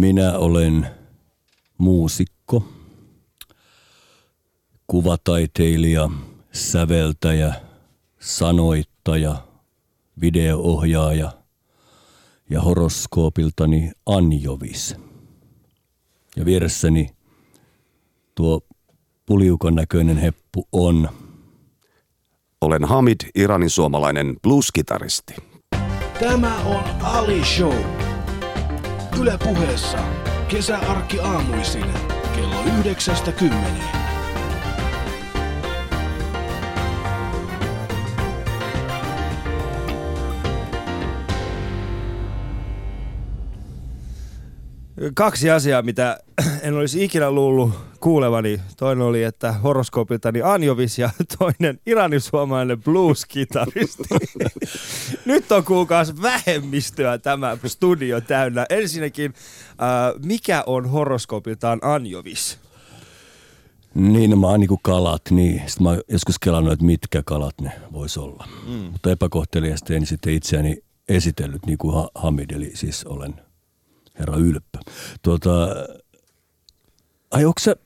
Minä 0.00 0.38
olen 0.38 0.86
muusikko, 1.78 2.64
kuvataiteilija, 4.86 6.10
säveltäjä, 6.52 7.54
sanoittaja, 8.20 9.36
videoohjaaja 10.20 11.32
ja 12.50 12.60
horoskoopiltani 12.60 13.90
Anjovis. 14.06 14.96
Ja 16.36 16.44
vieressäni 16.44 17.10
tuo 18.34 18.60
puliukon 19.26 19.74
näköinen 19.74 20.16
heppu 20.16 20.68
on 20.72 21.08
Olen 22.60 22.84
Hamid, 22.84 23.20
Iranin 23.34 23.70
suomalainen 23.70 24.36
blueskitaristi. 24.42 25.34
Tämä 26.20 26.56
on 26.64 26.84
Ali 27.02 27.44
Show. 27.44 28.09
Yle 29.18 29.38
puheessa 29.44 29.98
kesäarkki 30.48 31.20
aamuisin 31.20 31.84
kello 32.36 32.62
yhdeksästä 32.78 33.32
kymmeneen. 33.32 33.99
Kaksi 45.14 45.50
asiaa, 45.50 45.82
mitä 45.82 46.18
en 46.62 46.74
olisi 46.74 47.04
ikinä 47.04 47.30
luullut 47.30 47.72
kuulevani. 48.00 48.60
Toinen 48.76 49.04
oli, 49.04 49.22
että 49.22 49.52
horoskoopiltani 49.52 50.42
Anjovis 50.42 50.98
ja 50.98 51.10
toinen 51.38 51.80
iranisuomalainen 51.86 52.82
blues-kitaristi. 52.82 54.02
Nyt 55.24 55.52
on 55.52 55.64
kuukaus 55.64 56.22
vähemmistöä 56.22 57.18
tämä 57.18 57.56
studio 57.66 58.20
täynnä. 58.20 58.66
Ensinnäkin, 58.70 59.34
äh, 59.70 60.22
mikä 60.24 60.64
on 60.66 60.90
horoskoopiltaan 60.90 61.78
Anjovis? 61.82 62.58
Niin, 63.94 64.38
mä 64.38 64.46
oon 64.46 64.60
niinku 64.60 64.80
kalat, 64.82 65.22
niin. 65.30 65.62
Sitten 65.66 65.82
mä 65.82 65.88
oon 65.88 66.00
joskus 66.08 66.38
kelannut, 66.38 66.72
että 66.72 66.84
mitkä 66.84 67.22
kalat 67.24 67.60
ne 67.60 67.72
vois 67.92 68.18
olla. 68.18 68.48
Mm. 68.66 68.72
Mutta 68.72 69.10
epäkohteliasta 69.10 69.94
en 69.94 70.06
sitten 70.06 70.32
itseäni 70.32 70.82
esitellyt 71.08 71.66
niin 71.66 71.78
kuin 71.78 71.94
ha- 71.94 72.10
Hamid, 72.14 72.50
eli 72.50 72.70
siis 72.74 73.04
olen 73.04 73.34
herra 74.20 74.36
Ylppö. 74.36 74.78
Tuota, 75.22 75.66
ai 77.30 77.44
onko 77.44 77.58
se 77.60 77.76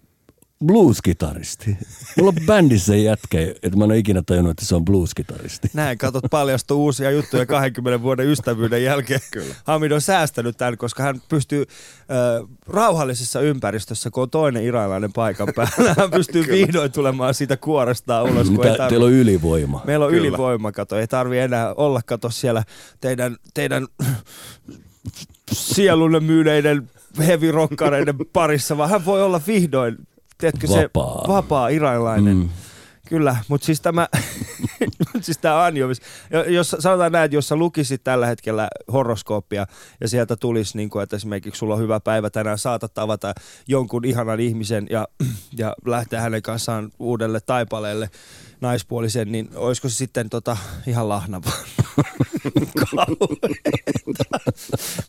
blues-kitaristi? 0.66 1.76
Mulla 2.18 2.28
on 2.40 2.46
bändissä 2.46 2.96
jätkä, 2.96 3.40
että 3.40 3.78
mä 3.78 3.84
en 3.84 3.90
ole 3.90 3.98
ikinä 3.98 4.22
tajunnut, 4.26 4.50
että 4.50 4.64
se 4.64 4.74
on 4.74 4.84
blues-kitaristi. 4.84 5.70
Näin, 5.74 5.98
katsot 5.98 6.24
paljastuu 6.30 6.84
uusia 6.84 7.10
juttuja 7.10 7.46
20 7.46 8.02
vuoden 8.02 8.26
ystävyyden 8.26 8.84
jälkeen. 8.84 9.20
Kyllä. 9.30 9.54
Hamid 9.64 9.90
on 9.92 10.00
säästänyt 10.00 10.56
tämän, 10.56 10.76
koska 10.78 11.02
hän 11.02 11.22
pystyy 11.28 11.62
äh, 11.62 12.48
rauhallisessa 12.66 13.40
ympäristössä, 13.40 14.10
kun 14.10 14.22
on 14.22 14.30
toinen 14.30 14.64
iranilainen 14.64 15.12
paikan 15.12 15.48
päällä, 15.56 15.94
hän 15.98 16.10
pystyy 16.10 16.46
vihdoin 16.48 16.92
tulemaan 16.92 17.34
siitä 17.34 17.56
kuorestaan 17.56 18.24
ulos. 18.24 18.50
kun 18.50 18.64
ei 18.66 18.70
Mitä, 18.72 18.84
tarvi- 18.84 18.88
teillä 18.88 19.06
on 19.06 19.12
ylivoima. 19.12 19.82
Meillä 19.84 20.04
on 20.06 20.12
Kyllä. 20.12 20.28
ylivoima, 20.28 20.72
kato. 20.72 20.98
Ei 20.98 21.06
tarvi 21.06 21.38
enää 21.38 21.74
olla, 21.74 22.00
kato 22.06 22.30
siellä 22.30 22.64
teidän, 23.00 23.36
teidän 23.54 23.86
sielunne 25.52 26.20
myyneiden 26.20 26.90
heavy-rokkareiden 27.18 28.16
parissa, 28.32 28.76
vaan 28.78 28.90
hän 28.90 29.04
voi 29.04 29.22
olla 29.22 29.40
vihdoin, 29.46 29.96
tiedätkö 30.38 30.68
Vapaa. 30.68 31.22
se 31.22 31.28
vapaa 31.28 31.68
iranilainen. 31.68 32.36
Mm. 32.36 32.48
Kyllä, 33.08 33.36
mutta 33.48 33.64
siis 33.64 33.80
tämä, 33.80 34.08
siis 35.20 35.38
tämä 35.38 35.64
Anjovis, 35.64 36.00
jo- 36.30 36.44
jos 36.44 36.76
sanotaan 36.78 37.12
näin, 37.12 37.24
että 37.24 37.36
jos 37.36 37.48
sä 37.48 37.56
lukisit 37.56 38.04
tällä 38.04 38.26
hetkellä 38.26 38.68
horoskooppia 38.92 39.66
ja 40.00 40.08
sieltä 40.08 40.36
tulisi, 40.36 40.76
niin 40.76 40.90
kuin, 40.90 41.02
että 41.02 41.16
esimerkiksi 41.16 41.58
sulla 41.58 41.74
on 41.74 41.80
hyvä 41.80 42.00
päivä 42.00 42.30
tänään, 42.30 42.58
saatat 42.58 42.94
tavata 42.94 43.34
jonkun 43.68 44.04
ihanan 44.04 44.40
ihmisen 44.40 44.86
ja, 44.90 45.08
ja 45.58 45.74
lähteä 45.86 46.20
hänen 46.20 46.42
kanssaan 46.42 46.90
uudelle 46.98 47.40
taipaleelle 47.40 48.10
naispuolisen, 48.60 49.32
niin 49.32 49.48
olisiko 49.54 49.88
se 49.88 49.94
sitten 49.94 50.30
tota, 50.30 50.56
ihan 50.86 51.08
lahnava? 51.08 51.50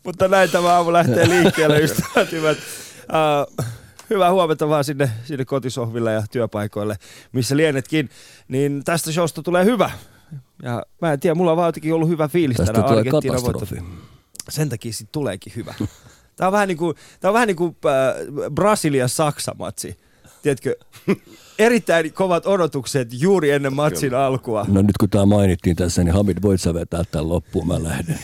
Mutta 0.04 0.28
näin 0.28 0.50
tämä 0.50 0.74
aamu 0.74 0.92
lähtee 0.92 1.28
liikkeelle, 1.28 1.78
ystävät 1.78 2.32
hyvät. 2.32 2.58
Uh, 2.58 3.66
hyvää 4.10 4.32
huomenta 4.32 4.68
vaan 4.68 4.84
sinne, 4.84 5.10
sinne 5.24 5.44
kotisohville 5.44 6.12
ja 6.12 6.22
työpaikoille, 6.30 6.96
missä 7.32 7.56
lienetkin. 7.56 8.10
Niin 8.48 8.84
tästä 8.84 9.12
showsta 9.12 9.42
tulee 9.42 9.64
hyvä. 9.64 9.90
Ja 10.62 10.82
mä 11.02 11.12
en 11.12 11.20
tiedä, 11.20 11.34
mulla 11.34 11.50
on 11.50 11.56
vaan 11.56 11.68
jotenkin 11.68 11.94
ollut 11.94 12.08
hyvä 12.08 12.28
fiilis 12.28 12.56
Tästä 12.56 12.84
Argentiinan 12.84 13.42
katastrofi. 13.42 13.76
voitto. 13.76 14.00
Sen 14.48 14.68
takia 14.68 14.92
siitä 14.92 15.12
tuleekin 15.12 15.52
hyvä. 15.56 15.74
Tää 16.36 16.48
on 16.48 16.52
vähän 16.52 16.68
niin 16.68 16.78
kuin, 16.78 16.96
tää 17.20 17.30
on 17.30 17.34
vähän 17.34 17.46
niin 17.48 17.56
kuin 17.56 17.76
äh, 17.86 18.52
Brasilia-Saksa-matsi. 18.54 19.98
Tiedätkö, 20.42 20.76
erittäin 21.58 22.12
kovat 22.12 22.46
odotukset 22.46 23.08
juuri 23.12 23.50
ennen 23.50 23.72
matsin 23.72 24.14
alkua. 24.14 24.64
No 24.68 24.82
nyt 24.82 24.96
kun 25.00 25.10
tämä 25.10 25.26
mainittiin 25.26 25.76
tässä, 25.76 26.04
niin 26.04 26.14
Hamid, 26.14 26.38
voit 26.42 26.60
sä 26.60 26.74
vetää 26.74 27.04
tämän 27.04 27.28
loppuun, 27.28 27.66
mä 27.66 27.82
lähden. 27.82 28.18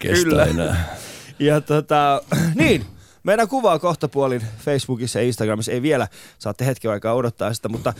Kyllä. 0.00 0.44
enää. 0.44 0.96
Ja 1.38 1.60
tota, 1.60 2.22
niin, 2.54 2.84
meidän 3.22 3.48
kuvaa 3.48 3.78
kohta 3.78 4.08
puolin 4.08 4.42
Facebookissa 4.58 5.18
ja 5.18 5.24
Instagramissa. 5.24 5.72
Ei 5.72 5.82
vielä, 5.82 6.08
saatte 6.38 6.66
hetken 6.66 6.90
aikaa 6.90 7.14
odottaa 7.14 7.54
sitä, 7.54 7.68
mutta 7.68 7.90
äh, 7.90 7.96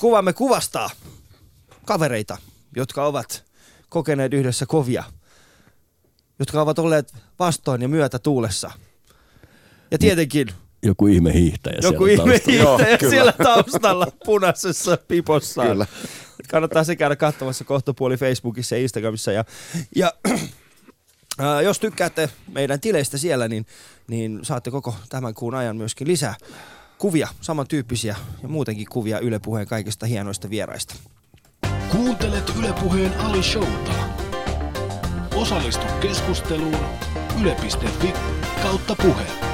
kuvamme 0.00 0.32
kuvastaa 0.32 0.90
kavereita, 1.84 2.36
jotka 2.76 3.06
ovat 3.06 3.44
kokeneet 3.88 4.34
yhdessä 4.34 4.66
kovia, 4.66 5.04
jotka 6.38 6.62
ovat 6.62 6.78
olleet 6.78 7.14
vastoin 7.38 7.82
ja 7.82 7.88
myötä 7.88 8.18
tuulessa. 8.18 8.70
Ja 9.90 9.98
tietenkin 9.98 10.48
Joku 10.82 11.06
ihme 11.06 11.32
hiihtäjä 11.32 11.78
joku 11.82 12.04
siellä 12.04 12.22
ihme 12.22 12.38
taustalla. 12.38 12.62
Joo, 12.62 12.76
hiihtäjä 12.76 12.98
kyllä. 12.98 13.10
siellä 13.10 13.32
taustalla 13.32 14.06
punaisessa 14.24 14.98
pipossaan. 15.08 15.68
Kyllä. 15.68 15.86
Kannattaa 16.50 16.84
se 16.84 16.96
käydä 16.96 17.16
katsomassa 17.16 17.64
kohtapuoli 17.64 18.16
Facebookissa 18.16 18.76
ja 18.76 18.82
Instagramissa. 18.82 19.32
Ja, 19.32 19.44
ja 19.96 20.12
ää, 21.38 21.62
jos 21.62 21.80
tykkäätte 21.80 22.30
meidän 22.52 22.80
tileistä 22.80 23.18
siellä, 23.18 23.48
niin, 23.48 23.66
niin 24.08 24.40
saatte 24.42 24.70
koko 24.70 24.94
tämän 25.08 25.34
kuun 25.34 25.54
ajan 25.54 25.76
myöskin 25.76 26.08
lisää 26.08 26.34
kuvia, 26.98 27.28
samantyyppisiä 27.40 28.16
ja 28.42 28.48
muutenkin 28.48 28.86
kuvia 28.90 29.18
Yle 29.18 29.38
Puheen 29.38 29.66
kaikista 29.66 30.06
hienoista 30.06 30.50
vieraista. 30.50 30.94
Kuuntelet 31.90 32.52
Yle 32.58 32.72
puheen 32.72 33.20
Ali 33.20 33.42
Showta. 33.42 33.92
Osallistu 35.34 35.86
keskusteluun 36.00 36.86
yle.fi 37.42 38.12
kautta 38.62 38.96
puhe. 39.02 39.47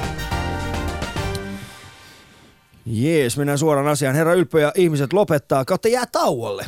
Jees, 2.85 3.37
mennään 3.37 3.57
suoraan 3.57 3.87
asiaan. 3.87 4.15
Herra 4.15 4.33
Ylppö 4.33 4.59
ja 4.59 4.71
ihmiset 4.75 5.13
lopettaa, 5.13 5.65
kautta 5.65 5.87
jää 5.87 6.05
tauolle. 6.11 6.65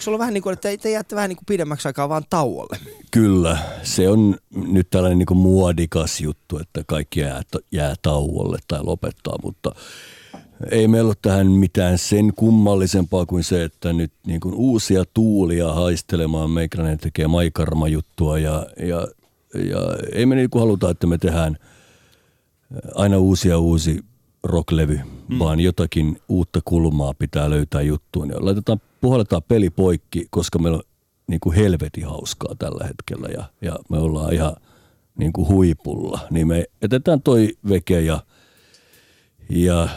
Se 0.00 0.10
ole 0.10 0.18
vähän 0.18 0.34
niin 0.34 0.42
kuin, 0.42 0.52
että 0.52 0.68
te- 0.68 0.76
te 0.76 0.90
jäätte 0.90 1.16
vähän 1.16 1.28
niin 1.28 1.36
kuin 1.36 1.46
pidemmäksi 1.46 1.88
aikaa 1.88 2.08
vaan 2.08 2.22
tauolle? 2.30 2.78
Kyllä, 3.10 3.58
se 3.82 4.08
on 4.08 4.36
nyt 4.52 4.90
tällainen 4.90 5.18
niin 5.18 5.38
muodikas 5.38 6.20
juttu, 6.20 6.58
että 6.58 6.84
kaikki 6.86 7.20
jää, 7.20 7.42
jää 7.72 7.94
tauolle 8.02 8.58
tai 8.68 8.80
lopettaa, 8.82 9.36
mutta 9.42 9.74
ei 10.70 10.88
meillä 10.88 11.08
ole 11.08 11.16
tähän 11.22 11.46
mitään 11.46 11.98
sen 11.98 12.32
kummallisempaa 12.36 13.26
kuin 13.26 13.44
se, 13.44 13.64
että 13.64 13.92
nyt 13.92 14.12
niin 14.26 14.40
kuin 14.40 14.54
uusia 14.54 15.04
tuulia 15.14 15.72
haistelemaan 15.72 16.50
meikäläinen 16.50 16.98
tekee 16.98 17.26
maikarma-juttua 17.26 18.38
ja, 18.38 18.66
ja, 18.76 19.08
ja 19.54 19.78
ei 20.12 20.26
me 20.26 20.34
niin 20.34 20.50
kuin 20.50 20.60
haluta, 20.60 20.90
että 20.90 21.06
me 21.06 21.18
tehdään 21.18 21.56
aina 22.94 23.18
uusia 23.18 23.58
uusi 23.58 24.04
rocklevy, 24.42 25.00
mm. 25.32 25.38
vaan 25.38 25.60
jotakin 25.60 26.18
uutta 26.28 26.60
kulmaa 26.64 27.14
pitää 27.14 27.50
löytää 27.50 27.82
juttuun. 27.82 28.28
Ja 28.28 28.36
laitetaan, 28.44 28.80
puhalletaan 29.00 29.42
peli 29.48 29.70
poikki, 29.70 30.26
koska 30.30 30.58
meillä 30.58 30.76
on 30.76 30.82
niin 31.26 31.40
kuin 31.40 31.56
helvetin 31.56 32.06
hauskaa 32.06 32.54
tällä 32.58 32.86
hetkellä 32.86 33.28
ja, 33.28 33.44
ja 33.60 33.78
me 33.88 33.98
ollaan 33.98 34.32
ihan 34.32 34.56
niin 35.18 35.32
kuin 35.32 35.48
huipulla. 35.48 36.20
Niin 36.30 36.46
me 36.46 36.64
jätetään 36.82 37.22
toi 37.22 37.52
veke 37.68 38.00
ja, 38.00 38.20
ja 39.48 39.88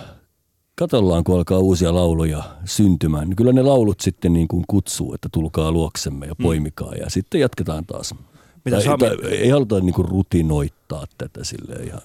katsellaan, 0.76 1.24
kun 1.24 1.36
alkaa 1.36 1.60
uusia 1.60 1.96
lauluja 1.96 2.44
syntymään. 2.66 3.30
Niin 3.30 3.36
kyllä 3.36 3.54
ne 3.54 3.62
laulut 3.62 4.00
sitten 4.00 4.34
niin 4.34 4.48
kuin 4.48 4.64
kutsuu, 4.68 5.14
että 5.14 5.30
tulkaa 5.32 5.72
luoksemme 5.72 6.26
ja 6.26 6.36
poimikaa 6.36 6.96
ja 6.96 7.10
sitten 7.10 7.42
jatketaan 7.42 7.86
taas. 7.86 8.16
Mitä 8.66 8.78
tai, 8.82 8.98
tai, 8.98 9.28
ei 9.30 9.50
haluta 9.50 9.80
niin 9.80 9.94
kuin 9.94 10.08
rutinoittaa 10.08 11.06
tätä 11.18 11.44
silleen 11.44 11.88
ihan. 11.88 12.02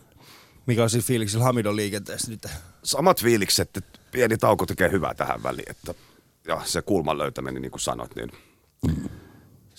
Mikä 0.71 0.83
on 0.83 0.91
siis 0.91 1.05
fiiliksellä 1.05 1.45
Hamidon 1.45 1.77
liikenteessä 1.77 2.31
nyt? 2.31 2.47
Samat 2.83 3.23
fiilikset, 3.23 3.77
että 3.77 3.99
pieni 4.13 4.37
tauko 4.37 4.67
tekee 4.67 4.91
hyvää 4.91 5.15
tähän 5.15 5.43
väliin. 5.43 5.71
Että, 5.71 5.95
ja 6.47 6.61
se 6.65 6.83
kulman 6.83 7.19
löytäminen, 7.19 7.63
niin 7.63 7.71
kuin 7.71 7.81
sanoit, 7.81 8.17
niin 8.17 8.31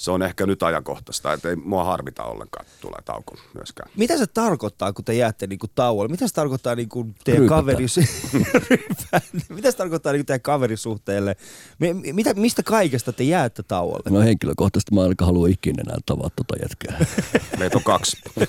se 0.01 0.11
on 0.11 0.23
ehkä 0.23 0.45
nyt 0.45 0.63
ajankohtaista, 0.63 1.33
että 1.33 1.49
ei 1.49 1.55
mua 1.55 1.83
harmita 1.83 2.23
ollenkaan, 2.23 2.65
että 2.65 2.77
tulee 2.81 2.99
tauko 3.05 3.35
myöskään. 3.53 3.91
Mitä 3.97 4.17
se 4.17 4.27
tarkoittaa, 4.27 4.93
kun 4.93 5.05
te 5.05 5.13
jäätte 5.13 5.47
niinku 5.47 5.67
tauolle? 5.75 6.11
Mitä 6.11 6.27
se 6.27 6.33
tarkoittaa 6.33 6.75
niinku 6.75 7.07
teidän 7.23 7.47
kaveris... 7.47 7.99
Mitä 9.49 9.71
se 9.71 9.77
tarkoittaa 9.77 10.11
niinku 10.11 10.25
teidän 10.25 10.41
kaverisuhteelle? 10.41 11.35
Mi- 11.79 12.13
Mitä, 12.13 12.33
mistä 12.33 12.63
kaikesta 12.63 13.13
te 13.13 13.23
jäätte 13.23 13.63
tauolle? 13.63 14.09
No 14.09 14.19
henkilökohtaisesti 14.19 14.95
mä 14.95 15.01
ainakaan 15.01 15.25
halua 15.27 15.47
ikinä 15.47 15.83
enää 15.87 15.97
tavata 16.05 16.29
tota 16.35 16.55
jätkää. 16.61 17.05
Meitä 17.59 17.77
on 17.77 17.83
kaksi. 17.83 18.17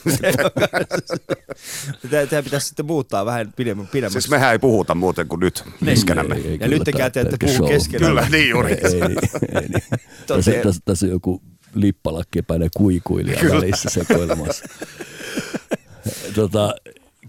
Te, 2.10 2.26
teidän 2.26 2.44
pitäisi 2.44 2.66
sitten 2.66 2.86
muuttaa 2.86 3.24
vähän 3.26 3.52
pidemmän, 3.56 3.86
pidemmäksi. 3.86 4.20
siis 4.20 4.30
mehän 4.30 4.52
ei 4.52 4.58
puhuta 4.58 4.94
muuten 4.94 5.28
kuin 5.28 5.40
nyt 5.40 5.64
keskenämme. 5.84 6.34
Ei, 6.34 6.52
Ja 6.52 6.58
kyllä 6.58 6.68
nyt 6.68 6.84
te 6.84 6.90
ette 7.06 7.24
pelkkä 7.24 7.46
puhu 7.46 7.56
show. 7.56 7.68
keskenään. 7.68 8.10
Kyllä, 8.10 8.28
niin 8.28 8.48
juuri. 8.50 8.72
Ei, 8.72 8.78
ei, 8.84 9.02
ei, 9.62 9.68
niin. 9.68 9.82
tässä, 10.26 10.80
tässä, 10.84 11.06
joku 11.06 11.41
lippalakkipäinen 11.74 12.70
kuikuilija 12.76 13.40
välissä 13.50 13.90
sekoilemassa. 13.90 14.64
tota, 16.34 16.74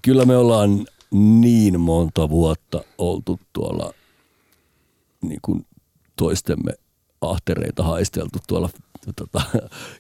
kyllä 0.01 0.25
me 0.25 0.38
ollaan 0.38 0.86
niin 1.42 1.80
monta 1.80 2.30
vuotta 2.30 2.84
oltu 2.98 3.40
tuolla 3.54 3.94
niin 5.22 5.40
kuin 5.42 5.66
toistemme 6.16 6.74
ahtereita 7.22 7.84
haisteltu 7.84 8.40
tuolla 8.48 8.69
tota, 9.16 9.42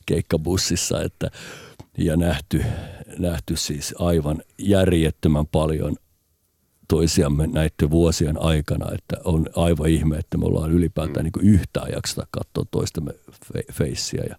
keikkabussissa 0.05 1.01
että, 1.01 1.31
ja 1.97 2.17
nähty, 2.17 2.65
nähty 3.19 3.57
siis 3.57 3.95
aivan 3.99 4.43
järjettömän 4.57 5.47
paljon 5.47 5.95
toisiamme 6.87 7.47
näiden 7.47 7.89
vuosien 7.89 8.41
aikana, 8.41 8.91
että 8.95 9.17
on 9.23 9.45
aivan 9.55 9.89
ihme, 9.89 10.17
että 10.17 10.37
me 10.37 10.45
ollaan 10.45 10.71
ylipäätään 10.71 11.23
niin 11.23 11.53
yhtään 11.53 11.91
jaksata 11.91 12.27
katsoa 12.31 12.65
toistemme 12.71 13.11
fe- 13.45 13.73
feissiä. 13.73 14.23
Ja, 14.29 14.35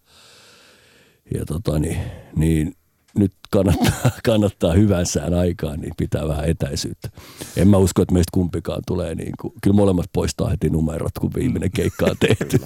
ja 1.35 1.45
tota, 1.45 1.79
niin, 1.79 1.99
niin 2.37 2.77
nyt 3.19 3.33
kannattaa, 3.55 4.11
kannattaa 4.31 4.73
hyvän 4.73 5.07
sään 5.07 5.35
aikaan, 5.35 5.81
niin 5.81 5.93
pitää 5.97 6.29
vähän 6.29 6.45
etäisyyttä. 6.45 7.09
En 7.57 7.69
mä 7.69 7.77
usko, 7.77 8.03
että 8.03 8.15
meistä 8.15 8.31
kumpikaan 8.33 8.83
tulee 8.87 9.15
niin 9.15 9.33
kuin, 9.41 9.55
kyllä 9.63 9.77
molemmat 9.77 10.07
poistaa 10.13 10.49
heti 10.49 10.71
numerot, 10.71 11.19
kun 11.21 11.31
viimeinen 11.35 11.71
keikka 11.71 12.07
on 12.07 12.17
tehty. 12.29 12.59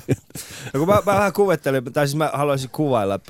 No 0.75 0.81
kun 0.81 0.89
mä, 0.89 0.95
mä 0.95 1.05
vähän 1.05 1.33
kuvittelin, 1.33 1.85
tai 1.85 2.07
siis 2.07 2.17
mä 2.17 2.31
haluaisin 2.35 2.71
kuvailla, 2.71 3.21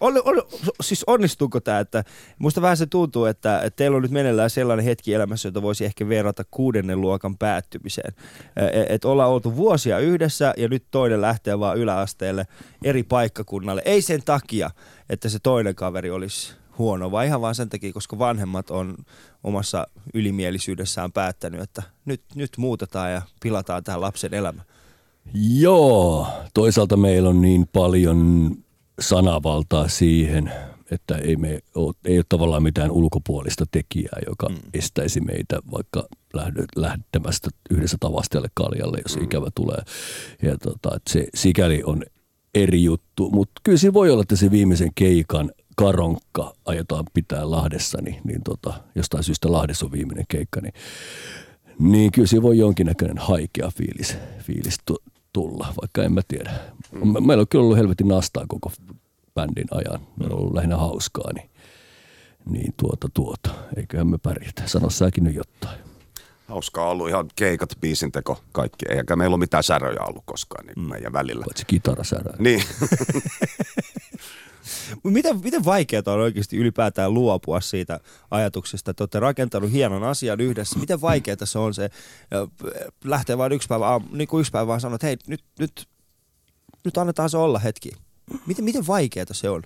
on, 0.00 0.22
on, 0.24 0.42
siis 0.80 1.04
onnistuuko 1.06 1.60
tämä, 1.60 1.80
että 1.80 2.04
musta 2.38 2.62
vähän 2.62 2.76
se 2.76 2.86
tuntuu, 2.86 3.24
että, 3.24 3.60
että 3.60 3.76
teillä 3.76 3.96
on 3.96 4.02
nyt 4.02 4.10
meneillään 4.10 4.50
sellainen 4.50 4.84
hetki 4.84 5.14
elämässä, 5.14 5.48
jota 5.48 5.62
voisi 5.62 5.84
ehkä 5.84 6.08
verrata 6.08 6.44
kuudennen 6.50 7.00
luokan 7.00 7.38
päättymiseen. 7.38 8.14
Että 8.56 8.86
et 8.88 9.04
ollaan 9.04 9.30
oltu 9.30 9.56
vuosia 9.56 9.98
yhdessä 9.98 10.54
ja 10.56 10.68
nyt 10.68 10.84
toinen 10.90 11.20
lähtee 11.20 11.58
vaan 11.58 11.78
yläasteelle 11.78 12.46
eri 12.84 13.02
paikkakunnalle. 13.02 13.82
Ei 13.84 14.02
sen 14.02 14.22
takia, 14.24 14.70
että 15.10 15.28
se 15.28 15.38
toinen 15.42 15.74
kaveri 15.74 16.10
olisi 16.10 16.65
huono, 16.78 17.10
vaan 17.10 17.26
ihan 17.26 17.40
vaan 17.40 17.54
sen 17.54 17.68
takia, 17.68 17.92
koska 17.92 18.18
vanhemmat 18.18 18.70
on 18.70 18.96
omassa 19.44 19.86
ylimielisyydessään 20.14 21.12
päättänyt, 21.12 21.60
että 21.60 21.82
nyt, 22.04 22.22
nyt 22.34 22.50
muutetaan 22.56 23.12
ja 23.12 23.22
pilataan 23.42 23.84
tähän 23.84 24.00
lapsen 24.00 24.34
elämä. 24.34 24.62
Joo, 25.34 26.28
toisaalta 26.54 26.96
meillä 26.96 27.28
on 27.28 27.40
niin 27.40 27.68
paljon 27.72 28.50
sanavaltaa 29.00 29.88
siihen, 29.88 30.52
että 30.90 31.16
ei, 31.16 31.36
me 31.36 31.60
ole, 31.74 31.94
ei 32.04 32.18
ole 32.18 32.24
tavallaan 32.28 32.62
mitään 32.62 32.90
ulkopuolista 32.90 33.64
tekijää, 33.70 34.18
joka 34.26 34.48
mm. 34.48 34.56
estäisi 34.74 35.20
meitä 35.20 35.58
vaikka 35.72 36.06
lähtemästä 36.76 37.50
yhdessä 37.70 37.96
tavastajalle 38.00 38.48
kaljalle, 38.54 38.98
jos 39.02 39.16
mm. 39.16 39.24
ikävä 39.24 39.48
tulee. 39.54 39.82
Ja 40.42 40.58
tota, 40.58 40.96
että 40.96 41.12
se 41.12 41.26
sikäli 41.34 41.82
on 41.84 42.02
eri 42.54 42.82
juttu, 42.82 43.30
mutta 43.30 43.60
kyllä 43.64 43.78
siinä 43.78 43.94
voi 43.94 44.10
olla, 44.10 44.22
että 44.22 44.36
se 44.36 44.50
viimeisen 44.50 44.90
keikan 44.94 45.50
karonkka 45.76 46.54
aiotaan 46.64 47.04
pitää 47.14 47.50
Lahdessa, 47.50 47.98
niin, 48.02 48.20
niin 48.24 48.42
tota, 48.42 48.74
jostain 48.94 49.24
syystä 49.24 49.52
Lahdessa 49.52 49.86
on 49.86 49.92
viimeinen 49.92 50.24
keikka, 50.28 50.60
niin 50.60 50.72
niin 51.78 52.12
kyllä 52.12 52.28
siinä 52.28 52.42
voi 52.42 52.58
jonkinnäköinen 52.58 53.18
haikea 53.18 53.70
fiilis, 53.76 54.16
fiilis 54.38 54.76
tu- 54.86 55.02
tulla, 55.32 55.74
vaikka 55.82 56.02
en 56.04 56.12
mä 56.12 56.20
tiedä. 56.28 56.50
Me- 56.92 57.20
Meillä 57.20 57.40
on 57.40 57.48
kyllä 57.48 57.62
ollut 57.64 57.76
helvetin 57.76 58.08
nastaa 58.08 58.44
koko 58.48 58.72
bändin 59.34 59.66
ajan. 59.70 60.00
Meillä 60.16 60.34
on 60.34 60.40
ollut 60.40 60.54
lähinnä 60.54 60.76
hauskaa, 60.76 61.32
niin, 61.34 61.50
niin 62.50 62.74
tuota 62.76 63.08
tuota. 63.14 63.50
Eiköhän 63.76 64.06
me 64.06 64.18
pärjätä. 64.18 64.62
Sano 64.66 64.90
säkin 64.90 65.24
nyt 65.24 65.34
jotain. 65.34 65.78
Hauskaa 66.48 66.88
ollut 66.90 67.08
ihan 67.08 67.26
keikat, 67.36 67.68
biisinteko, 67.80 68.40
kaikki. 68.52 68.86
Eikä 68.88 69.16
meillä 69.16 69.34
ole 69.34 69.40
mitään 69.40 69.62
säröjä 69.62 70.00
ollut 70.08 70.22
koskaan 70.26 70.66
niin 70.66 70.80
meidän 70.88 71.12
välillä. 71.12 71.44
Paitsi 71.44 71.64
kitarasärä. 71.66 72.32
Niin, 72.38 72.62
Miten, 75.10 75.40
miten 75.44 75.64
vaikeaa 75.64 76.02
on 76.06 76.20
oikeasti 76.20 76.56
ylipäätään 76.56 77.14
luopua 77.14 77.60
siitä 77.60 78.00
ajatuksesta, 78.30 78.90
että 78.90 79.02
olette 79.02 79.20
rakentanut 79.20 79.72
hienon 79.72 80.04
asian 80.04 80.40
yhdessä? 80.40 80.78
Miten 80.78 81.00
vaikeaa 81.00 81.36
se 81.44 81.58
on 81.58 81.74
se, 81.74 81.90
ö, 82.34 82.46
lähtee 83.04 83.38
vain 83.38 83.52
yksi 83.52 83.68
päivä, 83.68 84.00
niin 84.10 84.28
kuin 84.28 84.40
yksi 84.40 84.52
päivä 84.52 84.66
vaan 84.66 84.80
sanoo, 84.80 84.94
että 84.94 85.06
hei, 85.06 85.16
nyt, 85.26 85.44
nyt, 85.58 85.88
nyt 86.84 86.98
annetaan 86.98 87.30
se 87.30 87.36
olla 87.36 87.58
hetki. 87.58 87.90
Miten, 88.46 88.64
miten 88.64 88.86
vaikeaa 88.86 89.26
se 89.32 89.50
on? 89.50 89.62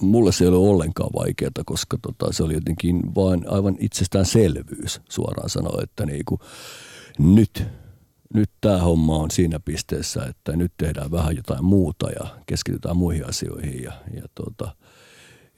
Mulle 0.00 0.32
se 0.32 0.44
ei 0.44 0.48
ole 0.48 0.68
ollenkaan 0.68 1.10
vaikeaa, 1.14 1.50
koska 1.66 1.98
tota, 2.02 2.32
se 2.32 2.42
oli 2.42 2.54
jotenkin 2.54 3.14
vain 3.14 3.44
aivan 3.48 3.76
itsestäänselvyys 3.78 5.00
suoraan 5.08 5.50
sanoa, 5.50 5.82
että 5.82 6.06
niinku, 6.06 6.40
nyt, 7.18 7.64
nyt 8.34 8.50
tämä 8.60 8.78
homma 8.78 9.16
on 9.16 9.30
siinä 9.30 9.60
pisteessä, 9.60 10.24
että 10.24 10.56
nyt 10.56 10.72
tehdään 10.76 11.10
vähän 11.10 11.36
jotain 11.36 11.64
muuta 11.64 12.10
ja 12.10 12.26
keskitytään 12.46 12.96
muihin 12.96 13.28
asioihin. 13.28 13.82
Ja, 13.82 13.92
ja, 14.14 14.22
tota, 14.34 14.76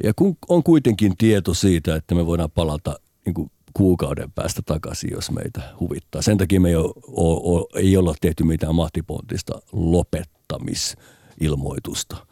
ja 0.05 0.13
kun 0.17 0.37
on 0.49 0.63
kuitenkin 0.63 1.17
tieto 1.17 1.55
siitä, 1.55 1.97
että 1.97 2.15
me 2.15 2.27
voidaan 2.27 2.51
palata 2.51 2.99
niinku 3.27 3.51
kuukauden 3.75 4.33
päästä 4.33 4.63
takaisin, 4.67 5.11
jos 5.13 5.31
meitä 5.31 5.61
huvittaa. 5.81 6.23
Sen 6.23 6.39
takia 6.39 6.61
me 6.61 6.69
ei, 6.69 6.77
ole, 6.77 6.93
ole, 7.07 7.67
ei 7.75 7.97
olla 7.97 8.15
tehty 8.21 8.45
mitään 8.45 8.75
mahtipontista 8.75 9.63
lopettamisilmoitusta 9.73 12.27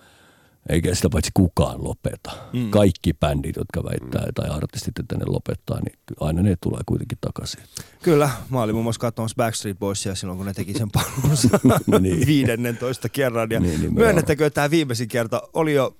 eikä 0.68 0.94
sitä 0.94 1.08
paitsi 1.10 1.30
kukaan 1.34 1.84
lopeta. 1.84 2.30
Mm. 2.52 2.70
Kaikki 2.70 3.12
bändit, 3.14 3.56
jotka 3.56 3.84
väittää, 3.84 4.26
tai 4.34 4.50
artistit, 4.50 4.98
että 4.98 5.18
ne 5.18 5.24
lopettaa, 5.26 5.80
niin 5.80 5.98
aina 6.20 6.42
ne 6.42 6.56
tulee 6.60 6.80
kuitenkin 6.86 7.18
takaisin. 7.20 7.60
Kyllä, 8.02 8.30
mä 8.50 8.62
olin 8.62 8.74
muun 8.74 8.84
muassa 8.84 9.00
katsomassa 9.00 9.34
Backstreet 9.36 9.78
Boysia 9.78 10.14
silloin, 10.14 10.36
kun 10.36 10.46
ne 10.46 10.54
teki 10.54 10.78
sen 10.78 10.88
paluunsa 10.90 11.48
Niin. 12.00 12.26
15 12.26 13.08
kerran. 13.08 13.50
Ja 13.50 13.60
Niin, 13.60 13.80
niin, 13.80 13.94
myönnettekö, 13.94 14.46
että 14.46 14.54
tämä 14.54 14.70
viimeisin 14.70 15.08
kerta 15.08 15.42
oli 15.52 15.74
jo, 15.74 15.96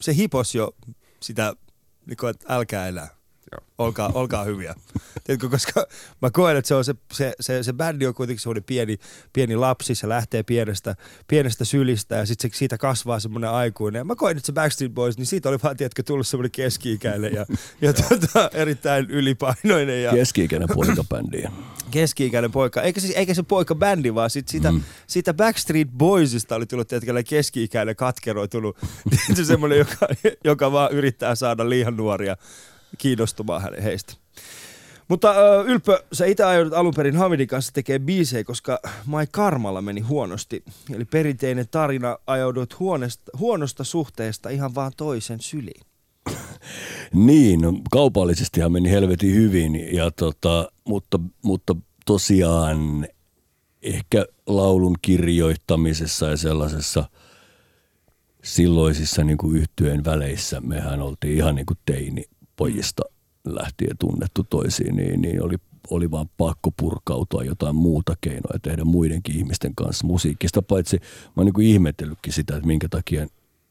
se 0.00 0.14
hipos 0.14 0.54
jo 0.54 0.74
sitä, 1.20 1.54
niin 2.06 2.16
kuin, 2.16 2.30
että 2.30 2.46
älkää 2.48 2.88
enää. 2.88 3.15
Joo. 3.52 3.66
Olkaa, 3.78 4.10
olkaa 4.14 4.44
hyviä. 4.44 4.74
Tiedätkö, 5.24 5.48
koska 5.48 5.86
mä 6.22 6.30
koen, 6.30 6.56
että 6.56 6.68
se, 6.68 6.74
on 6.74 6.84
se, 6.84 6.94
se, 7.12 7.32
se, 7.40 7.62
se 7.62 7.72
bändi 7.72 8.06
on 8.06 8.14
kuitenkin 8.14 8.42
semmoinen 8.42 8.64
pieni, 8.64 8.98
pieni 9.32 9.56
lapsi, 9.56 9.94
se 9.94 10.08
lähtee 10.08 10.42
pienestä, 10.42 10.96
pienestä 11.28 11.64
sylistä 11.64 12.16
ja 12.16 12.26
sitten 12.26 12.50
siitä 12.54 12.78
kasvaa 12.78 13.20
semmoinen 13.20 13.50
aikuinen. 13.50 14.06
Mä 14.06 14.14
koen, 14.14 14.36
että 14.36 14.46
se 14.46 14.52
Backstreet 14.52 14.94
Boys, 14.94 15.18
niin 15.18 15.26
siitä 15.26 15.48
oli 15.48 15.58
vaan, 15.62 15.76
tiedätkö, 15.76 16.02
tullut 16.02 16.26
semmoinen 16.26 16.50
keski-ikäinen 16.50 17.34
ja, 17.34 17.46
ja 17.80 17.92
tota, 17.92 18.50
erittäin 18.52 19.10
ylipainoinen. 19.10 20.02
Ja, 20.02 20.12
Keski-ikäinen 20.12 20.68
poikabändi. 20.74 21.44
keski-ikäinen 21.90 22.52
poika, 22.52 22.82
eikä, 22.82 23.00
siis, 23.00 23.14
eikä 23.16 23.34
se 23.34 23.42
poika 23.42 23.74
bändi, 23.74 24.14
vaan 24.14 24.30
sit 24.30 24.48
siitä, 24.48 24.72
mm. 24.72 24.80
siitä 25.06 25.34
Backstreet 25.34 25.88
Boysista 25.98 26.56
oli 26.56 26.66
tullut 26.66 26.88
tietenkin 26.88 27.24
keski-ikäinen 27.24 27.96
katkeroitunut, 27.96 28.76
semmoinen, 29.42 29.78
joka, 29.78 30.08
joka 30.44 30.72
vaan 30.72 30.92
yrittää 30.92 31.34
saada 31.34 31.68
liian 31.68 31.96
nuoria 31.96 32.36
kiinnostumaan 32.98 33.82
heistä. 33.82 34.14
Mutta 35.08 35.30
ö, 35.30 35.62
Ylppö, 35.62 36.04
sä 36.12 36.26
itse 36.26 36.44
ajoidut 36.44 36.72
alun 36.72 36.94
perin 36.96 37.16
Hamidin 37.16 37.48
kanssa 37.48 37.72
tekee 37.72 37.98
biisejä, 37.98 38.44
koska 38.44 38.78
Mai 39.06 39.26
Karmalla 39.30 39.82
meni 39.82 40.00
huonosti. 40.00 40.64
Eli 40.94 41.04
perinteinen 41.04 41.68
tarina 41.70 42.18
ajoudut 42.26 42.80
huonosta, 42.80 43.22
huonosta 43.38 43.84
suhteesta 43.84 44.48
ihan 44.48 44.74
vaan 44.74 44.92
toisen 44.96 45.40
syliin. 45.40 45.80
Niin, 47.14 47.60
no, 47.60 47.72
kaupallisestihan 47.90 48.72
meni 48.72 48.90
helvetin 48.90 49.34
hyvin, 49.34 49.94
ja 49.94 50.10
tota, 50.10 50.72
mutta, 50.84 51.20
mutta 51.42 51.76
tosiaan 52.06 53.06
ehkä 53.82 54.26
laulun 54.46 54.96
kirjoittamisessa 55.02 56.26
ja 56.26 56.36
sellaisessa 56.36 57.08
silloisissa 58.44 59.24
niin 59.24 59.38
kuin 59.38 59.56
yhtyeen 59.56 60.04
väleissä, 60.04 60.60
mehän 60.60 61.02
oltiin 61.02 61.36
ihan 61.36 61.54
niin 61.54 61.66
kuin 61.66 61.78
teini 61.86 62.24
pojista 62.56 63.02
lähtien 63.44 63.98
tunnettu 63.98 64.44
toisiin, 64.50 64.96
niin, 64.96 65.22
niin 65.22 65.42
oli, 65.42 65.56
oli 65.90 66.10
vaan 66.10 66.28
pakko 66.36 66.70
purkautua 66.70 67.44
jotain 67.44 67.76
muuta 67.76 68.14
keinoa 68.20 68.58
tehdä 68.62 68.84
muidenkin 68.84 69.36
ihmisten 69.36 69.74
kanssa 69.74 70.06
musiikkista, 70.06 70.62
paitsi 70.62 70.96
mä 70.96 71.32
oon 71.36 71.46
niin 71.46 71.70
ihmetellytkin 71.70 72.32
sitä, 72.32 72.56
että 72.56 72.66
minkä 72.66 72.88
takia 72.88 73.26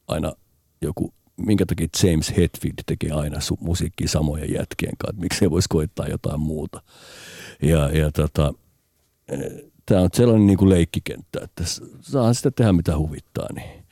aina 0.07 0.33
joku 0.81 1.13
minkä 1.37 1.65
takia 1.65 1.87
James 2.03 2.37
Hetfield 2.37 2.83
tekee 2.85 3.11
aina 3.11 3.37
su- 3.37 3.57
musiikkia 3.59 4.07
samojen 4.07 4.53
jätkien 4.53 4.93
kanssa, 4.97 5.21
miksei 5.21 5.51
voisi 5.51 5.69
koittaa 5.69 6.07
jotain 6.07 6.39
muuta. 6.39 6.81
Ja, 7.61 7.89
ja 7.89 8.11
tota, 8.11 8.53
tämä 9.85 10.01
on 10.01 10.09
sellainen 10.13 10.47
niin 10.47 10.57
kuin 10.57 10.69
leikkikenttä, 10.69 11.39
että 11.43 11.63
saa 12.01 12.33
sitä 12.33 12.51
tehdä 12.51 12.73
mitä 12.73 12.97
huvittaa. 12.97 13.47
Niin. 13.53 13.85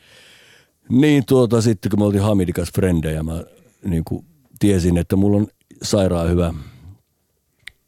Niin 0.89 1.25
tuota 1.25 1.62
sitten, 1.62 1.89
kun 1.89 2.00
me 2.00 2.05
oltiin 2.05 2.23
Hamidikas 2.23 2.71
frendejä, 2.75 3.23
mä 3.23 3.43
niin 3.85 4.03
kuin 4.03 4.25
tiesin, 4.63 4.98
että 4.98 5.15
mulla 5.15 5.38
on 5.38 5.48
sairaan 5.82 6.29
hyvä 6.29 6.53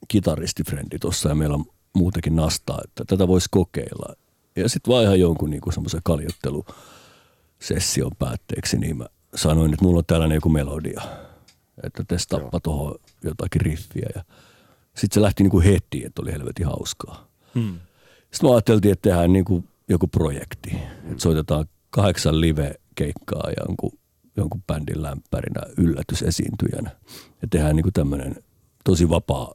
kitaristifrendi 0.07 0.99
tuossa 0.99 1.29
ja 1.29 1.35
meillä 1.35 1.55
on 1.55 1.65
muutenkin 1.93 2.35
nastaa, 2.35 2.79
että 2.83 3.05
tätä 3.05 3.27
voisi 3.27 3.47
kokeilla. 3.51 4.15
Ja 4.55 4.69
sitten 4.69 4.91
vaan 4.91 5.03
ihan 5.03 5.19
jonkun 5.19 5.49
niin 5.49 5.73
semmoisen 5.73 6.01
kaljottelusession 6.03 8.11
päätteeksi, 8.19 8.77
niin 8.77 8.97
mä 8.97 9.05
sanoin, 9.35 9.73
että 9.73 9.85
mulla 9.85 9.97
on 9.97 10.05
tällainen 10.07 10.35
joku 10.35 10.49
melodia, 10.49 11.01
että 11.83 12.03
testaappa 12.07 12.59
tuohon 12.59 12.95
jotakin 13.23 13.61
riffiä. 13.61 14.09
Ja 14.15 14.23
sitten 14.95 15.13
se 15.13 15.21
lähti 15.21 15.43
niin 15.43 15.51
kuin 15.51 15.65
heti, 15.65 16.05
että 16.05 16.21
oli 16.21 16.31
helvetin 16.31 16.65
hauskaa. 16.65 17.27
Hmm. 17.55 17.79
Sitten 18.31 18.49
me 18.49 18.53
ajateltiin, 18.53 18.91
että 18.91 19.09
tehdään 19.09 19.33
niin 19.33 19.45
kuin 19.45 19.67
joku 19.89 20.07
projekti, 20.07 20.71
että 21.11 21.23
soitetaan 21.23 21.65
kahdeksan 21.89 22.41
live-keikkaa 22.41 23.49
ja 23.49 23.63
jonkun, 23.67 23.99
jonkun 24.37 24.63
bändin 24.67 25.01
lämpärinä 25.01 25.61
yllätysesiintyjänä. 25.77 26.89
Ja 27.41 27.47
tehdään 27.49 27.75
niin 27.75 27.83
kuin 27.83 27.93
tämmöinen 27.93 28.35
tosi 28.83 29.09
vapaa, 29.09 29.53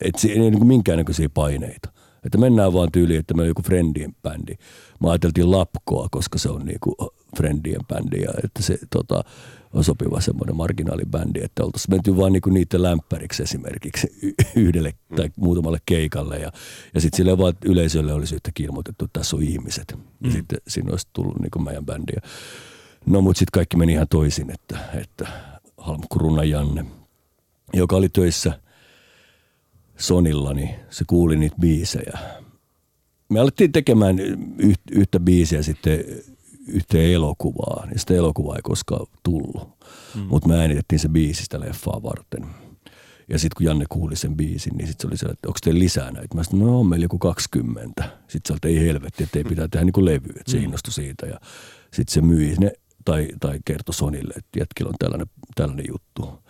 että 0.00 0.28
ei 0.28 0.38
niin 0.38 0.58
kuin 0.58 0.66
minkäännäköisiä 0.66 1.28
paineita. 1.28 1.94
Että 2.24 2.38
mennään 2.38 2.72
vaan 2.72 2.92
tyyliin, 2.92 3.20
että 3.20 3.34
meillä 3.34 3.44
on 3.44 3.50
joku 3.50 3.62
Friendien 3.62 4.14
bändi. 4.22 4.54
Mä 5.00 5.10
ajateltiin 5.10 5.50
Lapkoa, 5.50 6.08
koska 6.10 6.38
se 6.38 6.48
on 6.48 6.64
niinku 6.64 6.96
Friendien 7.36 7.86
bändi 7.88 8.20
ja 8.20 8.30
että 8.44 8.62
se 8.62 8.78
tota, 8.90 9.24
on 9.72 9.84
sopiva 9.84 10.20
semmoinen 10.20 10.56
marginaalibändi, 10.56 11.40
että 11.42 11.64
oltaisiin 11.64 11.94
menty 11.94 12.16
vaan 12.16 12.32
niinku 12.32 12.50
niiden 12.50 12.82
lämpäriksi 12.82 13.42
esimerkiksi 13.42 14.08
yhdelle 14.56 14.94
tai 15.16 15.30
muutamalle 15.36 15.78
keikalle 15.86 16.38
ja, 16.38 16.52
ja 16.94 17.00
sitten 17.00 17.16
sille 17.16 17.38
vaan 17.38 17.54
yleisölle 17.64 18.12
olisi 18.12 18.34
yhtäkkiä 18.34 18.66
ilmoitettu, 18.66 19.04
että 19.04 19.20
tässä 19.20 19.36
on 19.36 19.42
ihmiset. 19.42 19.84
Ja 19.90 19.96
mm. 20.20 20.30
sitten 20.30 20.58
siinä 20.68 20.90
olisi 20.90 21.08
tullut 21.12 21.40
niinku 21.40 21.58
meidän 21.58 21.86
bändiä. 21.86 22.20
No 23.06 23.20
mutta 23.20 23.38
sitten 23.38 23.52
kaikki 23.52 23.76
meni 23.76 23.92
ihan 23.92 24.08
toisin, 24.10 24.50
että, 24.50 24.78
että 24.94 25.28
Halmkuruna 25.78 26.44
Janne, 26.44 26.86
joka 27.72 27.96
oli 27.96 28.08
töissä– 28.08 28.58
Sonilla, 29.96 30.54
niin 30.54 30.70
se 30.90 31.04
kuuli 31.06 31.36
niitä 31.36 31.56
biisejä. 31.60 32.18
Me 33.28 33.40
alettiin 33.40 33.72
tekemään 33.72 34.16
yhtä 34.90 35.20
biisiä 35.20 35.62
sitten 35.62 36.04
yhteen 36.68 37.12
elokuvaa, 37.12 37.86
niin 37.86 37.98
sitä 37.98 38.14
elokuvaa 38.14 38.56
ei 38.56 38.62
koskaan 38.62 39.06
tullut. 39.22 39.68
Mm. 40.14 40.20
Mutta 40.20 40.48
me 40.48 40.58
äänitettiin 40.60 40.98
se 40.98 41.08
biisi 41.08 41.42
sitä 41.42 41.60
leffaa 41.60 42.02
varten. 42.02 42.46
Ja 43.28 43.38
sitten 43.38 43.56
kun 43.56 43.66
Janne 43.66 43.84
kuuli 43.88 44.16
sen 44.16 44.36
biisin, 44.36 44.76
niin 44.76 44.86
sitten 44.86 45.02
se 45.02 45.08
oli 45.08 45.16
se, 45.16 45.26
että 45.26 45.48
onko 45.48 45.58
teillä 45.64 45.78
lisää 45.78 46.10
näitä? 46.10 46.34
Mä 46.34 46.44
sanoin, 46.44 46.66
no 46.66 46.80
on 46.80 46.86
meillä 46.86 47.04
joku 47.04 47.18
20. 47.18 48.10
Sitten 48.28 48.56
se 48.62 48.68
ei 48.68 48.80
helvetti, 48.80 49.24
että 49.24 49.38
ei 49.38 49.44
pitää 49.44 49.68
tehdä 49.68 49.84
niin 49.84 49.92
kuin 49.92 50.04
levy, 50.04 50.28
että 50.28 50.50
se 50.50 50.58
mm. 50.58 50.64
innostui 50.64 50.92
siitä. 50.92 51.26
Ja 51.26 51.40
sitten 51.92 52.14
se 52.14 52.20
myi 52.20 52.54
ne, 52.60 52.72
tai, 53.04 53.28
tai 53.40 53.58
kertoi 53.64 53.94
Sonille, 53.94 54.34
että 54.36 54.58
jätkillä 54.58 54.88
on 54.88 54.94
tällainen, 54.98 55.26
tällainen 55.54 55.86
juttu. 55.88 56.42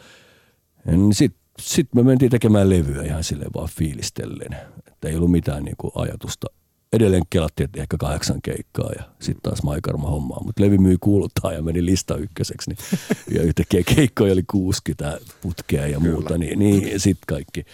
Niin 0.86 1.14
sitten 1.14 1.44
sitten 1.58 2.04
me 2.04 2.08
mentiin 2.08 2.30
tekemään 2.30 2.70
levyä 2.70 3.02
ihan 3.02 3.24
sille 3.24 3.46
vaan 3.54 3.68
fiilistellen. 3.68 4.56
Että 4.86 5.08
ei 5.08 5.16
ollut 5.16 5.30
mitään 5.30 5.62
niin 5.62 5.76
kuin 5.78 5.92
ajatusta. 5.94 6.46
Edelleen 6.92 7.22
kelattiin, 7.30 7.64
että 7.64 7.80
ehkä 7.80 7.96
kahdeksan 7.96 8.42
keikkaa 8.42 8.90
ja 8.98 9.04
sitten 9.20 9.42
taas 9.42 9.62
Maikarma 9.62 10.08
hommaa. 10.10 10.42
Mutta 10.44 10.62
levy 10.62 10.78
myi 10.78 10.96
kuuluttaa 11.00 11.52
ja 11.52 11.62
meni 11.62 11.84
lista 11.84 12.16
ykköseksi. 12.16 12.70
Niin, 12.70 12.78
ja 13.36 13.42
yhtäkkiä 13.42 13.82
keikkoja 13.96 14.32
oli 14.32 14.42
60 14.50 15.18
putkea 15.40 15.86
ja 15.86 16.00
muuta. 16.00 16.34
Kyllä. 16.34 16.38
Niin, 16.38 16.58
niin 16.58 17.00
sitten 17.00 17.26
kaikki 17.26 17.64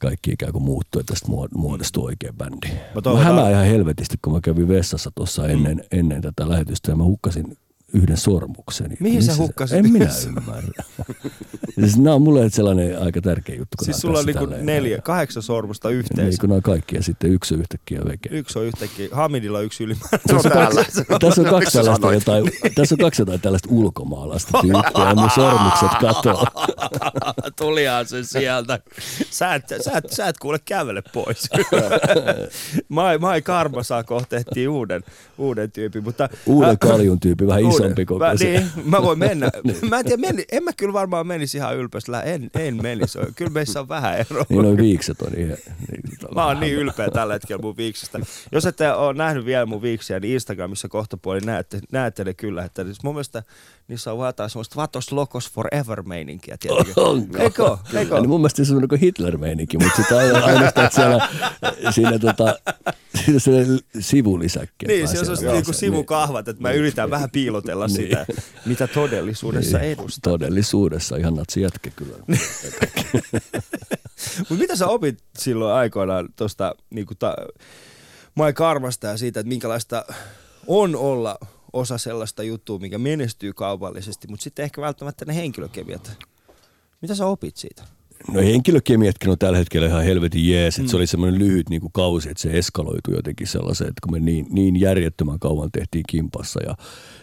kaikki 0.00 0.30
ikään 0.30 0.52
kuin 0.52 0.64
muuttui, 0.64 1.00
että 1.00 1.12
tästä 1.12 1.28
muodostui 1.54 2.04
oikea 2.04 2.32
bändi. 2.32 2.68
Mä, 2.68 3.12
mä 3.12 3.20
hämään 3.20 3.52
ihan 3.52 3.66
helvetisti, 3.66 4.16
kun 4.24 4.32
mä 4.32 4.40
kävin 4.40 4.68
vessassa 4.68 5.10
tuossa 5.14 5.48
ennen, 5.48 5.76
mm. 5.76 5.98
ennen 5.98 6.22
tätä 6.22 6.48
lähetystä 6.48 6.92
ja 6.92 6.96
mä 6.96 7.04
hukkasin 7.04 7.56
yhden 7.94 8.16
sormukseni. 8.16 8.96
Mihin 9.00 9.22
sä 9.22 9.36
hukkasit? 9.36 9.78
En 9.78 9.92
minä 9.92 10.08
ymmärrä. 10.26 10.84
siis 11.80 11.98
nämä 11.98 12.14
on 12.14 12.22
mulle 12.22 12.50
sellainen 12.50 13.02
aika 13.02 13.20
tärkeä 13.20 13.54
juttu. 13.54 13.84
Siis 13.84 13.96
sulla 13.96 14.18
on 14.18 14.26
niinku 14.26 14.46
neljä, 14.46 15.00
kahdeksan 15.00 15.42
sormusta 15.42 15.90
yhteensä. 15.90 16.30
Niin, 16.30 16.38
kun 16.40 16.48
nämä 16.48 16.60
kaikki 16.60 16.96
ja 16.96 17.02
sitten 17.02 17.32
yksi 17.32 17.54
on 17.54 17.60
yhtäkkiä 17.60 18.00
veke. 18.08 18.28
Yksi 18.32 18.58
on 18.58 18.64
yhtäkkiä. 18.64 19.08
Hamidilla 19.12 19.58
on 19.58 19.64
yksi 19.64 19.84
ylimääräinen. 19.84 20.20
Tässä, 20.28 20.48
on 20.48 20.72
kaksi, 20.72 21.04
tässä 21.20 21.40
on 21.40 21.48
kaksi 21.48 21.78
tällaista 21.78 22.14
jotain, 22.14 22.50
tässä 22.74 22.94
on 22.94 22.98
kaksi 22.98 23.22
jotain 23.22 23.40
tällaista 23.40 23.68
ulkomaalaista 23.70 24.58
tyyppiä 24.62 25.08
ja 25.08 25.14
mun 25.14 25.30
sormukset 25.34 25.90
katoaa. 26.00 26.66
Tulihan 27.58 28.06
se 28.06 28.24
sieltä. 28.24 28.78
Sä 29.30 29.54
et, 29.54 29.64
sä 29.68 29.92
et, 29.98 30.10
sä 30.10 30.26
et 30.26 30.38
kuule 30.38 30.58
kävele 30.64 31.02
pois. 31.12 31.48
Mai, 32.88 33.18
Mai 33.18 33.42
Karma 33.42 33.82
saa 33.82 34.04
kohta 34.04 34.36
uuden, 34.70 35.02
uuden 35.38 35.72
tyypin. 35.72 36.04
Mutta, 36.04 36.28
uuden 36.46 36.78
kaljun 36.78 37.20
tyypin, 37.20 37.46
vähän 37.46 37.66
iso 37.66 37.75
isompi 37.84 38.04
koko 38.04 38.18
mä, 38.18 38.34
niin, 38.34 38.70
mä 38.84 39.02
voin 39.02 39.18
mennä. 39.18 39.50
niin. 39.64 39.76
Mä 39.88 39.98
en 39.98 40.04
tiedä, 40.04 40.20
meni, 40.20 40.44
en 40.52 40.64
mä 40.64 40.72
kyllä 40.76 40.92
varmaan 40.92 41.26
menisi 41.26 41.56
ihan 41.56 41.76
ylpeästi. 41.76 42.12
En, 42.24 42.50
en 42.54 42.82
menisi. 42.82 43.18
Kyllä 43.36 43.50
meissä 43.50 43.80
on 43.80 43.88
vähän 43.88 44.18
eroa. 44.18 44.44
niin 44.48 44.62
noin 44.62 44.76
viikset 44.76 45.22
on 45.22 45.32
ihan... 45.36 45.56
Niin, 45.90 46.02
mä 46.34 46.46
oon 46.46 46.60
niin 46.60 46.74
ylpeä 46.74 47.10
tällä 47.10 47.32
hetkellä 47.32 47.62
mun 47.62 47.76
viiksistä. 47.76 48.20
Jos 48.52 48.66
ette 48.66 48.92
ole 48.92 49.14
nähnyt 49.14 49.44
vielä 49.44 49.66
mun 49.66 49.82
viiksiä, 49.82 50.20
niin 50.20 50.34
Instagramissa 50.34 50.88
kohtapuoli 50.88 51.40
näette, 51.40 51.80
näette 51.92 52.24
ne 52.24 52.34
kyllä. 52.34 52.64
Että 52.64 52.84
siis 52.84 53.02
mun 53.02 53.14
mielestä 53.14 53.42
niissä 53.88 54.12
on 54.12 54.26
jotain 54.26 54.50
semmoista 54.50 54.76
Vatos 54.76 55.12
Lokos 55.12 55.52
Forever-meininkiä. 55.52 56.56
Onko? 56.96 57.38
Eikö? 57.38 57.76
Eikö? 57.94 58.14
Niin 58.14 58.28
mun 58.28 58.40
mielestä 58.40 58.64
se 58.64 58.74
on 58.74 58.82
niin 58.90 59.00
Hitler-meininki, 59.00 59.78
mutta 59.78 60.02
sitä 60.02 60.16
ainoastaan 60.44 60.90
siellä, 60.92 61.28
siinä, 61.90 62.18
tota, 62.18 62.58
siinä 63.16 63.38
se 63.38 63.66
sivulisäkki. 64.00 64.86
Niin, 64.86 65.08
se 65.08 65.18
on 65.18 65.24
semmoista 65.26 65.52
niinku 65.52 65.72
sivukahvat, 65.72 66.48
että 66.48 66.62
mä 66.62 66.68
niin. 66.68 66.78
yritän 66.78 67.10
vähän 67.10 67.30
piilotella 67.30 67.86
niin. 67.86 67.96
sitä, 67.96 68.26
mitä 68.66 68.86
todellisuudessa 68.86 69.78
niin. 69.78 69.92
edustaa. 69.92 70.32
Todellisuudessa 70.32 71.16
ihan 71.16 71.34
natsi 71.34 71.60
jätkä 71.60 71.90
kyllä. 71.90 72.16
Mutta 74.38 74.54
mitä 74.54 74.76
sä 74.76 74.86
opit 74.86 75.22
silloin 75.38 75.74
aikoinaan 75.74 76.28
tuosta 76.36 76.74
niinku 76.90 77.14
ta- 77.14 77.36
Karmasta 78.54 79.06
ja 79.06 79.16
siitä, 79.16 79.40
että 79.40 79.48
minkälaista 79.48 80.04
on 80.66 80.96
olla 80.96 81.38
osa 81.72 81.98
sellaista 81.98 82.42
juttua, 82.42 82.78
mikä 82.78 82.98
menestyy 82.98 83.52
kaupallisesti, 83.52 84.28
mutta 84.28 84.44
sitten 84.44 84.62
ehkä 84.62 84.82
välttämättä 84.82 85.24
ne 85.24 85.34
henkilökemiat. 85.34 86.12
Mitä 87.00 87.14
sä 87.14 87.26
opit 87.26 87.56
siitä? 87.56 87.95
No 88.32 88.40
henkilökemiatkin 88.40 89.30
on 89.30 89.38
tällä 89.38 89.58
hetkellä 89.58 89.86
ihan 89.86 90.04
helvetin 90.04 90.48
jees, 90.48 90.74
että 90.74 90.82
mm. 90.82 90.90
se 90.90 90.96
oli 90.96 91.06
semmoinen 91.06 91.38
lyhyt 91.38 91.68
niin 91.68 91.80
kuin 91.80 91.92
kausi, 91.92 92.30
että 92.30 92.42
se 92.42 92.58
eskaloitui 92.58 93.14
jotenkin 93.14 93.46
sellaiseen, 93.46 93.88
että 93.88 94.00
kun 94.02 94.12
me 94.12 94.20
niin, 94.20 94.46
niin 94.50 94.80
järjettömän 94.80 95.38
kauan 95.38 95.70
tehtiin 95.72 96.04
kimpassa 96.08 96.60
ja 96.66 96.76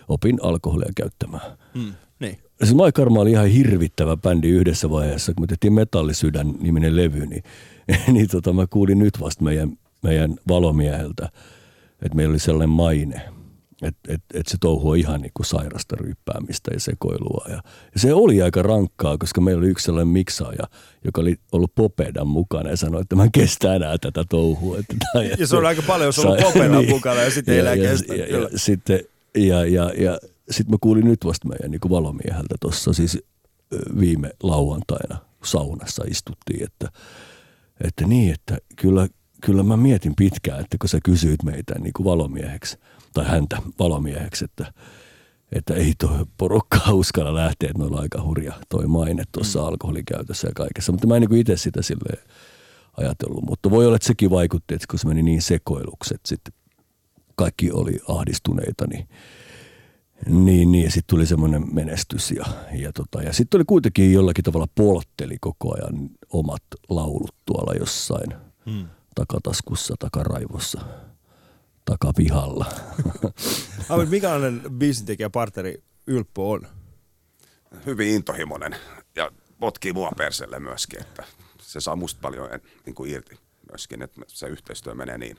opin 0.07 0.39
alkoholia 0.41 0.91
käyttämään. 0.95 1.57
Mm. 1.73 1.93
Niin. 2.19 2.37
Se 2.63 2.73
Mike 2.73 2.91
Karma 2.91 3.21
oli 3.21 3.31
ihan 3.31 3.47
hirvittävä 3.47 4.17
bändi 4.17 4.49
yhdessä 4.49 4.89
vaiheessa, 4.89 5.33
kun 5.33 5.43
me 5.43 5.47
tehtiin 5.47 5.73
Metallisydän 5.73 6.53
niminen 6.59 6.95
levy, 6.95 7.25
niin, 7.25 7.43
niin 8.13 8.27
tota, 8.27 8.53
mä 8.53 8.67
kuulin 8.67 8.99
nyt 8.99 9.19
vasta 9.19 9.43
meidän, 9.43 9.77
meidän 10.01 10.35
valomieheltä, 10.47 11.29
että 12.01 12.15
meillä 12.15 12.31
oli 12.31 12.39
sellainen 12.39 12.69
maine– 12.69 13.21
että 13.85 14.13
et, 14.13 14.21
et 14.33 14.47
se 14.47 14.57
touhu 14.61 14.89
on 14.89 14.97
ihan 14.97 15.21
niin 15.21 15.31
kuin 15.33 15.45
sairasta 15.45 15.95
ryppäämistä 15.95 16.71
ja 16.73 16.79
sekoilua. 16.79 17.45
Ja, 17.49 17.55
ja 17.93 17.99
se 17.99 18.13
oli 18.13 18.41
aika 18.41 18.61
rankkaa, 18.61 19.17
koska 19.17 19.41
meillä 19.41 19.59
oli 19.59 19.69
yksi 19.69 19.85
sellainen 19.85 20.07
miksaaja, 20.07 20.67
joka 21.05 21.21
oli 21.21 21.35
ollut 21.51 21.75
Popedan 21.75 22.27
mukana 22.27 22.69
ja 22.69 22.77
sanoi, 22.77 23.01
että 23.01 23.15
mä 23.15 23.23
en 23.23 23.31
kestä 23.31 23.75
enää 23.75 23.97
tätä 23.97 24.23
touhua. 24.29 24.77
Että 24.77 24.95
tämä, 24.99 25.25
ja 25.39 25.47
se 25.47 25.55
on 25.55 25.65
aika 25.65 25.81
paljon, 25.81 26.05
jos 26.05 26.19
on 26.19 26.27
ollut 26.27 26.43
Popedan 26.43 26.71
niin, 26.71 26.89
mukana 26.89 27.21
ja 27.21 27.31
sitten 27.31 27.53
ei 27.53 27.59
enää 27.59 27.77
kestä. 27.77 28.15
Ja, 28.15 28.25
ja, 28.25 28.39
ja, 28.39 28.49
sitten, 28.55 28.99
ja, 29.35 29.65
ja, 29.65 29.91
ja 29.97 30.17
sitten 30.49 30.73
mä 30.73 30.77
kuulin 30.81 31.05
nyt 31.05 31.25
vasta 31.25 31.47
meidän 31.47 31.71
niin 31.71 31.81
kuin 31.81 31.89
valomieheltä 31.89 32.55
tuossa 32.61 32.93
siis 32.93 33.23
viime 33.99 34.31
lauantaina 34.43 35.17
saunassa 35.43 36.03
istuttiin, 36.07 36.63
että, 36.63 36.91
että 37.83 38.07
niin, 38.07 38.33
että 38.33 38.57
kyllä, 38.75 39.07
kyllä 39.41 39.63
mä 39.63 39.77
mietin 39.77 40.13
pitkään, 40.15 40.59
että 40.59 40.77
kun 40.77 40.89
sä 40.89 40.99
kysyit 41.05 41.43
meitä 41.43 41.79
niin 41.79 41.93
kuin 41.93 42.05
valomieheksi– 42.05 42.77
tai 43.13 43.25
häntä 43.25 43.57
valomieheksi, 43.79 44.45
että, 44.45 44.73
että 45.51 45.73
ei 45.73 45.93
tuo 45.99 46.25
porukka 46.37 46.79
uskalla 46.91 47.35
lähteä, 47.35 47.69
että 47.69 47.79
noilla 47.79 48.01
aika 48.01 48.21
hurja 48.21 48.53
toi 48.69 48.87
maine 48.87 49.23
tuossa 49.31 49.59
mm. 49.59 49.65
alkoholikäytössä 49.65 50.47
ja 50.47 50.53
kaikessa. 50.55 50.91
Mutta 50.91 51.07
mä 51.07 51.15
en 51.15 51.21
niin 51.21 51.39
itse 51.39 51.57
sitä 51.57 51.81
sille 51.81 52.23
ajatellut, 52.97 53.43
mutta 53.43 53.71
voi 53.71 53.85
olla, 53.85 53.95
että 53.95 54.07
sekin 54.07 54.29
vaikutti, 54.29 54.73
että 54.73 54.87
kun 54.89 54.99
se 54.99 55.07
meni 55.07 55.23
niin 55.23 55.41
sekoiluksi, 55.41 56.15
että 56.15 56.29
sitten 56.29 56.53
kaikki 57.35 57.71
oli 57.71 57.99
ahdistuneita, 58.07 58.87
niin 58.87 59.07
niin, 60.27 60.71
niin. 60.71 60.91
Sitten 60.91 61.09
tuli 61.15 61.25
semmoinen 61.25 61.75
menestys 61.75 62.31
ja, 62.31 62.45
ja, 62.73 62.93
tota, 62.93 63.21
ja 63.21 63.33
sitten 63.33 63.57
oli 63.57 63.65
kuitenkin 63.67 64.13
jollakin 64.13 64.43
tavalla 64.43 64.67
poltteli 64.75 65.37
koko 65.41 65.75
ajan 65.75 66.09
omat 66.29 66.63
laulut 66.89 67.35
tuolla 67.45 67.73
jossain 67.79 68.33
hmm. 68.65 68.87
takataskussa, 69.15 69.95
takaraivossa 69.99 70.81
takapihalla. 71.85 72.65
Ahmet, 73.89 74.09
mikälainen 74.09 74.61
biisintekijä 74.71 75.29
partneri 75.29 75.83
Ylppö 76.07 76.41
on? 76.41 76.67
Hyvin 77.85 78.07
intohimoinen 78.07 78.75
ja 79.15 79.31
potkii 79.59 79.93
mua 79.93 80.11
perselle 80.17 80.59
myöskin, 80.59 81.01
että 81.01 81.23
se 81.61 81.81
saa 81.81 81.95
musta 81.95 82.19
paljon 82.21 82.49
niin 82.85 82.95
kuin 82.95 83.11
irti 83.11 83.39
myöskin, 83.71 84.01
että 84.01 84.21
se 84.27 84.47
yhteistyö 84.47 84.95
menee 84.95 85.17
niin. 85.17 85.37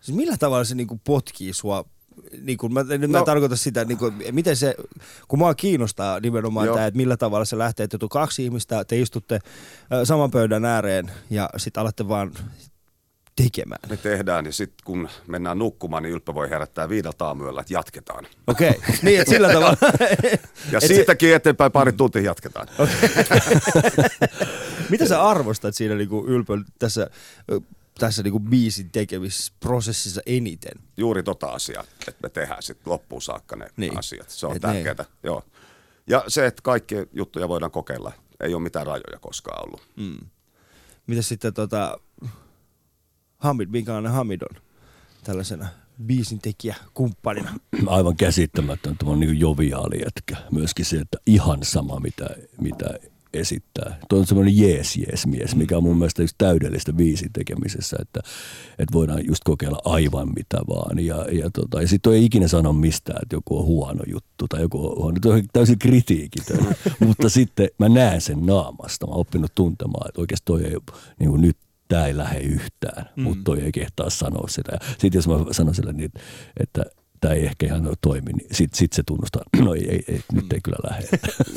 Siis 0.00 0.16
millä 0.16 0.36
tavalla 0.36 0.64
se 0.64 0.74
niin 0.74 0.86
kuin 0.86 1.00
potkii 1.04 1.52
sua 1.52 1.84
niin 2.42 2.58
kuin, 2.58 2.72
mä, 2.72 2.82
nyt 2.82 3.10
mä 3.10 3.18
No. 3.18 3.24
tarkoitan 3.24 3.58
sitä, 3.58 3.84
niin 3.84 3.98
kuin, 3.98 4.14
miten 4.30 4.56
se, 4.56 4.74
kun 5.28 5.38
mua 5.38 5.54
kiinnostaa 5.54 6.20
nimenomaan 6.20 6.66
Joo. 6.66 6.74
tämä, 6.76 6.86
että 6.86 6.96
millä 6.96 7.16
tavalla 7.16 7.44
se 7.44 7.58
lähtee, 7.58 7.84
että 7.84 7.98
tu 7.98 8.08
kaksi 8.08 8.44
ihmistä, 8.44 8.84
te 8.84 9.00
istutte 9.00 9.38
saman 10.04 10.30
pöydän 10.30 10.64
ääreen 10.64 11.10
ja 11.30 11.50
sitten 11.56 11.80
alatte 11.80 12.08
vaan 12.08 12.32
tekemään. 13.36 13.80
Me 13.88 13.96
tehdään 13.96 14.46
ja 14.46 14.52
sitten 14.52 14.84
kun 14.84 15.08
mennään 15.26 15.58
nukkumaan, 15.58 16.02
niin 16.02 16.12
Ylppä 16.12 16.34
voi 16.34 16.50
herättää 16.50 16.88
viideltä 16.88 17.24
aamuyöllä, 17.26 17.60
että 17.60 17.72
jatketaan. 17.74 18.26
Okei, 18.46 18.70
okay. 18.70 18.94
niin 19.02 19.20
että 19.20 19.32
sillä 19.34 19.48
tavalla. 19.52 19.76
Ja 20.72 20.78
Et 20.78 20.80
se- 20.80 20.86
siitäkin 20.86 21.34
eteenpäin 21.34 21.72
pari 21.72 21.92
tuntia 21.92 22.22
jatketaan. 22.22 22.68
Mitä 24.90 25.06
sä 25.08 25.22
arvostat 25.22 25.74
siinä 25.74 25.94
niinku 25.94 26.24
Ylpön 26.28 26.64
tässä, 26.78 27.10
tässä 27.98 28.22
niinku 28.22 28.40
biisin 28.40 28.90
tekemisprosessissa 28.90 30.20
eniten? 30.26 30.72
Juuri 30.96 31.22
tota 31.22 31.46
asiaa, 31.46 31.84
että 32.08 32.20
me 32.22 32.28
tehdään 32.28 32.62
sitten 32.62 32.90
loppuun 32.92 33.22
saakka 33.22 33.56
ne 33.56 33.64
Niin. 33.64 33.74
niin. 33.90 33.98
asiat. 33.98 34.30
Se 34.30 34.46
on 34.46 34.52
ne- 34.52 34.60
tärkeää. 34.60 35.04
Joo. 35.22 35.42
Ja 36.06 36.24
se, 36.28 36.46
että 36.46 36.62
kaikkia 36.62 37.04
juttuja 37.12 37.48
voidaan 37.48 37.70
kokeilla. 37.70 38.12
Ei 38.40 38.54
ole 38.54 38.62
mitään 38.62 38.86
rajoja 38.86 39.18
koskaan 39.20 39.64
ollut. 39.64 39.82
Mitä 41.06 41.22
sitten 41.22 41.54
tota, 41.54 41.98
Hamid, 43.44 43.68
minkälainen 43.68 44.12
Hamid 44.12 44.42
on 44.42 44.62
tällaisena 45.24 45.68
biisin 46.06 46.38
tekijä 46.42 46.76
kumppanina? 46.94 47.50
aivan 47.86 48.16
käsittämätön, 48.16 48.98
tämä 48.98 49.12
on 49.12 49.20
niin 49.20 49.40
joviaali 49.40 50.02
jätkä. 50.04 50.36
Myöskin 50.52 50.84
se, 50.84 50.96
että 50.96 51.18
ihan 51.26 51.58
sama 51.62 52.00
mitä, 52.00 52.26
mitä 52.60 52.86
esittää. 53.32 53.98
Tuo 54.08 54.18
on 54.18 54.26
semmoinen 54.26 54.58
jees 54.58 54.96
jees 54.96 55.26
mies, 55.26 55.56
mikä 55.56 55.76
on 55.76 55.82
mun 55.82 55.98
mielestä 55.98 56.22
just 56.22 56.34
täydellistä 56.38 56.92
biisin 56.92 57.32
tekemisessä, 57.32 57.96
että, 58.00 58.20
että 58.70 58.92
voidaan 58.92 59.26
just 59.26 59.44
kokeilla 59.44 59.78
aivan 59.84 60.28
mitä 60.36 60.58
vaan. 60.68 60.98
Ja, 60.98 61.26
ja, 61.32 61.50
tota, 61.50 61.82
ja 61.82 61.88
sitten 61.88 62.12
ei 62.12 62.24
ikinä 62.24 62.48
sano 62.48 62.72
mistään, 62.72 63.18
että 63.22 63.36
joku 63.36 63.58
on 63.58 63.64
huono 63.64 64.02
juttu 64.06 64.48
tai 64.48 64.60
joku 64.60 64.86
on 64.86 64.96
huono. 64.96 65.18
Tuo 65.22 65.34
on 65.34 65.42
täysin 65.52 65.78
kritiikitön, 65.78 66.76
mutta 67.06 67.28
sitten 67.28 67.68
mä 67.78 67.88
näen 67.88 68.20
sen 68.20 68.46
naamasta. 68.46 69.06
Mä 69.06 69.10
oon 69.10 69.20
oppinut 69.20 69.54
tuntemaan, 69.54 70.08
että 70.08 70.20
oikeasti 70.20 70.44
toi 70.44 70.64
ei 70.64 70.76
niin 71.18 71.30
kuin 71.30 71.40
nyt 71.40 71.56
tämä 71.88 72.06
ei 72.06 72.16
lähde 72.16 72.40
yhtään, 72.40 73.10
mm. 73.16 73.22
mutta 73.22 73.44
toi 73.44 73.60
ei 73.60 73.72
kehtaa 73.72 74.10
sanoa 74.10 74.48
sitä. 74.48 74.78
Sitten 74.88 75.18
jos 75.18 75.28
mä 75.28 75.34
sanon 75.52 75.74
sille 75.74 75.92
niin, 75.92 76.12
että 76.60 76.84
tämä 77.20 77.34
ei 77.34 77.46
ehkä 77.46 77.66
ihan 77.66 77.88
toimi, 78.00 78.32
niin 78.32 78.48
sitten 78.52 78.78
sit 78.78 78.92
se 78.92 79.02
tunnustaa, 79.02 79.42
no 79.64 79.74
ei, 79.74 79.90
ei, 79.90 80.04
ei 80.08 80.20
nyt 80.32 80.52
ei 80.52 80.60
kyllä 80.60 80.78
lähde. 80.90 81.08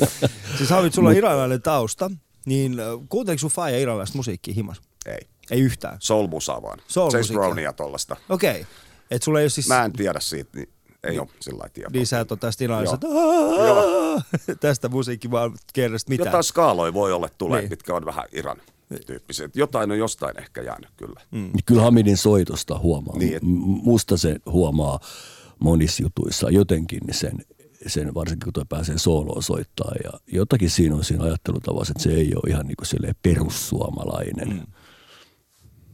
Siis 0.58 0.70
Hamid, 0.70 0.92
sulla 0.92 1.08
on 1.08 1.16
iranilainen 1.16 1.62
tausta, 1.62 2.10
niin 2.46 2.80
ö, 2.80 2.84
kuunteliko 3.08 3.38
sun 3.38 3.50
faija 3.50 3.78
iranilaista 3.78 4.18
musiikkia 4.18 4.54
himas? 4.54 4.80
Ei. 5.06 5.20
Ei 5.50 5.60
yhtään. 5.60 5.96
Soul-musaa 6.00 6.62
vaan. 6.62 6.78
Soul-musiikkia. 6.86 7.20
Chase 7.20 7.34
Brownia 7.34 7.72
tollasta. 7.72 8.16
Okei. 8.28 8.50
Okay. 8.50 8.64
Et 9.10 9.22
sulla 9.22 9.40
ei 9.40 9.44
ole 9.44 9.48
siis... 9.50 9.68
Mä 9.68 9.84
en 9.84 9.92
tiedä 9.92 10.20
siitä, 10.20 10.50
niin 10.54 10.68
ei 11.04 11.18
ole 11.18 11.28
sillä 11.40 11.58
lailla 11.58 11.72
tietoa. 11.72 11.92
Niin 11.92 12.06
sä 12.06 12.20
et 12.20 12.32
ole 12.32 12.38
tästä 12.38 12.64
Joo. 12.64 14.20
tästä 14.60 14.88
musiikki 14.88 15.30
vaan 15.30 15.52
kerrasta 15.72 16.10
mitään. 16.10 16.26
Jotain 16.26 16.44
skaaloja 16.44 16.94
voi 16.94 17.12
olla 17.12 17.28
tulee, 17.38 17.60
niin. 17.60 17.70
mitkä 17.70 17.94
on 17.94 18.04
vähän 18.04 18.24
Iran 18.32 18.60
tyyppisiä. 19.06 19.48
Jotain 19.54 19.90
on 19.90 19.98
jostain 19.98 20.38
ehkä 20.40 20.62
jäänyt 20.62 20.90
kyllä. 20.96 21.20
Mm. 21.30 21.38
Niin 21.38 21.64
Kyllä 21.66 21.82
Hamidin 21.82 22.16
soitosta 22.16 22.78
huomaa. 22.78 23.18
Niin, 23.18 23.36
et- 23.36 23.42
Musta 23.82 24.16
se 24.16 24.36
huomaa 24.46 25.00
monissa 25.58 26.02
jutuissa 26.02 26.50
jotenkin 26.50 27.00
sen, 27.10 27.38
sen 27.86 28.14
varsinkin 28.14 28.44
kun 28.46 28.52
toi 28.52 28.64
pääsee 28.68 28.98
sooloon 28.98 29.42
soittaa. 29.42 29.92
Ja 30.04 30.10
jotakin 30.32 30.70
siinä 30.70 30.94
on 30.94 31.04
siinä 31.04 31.24
ajattelutavassa, 31.24 31.90
että 31.90 32.02
se 32.02 32.10
ei 32.10 32.32
ole 32.34 32.50
ihan 32.50 32.66
niin 32.66 32.76
kuin 32.76 33.14
perussuomalainen. 33.22 34.48
Mm. 34.48 34.66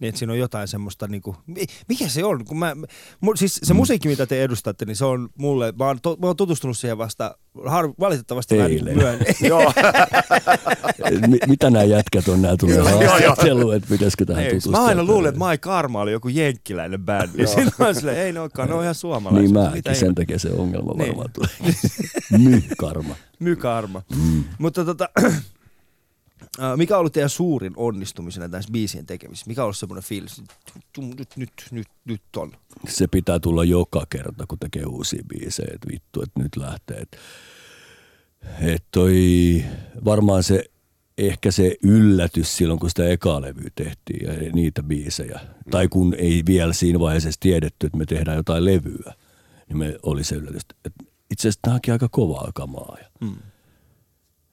Niin, 0.01 0.09
että 0.09 0.19
siinä 0.19 0.33
on 0.33 0.39
jotain 0.39 0.69
semmoista 0.69 1.09
niinku, 1.09 1.37
mi- 1.47 1.67
mikä 1.89 2.09
se 2.09 2.25
on? 2.25 2.45
Kun 2.45 2.59
mä, 2.59 2.77
mu, 3.21 3.37
siis 3.37 3.61
se 3.63 3.75
musiikki, 3.75 4.09
mitä 4.09 4.27
te 4.27 4.43
edustatte, 4.45 4.85
niin 4.85 4.97
se 4.97 5.05
on 5.05 5.29
mulle, 5.39 5.73
mä 5.79 5.87
oon, 5.87 5.99
to, 6.03 6.17
mä 6.21 6.27
oon 6.27 6.37
tutustunut 6.37 6.79
siihen 6.79 6.99
vasta 6.99 7.39
har, 7.67 7.91
valitettavasti 8.01 8.57
mä 8.59 8.65
Eilen. 8.67 8.97
myön. 8.97 9.19
Joo, 9.49 9.73
Mi- 11.29 11.39
mitä 11.47 11.71
nämä 11.71 11.85
jätkät 11.85 12.29
on, 12.29 12.43
nämä 12.43 12.57
tulee 12.57 12.79
haastatteluun, 12.79 13.75
että 13.75 13.89
pitäisikö 13.89 14.25
tähän 14.25 14.45
tutustua. 14.45 14.73
mä 14.73 14.85
aina 14.85 15.05
luulin, 15.05 15.29
että 15.29 15.41
My 15.51 15.59
Karma 15.59 16.01
oli 16.01 16.13
joku 16.13 16.29
jenkkiläinen 16.29 17.01
bändi. 17.05 17.43
Ja 17.43 17.47
sitten 17.47 17.73
mä 17.79 17.95
silleen, 17.95 18.19
ei 18.19 18.33
ne 18.33 18.41
olekaan, 18.41 18.69
ne 18.69 18.75
on 18.75 18.83
ihan 18.83 18.95
suomalaisia. 18.95 19.43
Niin 19.43 19.53
Mitä 19.75 19.91
mäkin, 19.91 20.01
sen 20.01 20.15
takia 20.15 20.39
se 20.39 20.51
ongelma 20.53 20.93
Niin. 20.93 21.09
varmaan 21.09 21.31
tulee. 21.61 21.75
Myhkarma. 22.39 23.15
My 23.39 23.57
Karma. 23.57 24.03
Mm. 24.17 24.45
Mutta 24.59 24.85
tota, 24.85 25.09
mikä 26.77 26.95
on 26.95 26.99
ollut 27.01 27.13
teidän 27.13 27.31
suurin 27.31 27.73
onnistumisena 27.77 28.49
tässä 28.49 28.73
biisien 28.73 29.07
tekemisessä? 29.07 29.49
Mikä 29.49 29.62
on 29.62 29.64
ollut 29.64 29.77
semmoinen 29.77 30.05
fiilis? 30.05 30.43
Nyt, 30.99 31.29
nyt, 31.37 31.53
nyt, 31.71 31.88
nyt, 32.05 32.21
on. 32.37 32.53
se 32.88 33.07
pitää 33.07 33.38
tulla 33.38 33.64
joka 33.64 34.07
kerta, 34.11 34.45
kun 34.49 34.59
tekee 34.59 34.85
uusia 34.85 35.23
biisejä, 35.29 35.71
että 35.75 35.88
vittu, 35.93 36.23
että 36.23 36.43
nyt 36.43 36.57
lähtee. 36.57 36.97
Että 36.97 37.17
et 38.61 38.85
toi, 38.90 39.64
varmaan 40.05 40.43
se, 40.43 40.64
ehkä 41.19 41.51
se 41.51 41.77
yllätys 41.83 42.57
silloin, 42.57 42.81
kun 42.81 42.90
sitä 42.90 43.09
ekaa 43.09 43.40
levyä 43.40 43.71
tehtiin 43.75 44.27
ja 44.27 44.53
niitä 44.53 44.83
biisejä. 44.83 45.40
Tai 45.71 45.88
kun 45.88 46.14
ei 46.19 46.43
vielä 46.47 46.73
siinä 46.73 47.01
vaiheessa 47.01 47.40
tiedetty, 47.40 47.87
että 47.87 47.99
me 47.99 48.07
tehdään 48.07 48.37
jotain 48.37 48.64
levyä, 48.64 49.14
niin 49.69 49.79
me 49.79 49.99
oli 50.03 50.25
se 50.25 50.35
yllätys, 50.35 50.62
että 50.85 51.05
itse 51.31 51.49
asiassa 51.49 51.61
tämä 51.62 51.75
onkin 51.75 51.93
aika 51.93 52.09
kovaa 52.09 52.51
kamaa. 52.55 52.97
Ja 53.01 53.09
Mm. 53.21 53.37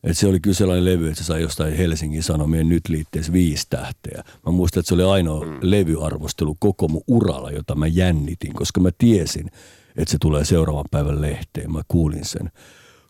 Et 0.04 0.18
se 0.18 0.28
oli 0.28 0.40
kyllä 0.40 0.56
sellainen 0.56 0.86
levy, 0.86 1.08
että 1.08 1.24
se 1.24 1.24
sai 1.24 1.42
jostain 1.42 1.74
Helsingin 1.74 2.24
Sanomien 2.24 2.70
nyt 2.70 2.90
liitteessä 2.90 3.34
viisi 3.34 3.68
tähteä. 3.70 4.24
Mä 4.46 4.52
muistan, 4.52 4.80
että 4.80 4.88
se 4.88 4.94
oli 4.94 5.04
ainoa 5.04 5.46
mm. 5.46 5.58
levyarvostelu 5.62 6.56
koko 6.60 6.88
mun 6.88 7.02
uralla, 7.08 7.52
jota 7.52 7.76
mä 7.76 7.88
jännitin, 7.88 8.54
koska 8.54 8.80
mä 8.80 8.90
tiesin, 8.98 9.48
että 9.96 10.12
se 10.12 10.18
tulee 10.22 10.46
seuraavan 10.46 10.86
päivän 10.92 11.22
lehteen. 11.22 11.72
Mä 11.72 11.82
kuulin 11.88 12.26
sen. 12.26 12.52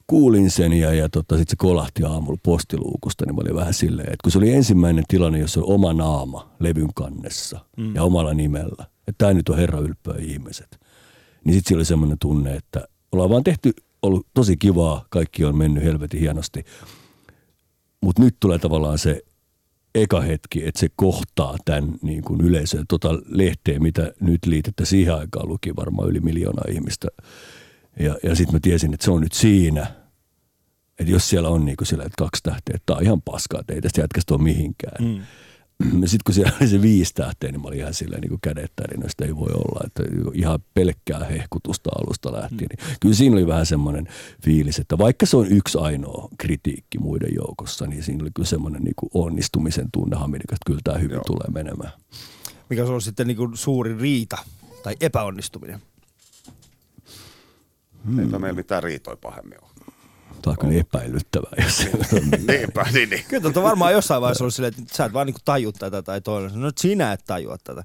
Kuulin 0.07 0.49
sen 0.49 0.73
ja, 0.73 0.93
ja 0.93 1.09
tota, 1.09 1.37
sitten 1.37 1.51
se 1.51 1.55
kolahti 1.57 2.03
aamulla 2.03 2.39
postiluukusta, 2.43 3.25
niin 3.25 3.35
mä 3.35 3.41
olin 3.41 3.55
vähän 3.55 3.73
silleen, 3.73 4.07
että 4.07 4.23
kun 4.23 4.31
se 4.31 4.37
oli 4.37 4.53
ensimmäinen 4.53 5.03
tilanne, 5.07 5.39
jossa 5.39 5.59
oli 5.59 5.73
oma 5.73 5.93
naama 5.93 6.51
levyn 6.59 6.93
kannessa 6.93 7.59
mm. 7.77 7.95
ja 7.95 8.03
omalla 8.03 8.33
nimellä, 8.33 8.85
että 9.07 9.17
tämä 9.17 9.33
nyt 9.33 9.49
on 9.49 9.57
Herra 9.57 9.79
ylppöä 9.79 10.15
ihmiset, 10.19 10.79
niin 11.43 11.53
sitten 11.53 11.77
oli 11.77 11.85
semmoinen 11.85 12.17
tunne, 12.19 12.55
että 12.55 12.87
ollaan 13.11 13.29
vaan 13.29 13.43
tehty, 13.43 13.73
ollut 14.01 14.27
tosi 14.33 14.57
kivaa, 14.57 15.05
kaikki 15.09 15.45
on 15.45 15.57
mennyt 15.57 15.83
helvetin 15.83 16.19
hienosti, 16.19 16.63
mutta 18.01 18.21
nyt 18.21 18.35
tulee 18.39 18.59
tavallaan 18.59 18.97
se 18.97 19.21
eka 19.95 20.21
hetki, 20.21 20.67
että 20.67 20.79
se 20.79 20.87
kohtaa 20.95 21.55
tämän 21.65 21.93
niin 22.01 22.23
kuin 22.23 22.41
yleisön 22.41 22.85
tota 22.89 23.09
lehteen, 23.25 23.83
mitä 23.83 24.13
nyt 24.19 24.45
liitettä 24.45 24.85
siihen 24.85 25.15
aikaan 25.15 25.49
luki 25.49 25.75
varmaan 25.75 26.09
yli 26.09 26.19
miljoonaa 26.19 26.65
ihmistä. 26.69 27.07
Ja, 27.99 28.15
ja 28.23 28.35
sitten 28.35 28.55
mä 28.55 28.59
tiesin, 28.59 28.93
että 28.93 29.03
se 29.03 29.11
on 29.11 29.21
nyt 29.21 29.33
siinä. 29.33 29.87
Että 30.99 31.11
jos 31.11 31.29
siellä 31.29 31.49
on 31.49 31.65
niin 31.65 31.77
kuin 31.77 31.87
sillä, 31.87 32.03
että 32.03 32.15
kaksi 32.17 32.43
tähteä, 32.43 32.75
että 32.75 32.85
tämä 32.85 32.97
on 32.97 33.03
ihan 33.03 33.21
paskaa, 33.21 33.59
että 33.59 33.73
ei 33.73 33.81
tästä 33.81 34.01
jätkästä 34.01 34.33
ole 34.33 34.43
mihinkään. 34.43 35.05
Mm. 35.05 35.21
Sitten 35.83 36.23
kun 36.25 36.35
siellä 36.35 36.51
oli 36.61 36.69
se 36.69 36.81
viisi 36.81 37.13
tähteä, 37.13 37.51
niin 37.51 37.61
mä 37.61 37.67
olin 37.67 37.79
ihan 37.79 37.93
silleen 37.93 38.21
niin 38.21 38.29
kuin 38.29 38.41
kädet 38.41 38.71
tärinöistä 38.75 39.25
ei 39.25 39.35
voi 39.35 39.49
olla. 39.53 39.81
Että 39.87 40.03
ihan 40.33 40.59
pelkkää 40.73 41.23
hehkutusta 41.23 41.89
alusta 41.89 42.31
lähtien. 42.31 42.69
Mm. 42.71 42.85
Niin 42.85 42.97
kyllä 42.99 43.15
siinä 43.15 43.35
oli 43.35 43.47
vähän 43.47 43.65
semmoinen 43.65 44.07
fiilis, 44.43 44.79
että 44.79 44.97
vaikka 44.97 45.25
se 45.25 45.37
on 45.37 45.47
yksi 45.47 45.77
ainoa 45.77 46.27
kritiikki 46.37 46.97
muiden 46.97 47.35
joukossa, 47.35 47.87
niin 47.87 48.03
siinä 48.03 48.23
oli 48.23 48.31
kyllä 48.35 48.47
semmoinen 48.47 48.83
niin 48.83 48.95
kuin 48.95 49.09
onnistumisen 49.13 49.91
tunne 49.91 50.17
että 50.41 50.57
kyllä 50.65 50.81
tämä 50.83 50.97
hyvin 50.97 51.15
Joo. 51.15 51.23
tulee 51.27 51.47
menemään. 51.53 51.91
Mikä 52.69 52.85
se 52.85 52.91
on 52.91 53.01
sitten 53.01 53.27
niinku 53.27 53.49
suurin 53.53 53.99
riita 53.99 54.37
tai 54.83 54.95
epäonnistuminen? 55.01 55.81
mm. 58.03 58.19
eipä 58.19 58.39
meillä 58.39 58.55
mitään 58.55 58.83
riitoi 58.83 59.17
pahemmin 59.17 59.63
ole. 59.63 59.70
Tämä 60.41 60.51
on 60.51 60.57
kyllä 60.57 60.79
epäilyttävää, 60.79 61.51
jos 61.63 61.77
se 61.77 61.91
on 61.93 62.21
niin. 62.31 62.47
Niinpä, 62.47 62.85
niin, 62.93 63.09
niin. 63.09 63.23
Kyllä 63.27 63.41
tuota 63.41 63.63
varmaan 63.63 63.93
jossain 63.93 64.21
vaiheessa 64.21 64.43
ollut 64.43 64.53
silleen, 64.53 64.73
että 64.79 64.95
sä 64.97 65.05
et 65.05 65.13
vaan 65.13 65.27
niinku 65.27 65.41
taju 65.45 65.71
tätä 65.71 66.01
tai 66.01 66.21
toinen. 66.21 66.61
No 66.61 66.71
sinä 66.77 67.13
et 67.13 67.23
tajua 67.27 67.57
tätä. 67.63 67.83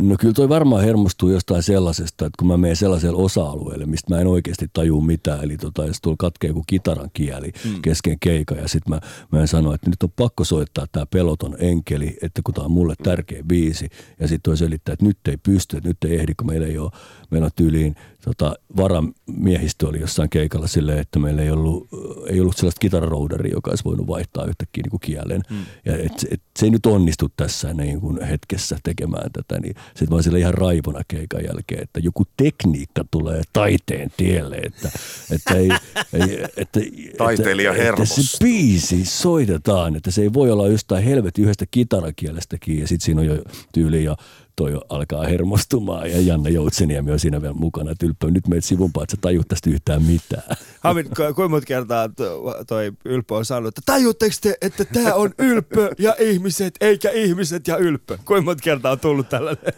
No 0.00 0.16
kyllä 0.20 0.34
toi 0.34 0.48
varmaan 0.48 0.84
hermostuu 0.84 1.28
jostain 1.28 1.62
sellaisesta, 1.62 2.26
että 2.26 2.36
kun 2.38 2.48
mä 2.48 2.56
menen 2.56 2.76
sellaiselle 2.76 3.22
osa-alueelle, 3.22 3.86
mistä 3.86 4.14
mä 4.14 4.20
en 4.20 4.26
oikeasti 4.26 4.66
taju 4.72 5.00
mitään, 5.00 5.44
eli 5.44 5.56
tota, 5.56 5.86
jos 5.86 6.00
tuolla 6.00 6.16
katkee 6.18 6.48
joku 6.48 6.64
kitaran 6.66 7.10
kieli 7.12 7.52
mm. 7.64 7.82
kesken 7.82 8.16
keikan 8.20 8.58
ja 8.58 8.68
sitten 8.68 8.94
mä, 8.94 9.00
mä 9.32 9.40
en 9.40 9.48
sano, 9.48 9.74
että 9.74 9.90
nyt 9.90 10.02
on 10.02 10.12
pakko 10.16 10.44
soittaa 10.44 10.86
tämä 10.92 11.06
peloton 11.06 11.56
enkeli, 11.58 12.16
että 12.22 12.42
kun 12.44 12.54
tämä 12.54 12.64
on 12.64 12.70
mulle 12.70 12.94
tärkeä 13.02 13.42
biisi 13.42 13.88
ja 14.20 14.28
sitten 14.28 14.50
toi 14.50 14.56
selittää, 14.56 14.92
että 14.92 15.04
nyt 15.04 15.18
ei 15.28 15.36
pysty, 15.36 15.76
että 15.76 15.88
nyt 15.88 16.04
ei 16.04 16.16
ehdi, 16.16 16.34
kun 16.34 16.46
meillä 16.46 16.66
ei 16.66 16.78
ole, 16.78 16.90
meillä 17.30 17.44
on 17.44 17.50
tyyliin 17.56 17.94
tota, 18.26 18.54
varamiehistö 18.76 19.88
oli 19.88 20.00
jossain 20.00 20.30
keikalla 20.30 20.66
silleen, 20.66 20.98
että 20.98 21.18
meillä 21.18 21.42
ei 21.42 21.50
ollut, 21.50 21.88
ei 22.26 22.40
ollut 22.40 22.56
sellaista 22.56 22.78
kitararouderia, 22.78 23.52
joka 23.52 23.70
olisi 23.70 23.84
voinut 23.84 24.06
vaihtaa 24.06 24.44
yhtäkkiä 24.44 24.82
niin 24.82 24.90
kuin 24.90 25.00
kielen. 25.00 25.42
Mm. 25.50 25.56
Ja 25.84 25.96
et, 25.96 26.26
et, 26.30 26.42
se 26.58 26.66
ei 26.66 26.70
nyt 26.70 26.86
onnistu 26.86 27.28
tässä 27.36 27.74
niin 27.74 28.00
kuin 28.00 28.24
hetkessä 28.24 28.78
tekemään 28.82 29.30
tätä, 29.32 29.60
niin 29.60 29.74
sitten 29.86 30.10
vaan 30.10 30.22
sille 30.22 30.38
ihan 30.38 30.54
raivona 30.54 31.00
keikan 31.08 31.44
jälkeen, 31.44 31.82
että 31.82 32.00
joku 32.00 32.22
tekniikka 32.36 33.04
tulee 33.10 33.42
taiteen 33.52 34.10
tielle, 34.16 34.56
että, 34.56 34.90
että 35.30 35.54
ei, 35.54 35.70
ei 36.12 36.44
että, 36.56 36.80
Taiteilija 37.18 37.70
että, 37.70 37.82
että 37.82 37.84
hermostuu. 37.84 38.24
se 38.24 38.38
biisi 38.44 39.04
soitetaan, 39.04 39.96
että 39.96 40.10
se 40.10 40.22
ei 40.22 40.32
voi 40.32 40.50
olla 40.50 40.68
jostain 40.68 41.04
helvetin 41.04 41.44
yhdestä 41.44 41.64
kitarakielestäkin 41.70 42.78
ja 42.78 42.88
sitten 42.88 43.04
siinä 43.04 43.20
on 43.20 43.26
jo 43.26 43.42
tyyli 43.72 44.04
ja 44.04 44.16
toi 44.56 44.80
alkaa 44.88 45.24
hermostumaan 45.26 46.10
ja 46.10 46.20
Janne 46.20 46.50
Joutseniemi 46.50 47.12
on 47.12 47.18
siinä 47.18 47.42
vielä 47.42 47.54
mukana. 47.54 47.90
Että 47.90 48.06
ylppö, 48.06 48.30
nyt 48.30 48.48
meet 48.48 48.64
sivumpaa, 48.64 49.02
että 49.02 49.16
sä 49.16 49.20
tajut 49.20 49.48
tästä 49.48 49.70
yhtään 49.70 50.02
mitään. 50.02 50.56
Hamid, 50.80 51.06
ku- 51.06 51.14
kuinka 51.14 51.48
monta 51.48 51.66
kertaa 51.66 52.08
to- 52.08 52.54
toi 52.66 52.92
Ylppö 53.04 53.34
on 53.34 53.44
sanonut, 53.44 53.78
että 53.78 53.92
tajutteko 53.92 54.34
te, 54.40 54.54
että 54.60 54.84
tämä 54.84 55.14
on 55.14 55.34
Ylppö 55.38 55.90
ja 55.98 56.14
ihmiset, 56.18 56.74
eikä 56.80 57.10
ihmiset 57.10 57.68
ja 57.68 57.76
Ylppö? 57.76 58.18
Kuinka 58.24 58.44
monta 58.44 58.62
kertaa 58.62 58.92
on 58.92 59.00
tullut 59.00 59.28
tällainen? 59.28 59.72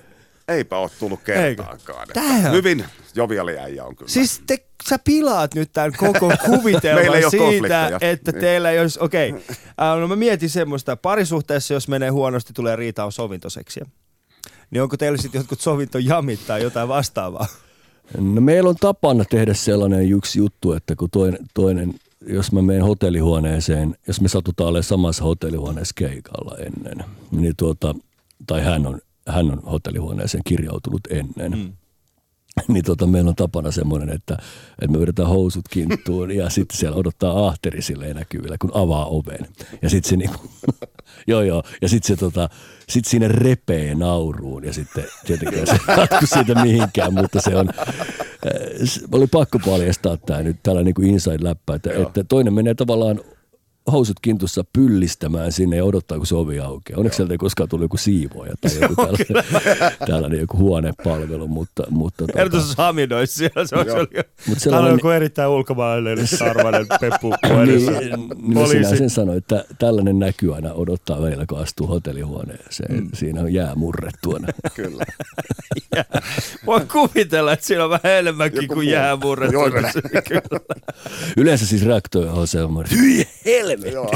Eipä 0.49 0.77
ole 0.79 0.91
tullut 0.99 1.21
kertaakaan. 1.25 2.07
On- 2.47 2.53
Hyvin 2.53 2.85
joviali 3.15 3.59
äijä 3.59 3.85
on 3.85 3.97
kyllä. 3.97 4.11
Siis 4.11 4.43
te, 4.47 4.59
sä 4.89 4.99
pilaat 5.05 5.55
nyt 5.55 5.73
tämän 5.73 5.93
koko 5.97 6.33
kuvitelman 6.47 7.31
siitä, 7.31 7.91
että 8.01 8.33
Niin. 8.33 8.41
teillä 8.41 8.71
ei 8.71 8.81
olisi, 8.81 8.99
okei, 9.03 9.31
okay. 9.31 10.01
no 10.01 10.09
mä 10.09 10.17
mietin 10.17 10.51
semmoista, 10.51 10.97
parisuhteessa 10.97 11.75
jos 11.75 11.89
menee 11.89 12.09
huonosti, 12.11 12.53
tulee 12.53 12.77
riita 12.77 13.05
on 13.05 13.13
sovintoseksiä. 13.13 13.87
Niin 14.71 14.83
onko 14.83 14.97
teillä 14.97 15.19
sitten 15.19 15.39
jotkut 15.39 15.61
sovintojamit 15.61 16.41
tai 16.47 16.63
jotain 16.63 16.89
vastaavaa? 16.89 17.47
No 18.19 18.41
meillä 18.41 18.71
on 18.71 18.77
tapana 18.77 19.25
tehdä 19.25 19.55
sellainen 19.55 20.13
yksi 20.13 20.39
juttu, 20.39 20.73
että 20.73 20.97
kun 20.97 21.11
toinen, 21.11 21.39
toinen 21.55 21.95
jos 22.27 22.53
mä 22.53 22.63
menen 22.63 22.83
hotellihuoneeseen, 22.83 23.97
jos 24.07 24.21
me 24.21 24.29
satutaan 24.29 24.69
olemaan 24.69 24.85
samassa 24.85 25.25
hotellihuoneessa 25.25 25.95
keikalla 25.97 26.57
ennen, 26.59 27.05
niin 27.31 27.55
tuota, 27.57 27.95
tai 28.47 28.63
hän 28.65 28.87
on, 28.87 29.01
hän 29.29 29.51
on 29.51 29.63
hotellihuoneeseen 29.63 30.45
kirjautunut 30.47 31.01
ennen, 31.11 31.59
mm. 31.59 31.73
niin 32.69 32.85
tota, 32.85 33.07
meillä 33.07 33.29
on 33.29 33.35
tapana 33.35 33.71
semmoinen, 33.71 34.09
että, 34.09 34.37
että 34.83 34.93
me 34.93 35.01
vedetään 35.01 35.29
housut 35.29 35.69
kinttuun 35.71 36.31
ja 36.31 36.51
sitten 36.51 36.79
siellä 36.79 36.97
odottaa 36.97 37.49
ahteri 37.49 37.83
silleen 37.83 38.17
näkyvillä, 38.17 38.57
kun 38.59 38.71
avaa 38.75 39.07
oven. 39.07 39.47
Ja 39.83 39.91
sitten 39.91 40.11
se 40.11 40.17
niinku, 40.17 40.51
joo 41.27 41.43
joo, 41.43 41.63
ja 41.83 41.89
sitten 41.89 42.17
se 42.17 42.21
tota, 42.21 42.49
sit 42.89 43.05
siinä 43.05 43.29
repee 43.29 43.95
nauruun 43.95 44.65
ja 44.65 44.73
sitten 44.73 45.05
tietenkään 45.27 45.67
se 45.67 45.79
jatku 46.01 46.27
siitä 46.27 46.63
mihinkään, 46.63 47.15
mutta 47.15 47.41
se 47.41 47.57
on, 47.57 47.69
äh, 47.69 47.85
oli 49.13 49.27
pakko 49.27 49.59
paljastaa 49.59 50.17
tämä 50.17 50.43
nyt 50.43 50.57
tällainen 50.63 50.95
niin 50.99 51.15
inside-läppä, 51.15 51.75
että, 51.75 51.91
että 51.93 52.25
toinen 52.25 52.55
menee 52.55 52.75
tavallaan 52.75 53.21
housut 53.93 54.21
kintussa 54.23 54.65
pyllistämään 54.73 55.53
sinne 55.53 55.77
ja 55.77 55.85
odottaa, 55.85 56.19
kun 56.19 56.27
se 56.27 56.35
ovi 56.35 56.61
aukeaa. 56.61 56.99
Onneksi 56.99 57.17
sieltä 57.17 57.35
ei 57.35 57.39
koskaan 57.39 57.69
tullut 57.69 57.85
joku 57.85 57.97
siivoja 57.97 58.53
tai 58.61 58.71
joku 58.81 58.95
tällainen, 59.07 59.45
tällainen 60.11 60.41
joku 60.41 60.57
huonepalvelu, 60.57 61.49
mutta, 61.49 61.83
mutta 61.91 62.27
tota, 62.27 62.41
Erityisesti 62.41 62.75
Hamid 62.79 63.11
olisi 63.11 63.35
siellä, 63.35 63.67
se 63.67 63.77
olisi 63.77 63.91
oli, 63.91 64.07
Mut 64.47 64.59
Täällä 64.71 64.89
on 64.89 64.95
joku 64.95 65.09
erittäin 65.09 65.51
ulkomaalainen 65.51 66.27
sarvainen 66.39 66.87
peppu 67.01 67.35
niin, 67.67 68.29
niin 68.41 68.59
mä 68.59 68.67
sinä 68.67 68.97
sen 68.97 69.11
sanoin, 69.11 69.39
että 69.39 69.65
tällainen 69.79 70.19
näkyy 70.19 70.55
aina 70.55 70.73
odottaa 70.73 71.23
välillä, 71.23 71.45
kun 71.49 71.59
astuu 71.59 71.87
hotellihuoneeseen. 71.87 72.95
Mm. 72.95 73.09
Siinä 73.15 73.41
on 73.41 73.53
jää 73.53 73.75
murrettuana. 73.75 74.49
Kyllä. 74.75 75.05
Voin 76.67 76.89
kuvitella, 76.89 77.53
että 77.53 77.67
siinä 77.67 77.85
on 77.85 77.91
vähän 77.91 78.19
enemmänkin 78.19 78.63
Joku 78.63 78.75
kuin 78.75 78.89
jää 78.89 79.21
Kyllä. 80.29 80.61
Yleensä 81.37 81.67
siis 81.67 81.87
reaktio 81.87 82.35
on 82.35 82.49
semmoinen, 82.49 82.99
hyi 82.99 83.27
helvetti. 83.45 83.78
Joo. 83.93 84.11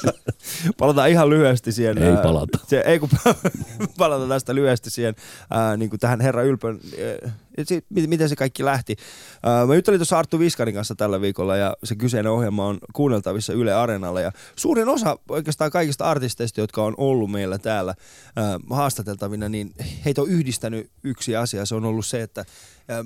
Palataan 0.78 1.10
ihan 1.10 1.30
lyhyesti 1.30 1.72
siihen. 1.72 1.98
Ei 1.98 2.12
ää, 2.12 2.22
palata. 2.22 2.58
Se, 2.66 2.82
ei 2.86 2.98
kun 2.98 3.08
palata 3.98 4.28
tästä 4.28 4.54
lyhyesti 4.54 4.90
siihen, 4.90 5.14
ää, 5.50 5.76
niin 5.76 5.90
kuin 5.90 6.00
tähän 6.00 6.20
Herra 6.20 6.42
Ylpön, 6.42 6.80
ää, 7.22 7.32
miten, 7.56 8.08
miten 8.08 8.28
se 8.28 8.36
kaikki 8.36 8.64
lähti. 8.64 8.96
Ää, 9.42 9.66
mä 9.66 9.74
juttelin 9.74 10.00
tuossa 10.00 10.18
Arttu 10.18 10.38
Viskarin 10.38 10.74
kanssa 10.74 10.94
tällä 10.94 11.20
viikolla 11.20 11.56
ja 11.56 11.76
se 11.84 11.96
kyseinen 11.96 12.32
ohjelma 12.32 12.66
on 12.66 12.78
kuunneltavissa 12.92 13.52
Yle 13.52 13.74
Areenalla 13.74 14.20
ja 14.20 14.32
suurin 14.56 14.88
osa 14.88 15.18
oikeastaan 15.28 15.70
kaikista 15.70 16.04
artisteista, 16.04 16.60
jotka 16.60 16.82
on 16.82 16.94
ollut 16.96 17.30
meillä 17.30 17.58
täällä 17.58 17.94
ää, 18.36 18.60
haastateltavina, 18.70 19.48
niin 19.48 19.74
heitä 20.04 20.22
on 20.22 20.28
yhdistänyt 20.28 20.90
yksi 21.04 21.36
asia. 21.36 21.66
Se 21.66 21.74
on 21.74 21.84
ollut 21.84 22.06
se, 22.06 22.22
että 22.22 22.44
ää, 22.88 23.04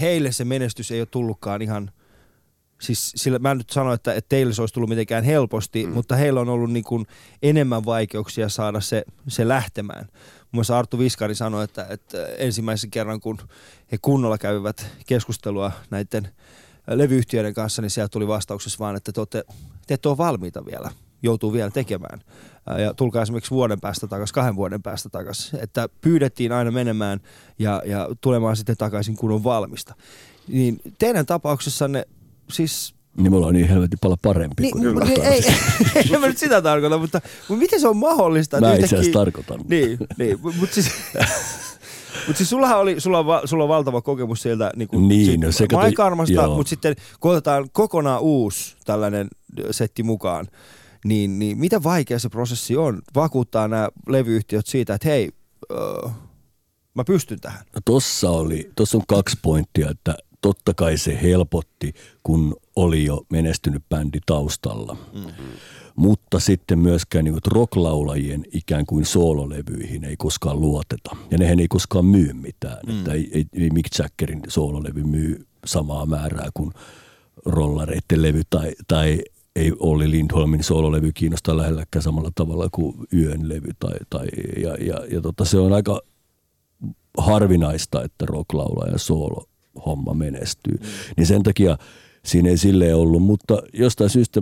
heille 0.00 0.32
se 0.32 0.44
menestys 0.44 0.90
ei 0.90 1.00
ole 1.00 1.08
tullutkaan 1.10 1.62
ihan 1.62 1.90
Siis 2.80 3.12
sillä 3.16 3.38
mä 3.38 3.50
en 3.50 3.58
nyt 3.58 3.70
sano, 3.70 3.92
että, 3.92 4.14
että 4.14 4.28
teille 4.28 4.54
se 4.54 4.62
olisi 4.62 4.74
tullut 4.74 4.90
mitenkään 4.90 5.24
helposti, 5.24 5.86
mm. 5.86 5.92
mutta 5.92 6.16
heillä 6.16 6.40
on 6.40 6.48
ollut 6.48 6.72
niin 6.72 6.84
kuin 6.84 7.06
enemmän 7.42 7.84
vaikeuksia 7.84 8.48
saada 8.48 8.80
se, 8.80 9.04
se 9.28 9.48
lähtemään. 9.48 10.04
Muun 10.06 10.48
muassa 10.52 10.78
Arttu 10.78 10.98
Viskari 10.98 11.34
sanoi, 11.34 11.64
että, 11.64 11.86
että 11.90 12.26
ensimmäisen 12.26 12.90
kerran 12.90 13.20
kun 13.20 13.38
he 13.92 13.98
kunnolla 14.02 14.38
käyvät 14.38 14.86
keskustelua 15.06 15.72
näiden 15.90 16.28
levyyhtiöiden 16.86 17.54
kanssa, 17.54 17.82
niin 17.82 17.90
sieltä 17.90 18.10
tuli 18.10 18.28
vastauksessa 18.28 18.78
vaan, 18.78 18.96
että 18.96 19.12
te, 19.12 19.20
olette, 19.20 19.44
te 19.86 19.94
ette 19.94 20.08
ole 20.08 20.18
valmiita 20.18 20.66
vielä, 20.66 20.90
joutuu 21.22 21.52
vielä 21.52 21.70
tekemään. 21.70 22.20
Ää, 22.66 22.78
Ja 22.80 22.94
tulkaa 22.94 23.22
esimerkiksi 23.22 23.50
vuoden 23.50 23.80
päästä 23.80 24.06
takaisin, 24.06 24.34
kahden 24.34 24.56
vuoden 24.56 24.82
päästä 24.82 25.08
takaisin. 25.08 25.60
Että 25.60 25.88
pyydettiin 26.00 26.52
aina 26.52 26.70
menemään 26.70 27.20
ja, 27.58 27.82
ja 27.86 28.08
tulemaan 28.20 28.56
sitten 28.56 28.76
takaisin, 28.76 29.16
kun 29.16 29.32
on 29.32 29.44
valmista. 29.44 29.94
Niin 30.48 30.80
teidän 30.98 31.26
tapauksessanne 31.26 32.06
siis 32.50 32.94
Niin 33.16 33.32
me 33.32 33.36
ollaan 33.36 33.54
niin 33.54 33.68
helvetin 33.68 33.98
paljon 34.02 34.18
parempi 34.22 34.62
niin, 34.62 34.72
kuin 34.72 34.94
niin, 34.98 35.20
ei, 35.22 35.42
ei, 35.96 36.04
en 36.14 36.20
mä 36.20 36.26
nyt 36.26 36.38
sitä 36.38 36.62
tarkoita, 36.62 36.98
mutta, 36.98 37.20
mutta 37.48 37.60
miten 37.62 37.80
se 37.80 37.88
on 37.88 37.96
mahdollista? 37.96 38.60
Mä 38.60 38.74
itse 38.74 38.84
asiassa 38.84 38.96
yhtäkkiä- 39.02 39.12
tarkoitan. 39.12 39.60
Niin, 39.68 39.98
niin 40.18 40.38
mutta 40.42 40.74
siis, 40.74 40.90
mut 42.26 42.36
siis 42.36 42.50
sullahan 42.50 42.78
oli, 42.78 43.00
sulla 43.00 43.18
on, 43.18 43.26
va- 43.26 43.42
sulla 43.44 43.64
on 43.64 43.68
valtava 43.68 44.02
kokemus 44.02 44.42
sieltä 44.42 44.70
niin 44.76 44.88
kuin 44.88 45.08
Niin, 45.08 45.26
sit 45.26 45.40
no 45.40 45.52
se 45.52 45.66
Maikarmasta, 45.72 46.48
mutta 46.48 46.70
sitten 46.70 46.96
kun 47.20 47.30
otetaan 47.30 47.68
kokonaan 47.72 48.20
uusi 48.20 48.76
tällainen 48.84 49.28
setti 49.70 50.02
mukaan, 50.02 50.46
niin, 51.04 51.38
niin 51.38 51.58
miten 51.58 51.82
vaikea 51.84 52.18
se 52.18 52.28
prosessi 52.28 52.76
on 52.76 53.02
vakuuttaa 53.14 53.68
nämä 53.68 53.88
levyyhtiöt 54.08 54.66
siitä, 54.66 54.94
että 54.94 55.08
hei, 55.08 55.30
öö, 55.70 56.08
mä 56.94 57.04
pystyn 57.04 57.40
tähän. 57.40 57.60
No 57.74 57.80
tossa, 57.84 58.30
oli, 58.30 58.70
tossa 58.76 58.98
on 58.98 59.04
kaksi 59.08 59.36
pointtia, 59.42 59.90
että 59.90 60.14
totta 60.46 60.74
kai 60.74 60.96
se 60.96 61.18
helpotti, 61.22 61.92
kun 62.22 62.56
oli 62.76 63.04
jo 63.04 63.22
menestynyt 63.30 63.82
bändi 63.88 64.18
taustalla. 64.26 64.96
Mm-hmm. 65.14 65.46
Mutta 65.96 66.40
sitten 66.40 66.78
myöskään 66.78 67.24
niin 67.24 67.38
rocklaulajien 67.46 68.44
ikään 68.52 68.86
kuin 68.86 69.04
soololevyihin 69.04 70.04
ei 70.04 70.16
koskaan 70.16 70.60
luoteta. 70.60 71.16
Ja 71.30 71.38
nehän 71.38 71.60
ei 71.60 71.68
koskaan 71.68 72.04
myy 72.04 72.32
mitään. 72.32 72.78
Mm. 72.86 72.98
Että 72.98 73.12
ei, 73.12 73.30
ei, 73.32 73.44
ei 73.52 73.70
Mick 73.70 73.98
Jaggerin 73.98 74.42
soololevy 74.48 75.04
myy 75.04 75.46
samaa 75.64 76.06
määrää 76.06 76.48
kuin 76.54 76.72
rollareiden 77.46 78.22
levy 78.22 78.42
tai, 78.50 78.72
tai 78.88 79.18
ei 79.56 79.72
Olli 79.78 80.10
Lindholmin 80.10 80.64
soololevy 80.64 81.12
kiinnostaa 81.12 81.56
lähelläkään 81.56 82.02
samalla 82.02 82.30
tavalla 82.34 82.68
kuin 82.72 82.94
Yön 83.12 83.48
levy. 83.48 83.70
Tai, 83.78 83.96
tai, 84.10 84.26
ja 84.62 84.74
ja, 84.74 85.06
ja 85.10 85.20
tota, 85.20 85.44
se 85.44 85.58
on 85.58 85.72
aika 85.72 86.00
harvinaista, 87.18 88.02
että 88.02 88.26
rocklaula 88.26 88.86
ja 88.92 88.98
soolo 88.98 89.48
homma 89.86 90.14
menestyy. 90.14 90.74
Mm. 90.74 90.86
Niin 91.16 91.26
sen 91.26 91.42
takia 91.42 91.78
siinä 92.24 92.48
ei 92.48 92.58
silleen 92.58 92.96
ollut, 92.96 93.22
mutta 93.22 93.62
jostain 93.72 94.10
syystä 94.10 94.40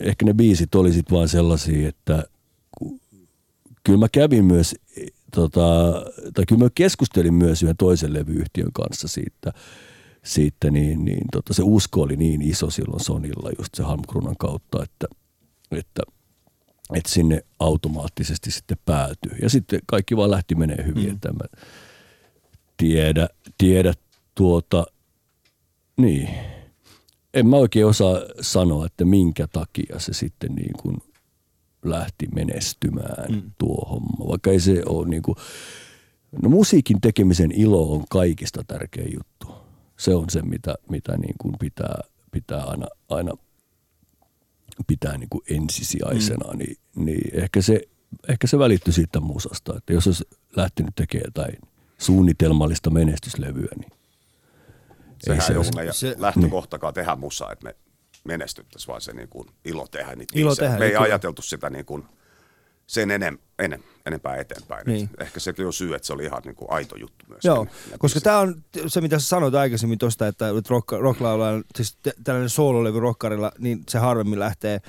ehkä 0.00 0.24
ne 0.24 0.34
biisit 0.34 0.74
oli 0.74 0.92
sit 0.92 1.10
vaan 1.10 1.28
sellaisia, 1.28 1.88
että 1.88 2.24
kyllä 3.84 3.98
mä 3.98 4.08
kävin 4.08 4.44
myös, 4.44 4.74
tota, 5.34 5.92
tai 6.34 6.44
kyllä 6.48 6.64
mä 6.64 6.70
keskustelin 6.74 7.34
myös 7.34 7.62
yhden 7.62 7.76
toisen 7.76 8.14
levyyhtiön 8.14 8.72
kanssa 8.72 9.08
siitä, 9.08 9.52
siitä 10.24 10.70
niin, 10.70 11.04
niin 11.04 11.24
tota, 11.32 11.54
se 11.54 11.62
usko 11.62 12.02
oli 12.02 12.16
niin 12.16 12.42
iso 12.42 12.70
silloin 12.70 13.04
Sonilla 13.04 13.50
just 13.58 13.74
se 13.74 13.82
Halmkrunan 13.82 14.36
kautta, 14.36 14.82
että, 14.82 15.06
että 15.70 16.02
että 16.94 17.10
sinne 17.10 17.44
automaattisesti 17.58 18.50
sitten 18.50 18.78
päätyi. 18.84 19.38
Ja 19.42 19.50
sitten 19.50 19.80
kaikki 19.86 20.16
vaan 20.16 20.30
lähti 20.30 20.54
menee 20.54 20.84
hyvin, 20.86 21.04
mm. 21.04 21.14
että 21.14 21.32
mä 21.32 21.62
tiedä, 22.76 23.28
tiedä 23.58 23.94
tuota, 24.34 24.86
niin. 25.96 26.28
En 27.34 27.46
mä 27.46 27.56
oikein 27.56 27.86
osaa 27.86 28.20
sanoa, 28.40 28.86
että 28.86 29.04
minkä 29.04 29.46
takia 29.46 29.98
se 29.98 30.12
sitten 30.12 30.54
niin 30.54 30.72
kuin 30.82 30.96
lähti 31.84 32.26
menestymään 32.34 33.32
mm. 33.32 33.50
tuo 33.58 33.86
homma. 33.90 34.28
Vaikka 34.28 34.50
ei 34.50 34.60
se 34.60 34.82
ole 34.86 35.08
niin 35.08 35.22
kuin, 35.22 35.36
no 36.42 36.48
musiikin 36.48 37.00
tekemisen 37.00 37.52
ilo 37.52 37.92
on 37.92 38.04
kaikista 38.10 38.64
tärkein 38.66 39.14
juttu. 39.14 39.54
Se 39.96 40.14
on 40.14 40.30
se, 40.30 40.42
mitä, 40.42 40.74
mitä 40.90 41.16
niin 41.16 41.34
kuin 41.38 41.54
pitää, 41.60 42.00
pitää 42.30 42.62
aina, 42.64 42.86
aina 43.08 43.32
pitää 44.86 45.18
niin 45.18 45.30
kuin 45.30 45.42
ensisijaisena, 45.50 46.52
mm. 46.52 46.58
niin, 46.58 46.76
niin 46.96 47.42
ehkä, 47.42 47.62
se, 47.62 47.80
ehkä 48.28 48.46
se 48.46 48.58
välittyi 48.58 48.92
siitä 48.92 49.20
musasta. 49.20 49.76
Että 49.76 49.92
jos 49.92 50.06
olisi 50.06 50.24
lähtenyt 50.56 50.94
tekemään 50.94 51.26
jotain 51.26 51.56
suunnitelmallista 51.98 52.90
menestyslevyä, 52.90 53.68
niin 53.78 53.92
Sehän 55.26 55.42
se 55.42 55.52
ei 55.52 55.56
ollut 55.58 55.74
meidän 55.74 55.94
se- 55.94 56.14
lähtökohtakaan 56.18 56.94
tehdä 56.94 57.16
musaa, 57.16 57.52
että 57.52 57.64
me 57.64 57.76
menestyttäisiin, 58.24 58.88
vaan 58.88 59.00
se 59.00 59.12
niin 59.12 59.28
kuin 59.28 59.48
ilo 59.64 59.86
tehdä 59.90 60.14
niitä 60.16 60.32
Ilo 60.38 60.56
tehdä, 60.56 60.78
Me 60.78 60.84
ei 60.84 60.90
niin 60.90 60.90
kyllä. 60.90 61.00
ajateltu 61.04 61.42
sitä 61.42 61.70
niin 61.70 61.84
kuin 61.84 62.04
sen 62.86 63.10
enem, 63.10 63.38
enem, 63.58 63.82
enempää 64.06 64.36
eteenpäin. 64.36 64.86
Niin. 64.86 65.10
Et 65.14 65.20
Ehkä 65.20 65.40
sekin 65.40 65.66
on 65.66 65.72
syy, 65.72 65.94
että 65.94 66.06
se 66.06 66.12
oli 66.12 66.24
ihan 66.24 66.42
niin 66.44 66.54
kuin 66.54 66.70
aito 66.70 66.96
juttu 66.96 67.24
myös. 67.28 67.44
Joo, 67.44 67.66
koska 67.98 68.20
tämä 68.20 68.38
on 68.38 68.64
se, 68.86 69.00
mitä 69.00 69.18
sä 69.18 69.28
sanoit 69.28 69.54
aikaisemmin 69.54 69.98
tuosta, 69.98 70.26
että 70.26 70.46
rock, 70.68 70.92
rocklaulaa, 70.92 71.62
siis 71.76 71.98
tällainen 72.24 72.50
soololevy 72.50 73.00
rockarilla, 73.00 73.52
niin 73.58 73.82
se 73.88 73.98
harvemmin 73.98 74.38
lähtee. 74.38 74.80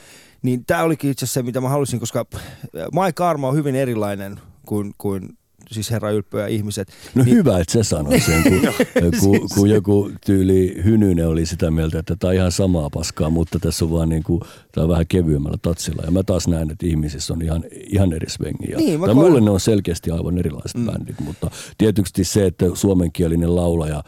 Niin 0.41 0.65
tämä 0.65 0.83
olikin 0.83 1.11
itse 1.11 1.25
asiassa 1.25 1.39
se, 1.39 1.43
mitä 1.43 1.61
mä 1.61 1.69
halusin, 1.69 1.99
koska 1.99 2.25
Mike 2.73 3.11
Karma 3.15 3.47
on 3.49 3.55
hyvin 3.55 3.75
erilainen 3.75 4.39
kuin, 4.65 4.93
kuin 4.97 5.37
siis 5.71 5.91
herra 5.91 6.09
ja 6.11 6.47
ihmiset. 6.47 6.87
No 7.15 7.23
niin, 7.23 7.35
hyvä, 7.35 7.59
että 7.59 7.73
se 7.73 7.83
sanoi 7.83 8.19
sen, 8.19 8.43
kun, 8.43 8.61
kun, 9.19 9.39
kun 9.55 9.69
joku 9.69 10.11
tyyli 10.25 10.81
Hynynen 10.83 11.27
oli 11.27 11.45
sitä 11.45 11.71
mieltä, 11.71 11.99
että 11.99 12.15
tämä 12.15 12.29
on 12.29 12.35
ihan 12.35 12.51
samaa 12.51 12.89
paskaa, 12.89 13.29
mutta 13.29 13.59
tässä 13.59 13.85
on 13.85 13.91
vaan 13.91 14.09
niin 14.09 14.23
kuin, 14.23 14.41
tämä 14.71 14.83
on 14.83 14.89
vähän 14.89 15.07
kevyemmällä 15.07 15.57
tatsilla. 15.61 16.03
Ja 16.05 16.11
mä 16.11 16.23
taas 16.23 16.47
näen, 16.47 16.71
että 16.71 16.87
ihmisissä 16.87 17.33
on 17.33 17.41
ihan, 17.41 17.63
ihan 17.71 18.13
eri 18.13 18.29
svengiä. 18.29 18.77
Niin, 18.77 18.99
tai 18.99 19.13
mulle 19.13 19.41
ne 19.41 19.49
on 19.49 19.59
selkeästi 19.59 20.11
aivan 20.11 20.37
erilaiset 20.37 20.77
mm. 20.77 20.85
bändit, 20.85 21.19
mutta 21.19 21.51
tietysti 21.77 22.23
se, 22.23 22.45
että 22.45 22.65
suomenkielinen 22.73 23.55
laulaja 23.55 24.03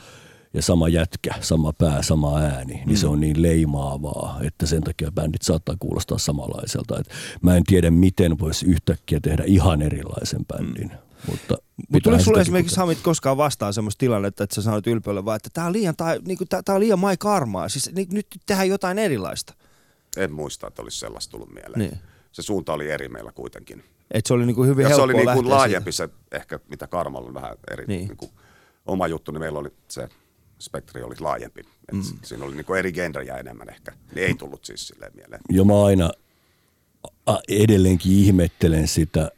ja 0.53 0.61
sama 0.61 0.89
jätkä, 0.89 1.31
sama 1.41 1.73
pää, 1.73 2.01
sama 2.01 2.39
ääni, 2.39 2.73
niin 2.73 2.89
Mm. 2.89 2.95
se 2.95 3.07
on 3.07 3.19
niin 3.19 3.41
leimaavaa, 3.41 4.39
että 4.43 4.65
sen 4.65 4.83
takia 4.83 5.11
bändit 5.11 5.41
saattaa 5.41 5.75
kuulostaa 5.79 6.17
samanlaiselta. 6.17 6.99
Et 6.99 7.07
mä 7.41 7.55
en 7.57 7.63
tiedä, 7.63 7.91
miten 7.91 8.39
voisi 8.39 8.65
yhtäkkiä 8.65 9.19
tehdä 9.19 9.43
ihan 9.45 9.81
erilaisen 9.81 10.45
bändin. 10.45 10.87
Mm. 10.87 11.06
Mutta, 11.29 11.57
Mutta 11.57 11.57
pitäähän 11.77 12.01
tuliko 12.03 12.23
sulle 12.23 12.41
esimerkiksi 12.41 12.75
kokea. 12.75 12.83
Hamit 12.85 12.99
koskaan 13.01 13.37
vastaan 13.37 13.73
semmoista 13.73 13.99
tilannetta, 13.99 14.43
että 14.43 14.55
sä 14.55 14.61
sanoit 14.61 14.87
ylpölle 14.87 15.25
vaan, 15.25 15.35
että 15.35 15.49
tämä 15.53 15.67
on 15.67 15.73
liian, 15.73 15.95
tää, 15.95 16.17
niinku, 16.27 16.45
tää, 16.45 16.63
tää 16.63 16.75
on 16.75 16.81
liian 16.81 16.99
Mai 16.99 17.17
Karmaa, 17.17 17.69
siis 17.69 17.91
ni, 17.95 18.07
nyt 18.11 18.27
tehdään 18.45 18.69
jotain 18.69 18.99
erilaista. 18.99 19.53
En 20.17 20.31
muista, 20.31 20.67
että 20.67 20.81
olisi 20.81 20.99
sellaista 20.99 21.31
tullut 21.31 21.53
mieleen. 21.53 21.79
Niin. 21.79 21.97
Se 22.31 22.41
suunta 22.41 22.73
oli 22.73 22.89
eri 22.91 23.09
meillä 23.09 23.31
kuitenkin. 23.31 23.83
Että 24.11 24.27
se 24.27 24.33
oli 24.33 24.45
niinku 24.45 24.63
hyvin 24.63 24.83
Ja 24.83 24.95
se 24.95 25.01
oli 25.01 25.13
niin 25.13 25.25
lähteä 25.25 25.49
laajempi 25.49 25.91
se 25.91 26.09
ehkä, 26.31 26.59
mitä 26.69 26.87
Karmalla 26.87 27.27
on 27.27 27.33
vähän 27.33 27.55
eri 27.71 27.85
Niin. 27.87 28.07
niin. 28.07 28.17
kuin, 28.17 28.31
oma 28.85 29.07
juttu, 29.07 29.31
niin 29.31 29.39
meillä 29.39 29.59
oli 29.59 29.69
se 29.87 30.09
spektri 30.59 31.03
oli 31.03 31.15
laajempi. 31.19 31.59
Et 31.61 31.93
mm. 31.93 32.03
Siinä 32.23 32.45
oli 32.45 32.55
niin 32.55 32.65
kuin 32.65 32.79
eri 32.79 32.91
genrejä 32.91 33.37
enemmän 33.37 33.69
ehkä. 33.69 33.91
Niin 34.15 34.27
ei 34.27 34.33
tullut 34.35 34.65
siis 34.65 34.87
silleen 34.87 35.11
mieleen. 35.15 35.41
Ja 35.51 35.63
mä 35.65 35.85
aina 35.85 36.11
a- 37.25 37.39
edelleenkin 37.49 38.11
ihmettelen 38.11 38.87
sitä, 38.87 39.31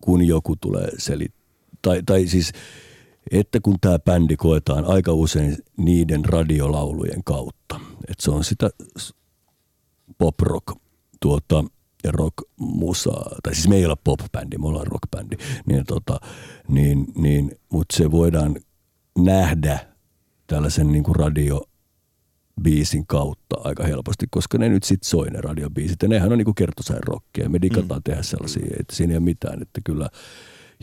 kun 0.00 0.26
joku 0.26 0.56
tulee 0.56 0.90
selit 0.98 1.32
tai, 1.82 2.02
tai 2.06 2.26
siis, 2.26 2.52
että 3.30 3.60
kun 3.60 3.76
tämä 3.80 3.98
bändi 3.98 4.36
koetaan 4.36 4.84
aika 4.84 5.12
usein 5.12 5.56
niiden 5.76 6.24
radiolaulujen 6.24 7.24
kautta. 7.24 7.80
Että 8.08 8.24
se 8.24 8.30
on 8.30 8.44
sitä 8.44 8.70
pop-rock 10.18 10.80
tuota, 11.20 11.64
ja 12.04 12.12
rock-musaa, 12.12 13.36
tai 13.42 13.54
siis 13.54 13.68
me 13.68 13.76
ei 13.76 13.86
ole 13.86 13.96
pop-bändi, 14.04 14.58
me 14.58 14.66
ollaan 14.66 14.86
rock-bändi, 14.86 15.36
niin, 15.66 15.84
tota, 15.86 16.20
niin, 16.68 17.06
niin, 17.14 17.58
mutta 17.72 17.96
se 17.96 18.10
voidaan 18.10 18.56
nähdä 19.18 19.78
tällaisen 20.46 20.92
niin 20.92 21.04
kuin 21.04 21.16
radio 21.16 21.67
biisin 22.58 23.06
kautta 23.06 23.56
aika 23.64 23.84
helposti, 23.84 24.26
koska 24.30 24.58
ne 24.58 24.68
nyt 24.68 24.82
sit 24.82 25.02
soi 25.02 25.30
ne 25.30 25.40
radiobiisit. 25.40 26.02
Ja 26.02 26.08
nehän 26.08 26.32
on 26.32 26.38
niinku 26.38 26.54
kertosäin 26.54 27.02
rockia. 27.02 27.48
Me 27.48 27.62
digataan 27.62 28.00
mm. 28.00 28.02
tehdä 28.04 28.22
sellaisia, 28.22 28.76
että 28.80 28.96
siinä 28.96 29.12
ei 29.12 29.16
ole 29.16 29.24
mitään, 29.24 29.62
että 29.62 29.80
kyllä 29.84 30.08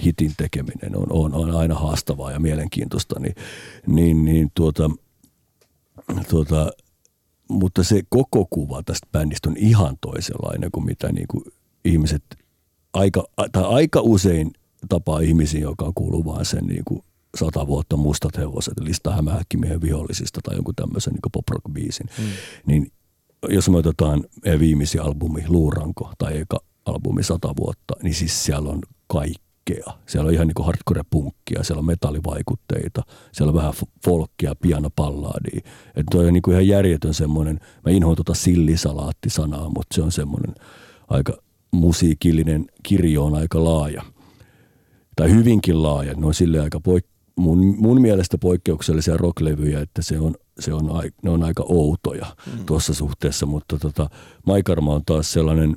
hitin 0.05 0.31
tekeminen 0.38 0.97
on, 0.97 1.07
on, 1.09 1.33
on 1.33 1.55
aina 1.55 1.75
haastavaa 1.75 2.31
ja 2.31 2.39
mielenkiintoista. 2.39 3.19
Niin, 3.19 3.35
niin, 3.88 4.25
niin 4.25 4.51
tuota, 4.55 4.89
tuota, 6.29 6.71
mutta 7.49 7.83
se 7.83 8.01
koko 8.09 8.45
kuva 8.49 8.83
tästä 8.83 9.07
bändistä 9.11 9.49
on 9.49 9.57
ihan 9.57 9.97
toisenlainen 10.01 10.71
kuin 10.71 10.85
mitä 10.85 11.11
niinku 11.11 11.43
ihmiset 11.85 12.23
aika, 12.93 13.23
tai 13.51 13.63
aika 13.63 14.01
usein 14.01 14.51
tapaa 14.89 15.19
ihmisiä, 15.19 15.61
joka 15.61 15.91
kuuluu 15.95 16.25
vaan 16.25 16.45
sen 16.45 16.63
niinku 16.65 17.03
sata 17.36 17.67
vuotta 17.67 17.98
mustat 17.98 18.38
hevoset, 18.38 18.74
lista 18.80 19.12
hämähäkkimiehen 19.12 19.82
vihollisista 19.82 20.39
tai 20.43 20.56
jonkun 20.56 20.76
tämmöisen 20.76 21.13
niin 21.13 21.32
pop 21.32 21.50
rock 21.50 21.74
biisin. 21.74 22.08
Mm. 22.17 22.26
Niin 22.65 22.91
jos 23.50 23.69
me 23.69 23.78
otetaan 23.78 24.24
viimeisin 24.60 25.02
albumi 25.02 25.43
Luuranko 25.48 26.12
tai 26.17 26.38
eka 26.38 26.60
albumi 26.86 27.24
sata 27.24 27.54
vuotta, 27.60 27.93
niin 28.04 28.13
siis 28.13 28.45
siellä 28.45 28.69
on 28.69 28.82
kaikkea. 29.08 29.93
Siellä 30.06 30.28
on 30.28 30.34
ihan 30.34 30.48
niin 30.48 30.65
hardcore-punkkia, 30.65 31.63
siellä 31.63 31.80
on 31.80 31.86
metallivaikutteita, 31.86 33.04
siellä 33.32 33.50
on 33.50 33.56
vähän 33.56 33.74
folkkia, 34.06 34.56
pianopalladia. 34.62 35.62
Että 35.88 36.12
toi 36.12 36.28
on 36.28 36.34
niin 36.34 36.52
ihan 36.52 36.67
järjetön 36.67 37.13
semmoinen, 37.13 37.60
mä 37.86 37.91
inhoan 37.91 38.15
tuota 38.15 38.34
sillisalaatti-sanaa, 38.34 39.69
mutta 39.69 39.95
se 39.95 40.02
on 40.02 40.12
semmoinen 40.12 40.56
aika 41.08 41.38
musiikillinen 41.71 42.65
kirjo 42.84 43.26
on 43.26 43.36
aika 43.36 43.63
laaja. 43.63 44.04
Tai 45.15 45.32
hyvinkin 45.32 45.84
laaja, 45.84 46.13
ne 46.13 46.26
on 46.26 46.34
sille 46.34 46.60
aika 46.60 46.80
poik- 46.80 47.14
mun, 47.36 47.76
mun 47.78 48.02
mielestä 48.02 48.38
poikkeuksellisia 48.38 49.17
rocklevyjä, 49.17 49.80
että 49.80 50.02
se 50.02 50.19
on, 50.19 50.36
se 50.60 50.74
on, 50.74 50.89
ne 51.24 51.30
on 51.30 51.43
aika 51.43 51.65
outoja 51.69 52.26
mm. 52.45 52.65
tuossa 52.65 52.93
suhteessa, 52.93 53.45
mutta 53.45 53.78
tota, 53.78 54.10
Maikarma 54.45 54.93
on 54.93 55.02
taas 55.06 55.34
sellainen 55.34 55.76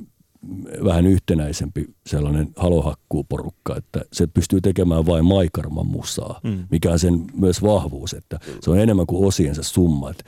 vähän 0.83 1.05
yhtenäisempi 1.05 1.85
sellainen 2.07 2.49
halohakkuuporukka, 2.55 3.75
että 3.77 4.01
se 4.13 4.27
pystyy 4.27 4.61
tekemään 4.61 5.05
vain 5.05 5.25
Maikarman 5.25 5.87
musaa, 5.87 6.39
mm. 6.43 6.67
mikä 6.71 6.91
on 6.91 6.99
sen 6.99 7.25
myös 7.33 7.61
vahvuus, 7.61 8.13
että 8.13 8.39
se 8.61 8.71
on 8.71 8.79
enemmän 8.79 9.07
kuin 9.07 9.27
osiensa 9.27 9.63
summa. 9.63 10.09
Että 10.09 10.23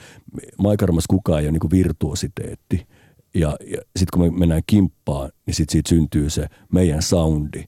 Maikarmas 0.57 1.07
kukaan 1.07 1.39
ei 1.39 1.45
ole 1.45 1.51
niin 1.51 1.59
kuin 1.59 1.71
virtuositeetti. 1.71 2.87
Ja, 3.33 3.57
ja 3.65 3.77
sitten 3.95 4.07
kun 4.13 4.21
me 4.21 4.39
mennään 4.39 4.61
kimppaan, 4.67 5.31
niin 5.45 5.55
sit 5.55 5.69
siitä 5.69 5.89
syntyy 5.89 6.29
se 6.29 6.47
meidän 6.73 7.01
soundi. 7.01 7.63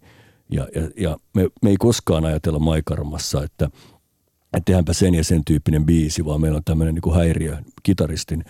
Ja, 0.51 0.67
ja, 0.75 0.81
ja 0.97 1.17
me, 1.33 1.49
me 1.61 1.69
ei 1.69 1.77
koskaan 1.79 2.25
ajatella 2.25 2.59
Maikarmassa, 2.59 3.43
että, 3.43 3.65
että 4.43 4.65
tehdäänpä 4.65 4.93
sen 4.93 5.15
ja 5.15 5.23
sen 5.23 5.45
tyyppinen 5.45 5.85
biisi, 5.85 6.25
vaan 6.25 6.41
meillä 6.41 6.57
on 6.57 6.63
tämmöinen 6.65 6.95
niin 6.95 7.15
häiriö 7.15 7.57
kitaristin 7.83 8.43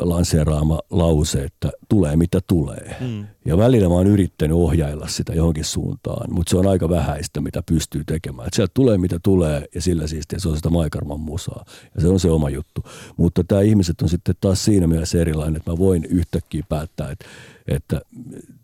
lanseeraama 0.00 0.80
lause, 0.90 1.44
että 1.44 1.70
tulee 1.88 2.16
mitä 2.16 2.40
tulee. 2.46 2.96
Mm. 3.00 3.26
Ja 3.44 3.58
välillä 3.58 3.88
mä 3.88 3.94
oon 3.94 4.06
yrittänyt 4.06 4.56
ohjailla 4.56 5.08
sitä 5.08 5.32
johonkin 5.32 5.64
suuntaan, 5.64 6.34
mutta 6.34 6.50
se 6.50 6.56
on 6.56 6.66
aika 6.66 6.88
vähäistä, 6.88 7.40
mitä 7.40 7.62
pystyy 7.62 8.04
tekemään. 8.04 8.46
Et 8.46 8.54
sieltä 8.54 8.70
tulee 8.74 8.98
mitä 8.98 9.18
tulee 9.22 9.64
ja 9.74 9.82
sillä 9.82 10.06
siis 10.06 10.24
se 10.36 10.48
on 10.48 10.56
sitä 10.56 10.70
Maikarman 10.70 11.20
musaa 11.20 11.64
ja 11.94 12.00
se 12.00 12.08
on 12.08 12.20
se 12.20 12.30
oma 12.30 12.50
juttu. 12.50 12.84
Mutta 13.16 13.44
tämä 13.44 13.60
ihmiset 13.60 14.02
on 14.02 14.08
sitten 14.08 14.34
taas 14.40 14.64
siinä 14.64 14.86
mielessä 14.86 15.20
erilainen, 15.20 15.56
että 15.56 15.70
mä 15.70 15.78
voin 15.78 16.04
yhtäkkiä 16.04 16.62
päättää, 16.68 17.10
että, 17.10 17.24
että 17.68 18.00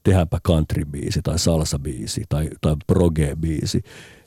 tehdäänpä 0.02 0.38
country-biisi 0.48 1.20
tai 1.22 1.38
salsa-biisi 1.38 2.24
tai, 2.28 2.50
tai 2.60 2.76
proge-biisi, 2.86 3.80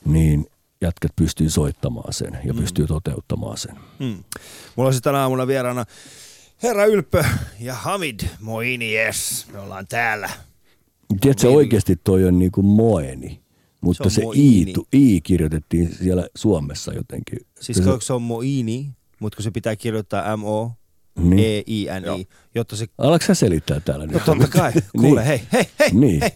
niin 0.05 0.45
jätkät 0.81 1.12
pystyy 1.15 1.49
soittamaan 1.49 2.13
sen 2.13 2.39
ja 2.43 2.53
pystyy 2.53 2.88
toteuttamaan 2.88 3.57
sen. 3.57 3.75
Hmm. 3.99 4.23
Mulla 4.75 4.88
on 4.88 4.93
sitten 4.93 5.12
tänä 5.12 5.21
aamuna 5.21 5.47
vieraana 5.47 5.86
Herra 6.63 6.86
Ylppö 6.86 7.23
ja 7.59 7.73
Hamid 7.73 8.19
Moini, 8.39 8.97
yes. 8.97 9.47
Me 9.53 9.59
ollaan 9.59 9.88
täällä. 9.88 10.29
Tiedätkö, 11.21 11.49
oikeasti 11.49 11.95
toi 12.03 12.25
on 12.25 12.39
niinku 12.39 12.62
moeni, 12.62 13.41
mutta 13.81 14.09
Se 14.09 14.15
se, 14.15 14.21
i, 14.36 14.73
i 14.93 15.21
kirjoitettiin 15.21 15.95
siellä 15.95 16.27
Suomessa 16.36 16.93
jotenkin. 16.93 17.39
Siis 17.59 17.77
se, 17.77 17.83
se 17.99 18.13
on 18.13 18.21
Moini, 18.21 18.89
mutta 19.19 19.36
kun 19.36 19.43
se 19.43 19.51
pitää 19.51 19.75
kirjoittaa 19.75 20.38
M-O, 20.38 20.71
Niin. 21.15 21.39
E-I-N-I, 21.67 22.28
jotta 22.56 22.76
se... 22.76 22.86
Alatko 22.97 23.26
sä 23.26 23.34
selittää 23.34 23.80
täällä 23.80 24.06
No 24.06 24.12
nyt? 24.13 24.26
totta 24.26 24.47
kai, 24.47 24.73
kuule, 24.99 25.19
Niin. 25.21 25.28
hei, 25.28 25.41
hei, 25.54 25.65
hei, 25.80 25.89
Niin. 25.93 26.21
hei. 26.21 26.32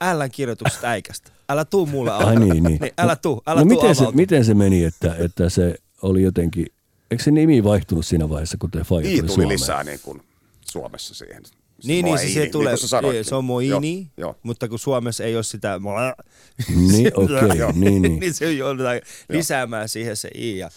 Älän 0.00 0.30
kirjoituksesta 0.30 0.86
äikästä. 0.88 1.30
Älä 1.48 1.64
tuu 1.64 1.86
mulle 1.86 2.10
Ai 2.10 2.18
alkaa. 2.18 2.34
niin, 2.54 2.64
niin. 2.64 2.80
älä 2.98 3.16
tuu, 3.16 3.42
älä 3.46 3.60
no 3.60 3.66
tuu 3.66 3.80
miten 3.82 3.94
se, 3.94 4.04
miten 4.14 4.44
se 4.44 4.54
meni, 4.54 4.84
että, 4.84 5.14
että 5.18 5.48
se 5.48 5.74
oli 6.02 6.22
jotenkin, 6.22 6.66
eikö 7.10 7.22
se 7.24 7.30
nimi 7.30 7.64
vaihtunut 7.64 8.06
siinä 8.06 8.28
vaiheessa, 8.28 8.56
kun 8.60 8.70
te 8.70 8.84
Faija 8.84 9.08
I 9.08 9.16
tuli 9.16 9.20
tuli 9.20 9.28
Suomeen? 9.34 9.48
lisää 9.48 9.84
niin 9.84 10.00
kuin 10.02 10.22
Suomessa 10.70 11.14
siihen. 11.14 11.42
Niin, 11.84 12.04
niin, 12.04 12.18
se, 12.18 12.24
Moini, 12.24 12.34
se 12.34 12.46
tulee, 12.46 12.74
niin 12.74 12.88
sanoitkin. 12.88 13.16
niin, 13.18 13.24
se 13.24 13.34
on 13.34 13.44
moini, 13.44 13.98
Joo, 14.16 14.28
joo. 14.28 14.36
mutta 14.42 14.68
kun 14.68 14.78
Suomessa 14.78 15.24
ei 15.24 15.34
ole 15.36 15.42
sitä, 15.42 15.80
Niin, 16.92 17.10
okei, 17.14 17.58
Joo. 17.58 17.72
niin, 17.74 18.02
niin. 18.02 18.18
niin 18.20 18.34
se 18.34 18.52
joudutaan 18.52 19.00
lisäämään 19.28 19.88
siihen 19.88 20.16
se 20.16 20.30
i 20.34 20.58
ja, 20.58 20.70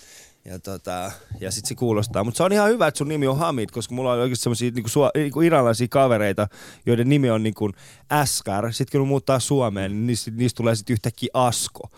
ja, 0.45 0.59
tota, 0.59 1.11
ja 1.39 1.51
sitten 1.51 1.69
se 1.69 1.75
kuulostaa. 1.75 2.23
Mutta 2.23 2.37
se 2.37 2.43
on 2.43 2.51
ihan 2.53 2.69
hyvä, 2.69 2.87
että 2.87 2.97
sun 2.97 3.07
nimi 3.07 3.27
on 3.27 3.37
Hamid, 3.37 3.69
koska 3.71 3.95
mulla 3.95 4.13
on 4.13 4.19
oikeasti 4.19 4.43
semmoisia 4.43 4.71
niinku, 4.71 4.89
sua- 4.89 5.11
niinku 5.15 5.41
iranlaisia 5.41 5.87
kavereita, 5.89 6.47
joiden 6.85 7.09
nimi 7.09 7.29
on 7.29 7.43
niinku 7.43 7.71
Askar. 8.09 8.73
Sitten 8.73 9.01
kun 9.01 9.07
muuttaa 9.07 9.39
Suomeen, 9.39 9.91
niin 9.91 10.07
niistä, 10.07 10.31
niistä 10.31 10.57
tulee 10.57 10.75
sitten 10.75 10.93
yhtäkkiä 10.93 11.29
Asko. 11.33 11.89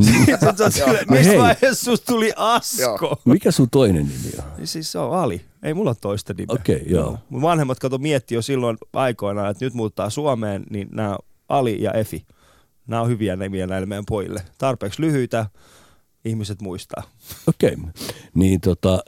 Sitten 0.00 0.72
silleen, 0.72 1.06
No 1.08 1.16
missä 1.16 1.30
hei. 1.30 1.38
vaiheessa 1.38 1.84
susta 1.84 2.06
tuli 2.12 2.32
Asko? 2.36 3.20
Mikä 3.24 3.50
sun 3.50 3.70
toinen 3.70 4.06
nimi 4.06 4.32
on? 4.38 4.44
Niin 4.58 4.66
siis 4.66 4.92
se 4.92 4.98
on 4.98 5.18
Ali. 5.18 5.44
Ei 5.62 5.74
mulla 5.74 5.90
ole 5.90 5.96
toista 6.00 6.34
nimeä. 6.38 6.54
Okei, 6.54 6.82
joo. 6.86 7.18
Mun 7.28 7.42
vanhemmat 7.42 7.78
kato 7.78 7.98
mietti 7.98 8.34
jo 8.34 8.42
silloin 8.42 8.76
aikoinaan, 8.92 9.50
että 9.50 9.64
nyt 9.64 9.74
muuttaa 9.74 10.10
Suomeen, 10.10 10.64
niin 10.70 10.88
nämä 10.92 11.16
Ali 11.48 11.82
ja 11.82 11.92
Efi. 11.92 12.26
Nämä 12.86 13.02
on 13.02 13.08
hyviä 13.08 13.36
nimiä 13.36 13.66
näille 13.66 13.86
meidän 13.86 14.04
pojille. 14.08 14.42
Tarpeeksi 14.58 15.02
lyhyitä, 15.02 15.46
ihmiset 16.24 16.62
muistaa. 16.62 17.02
Okei, 17.48 17.76
niin 18.34 18.60
tota, 18.60 19.02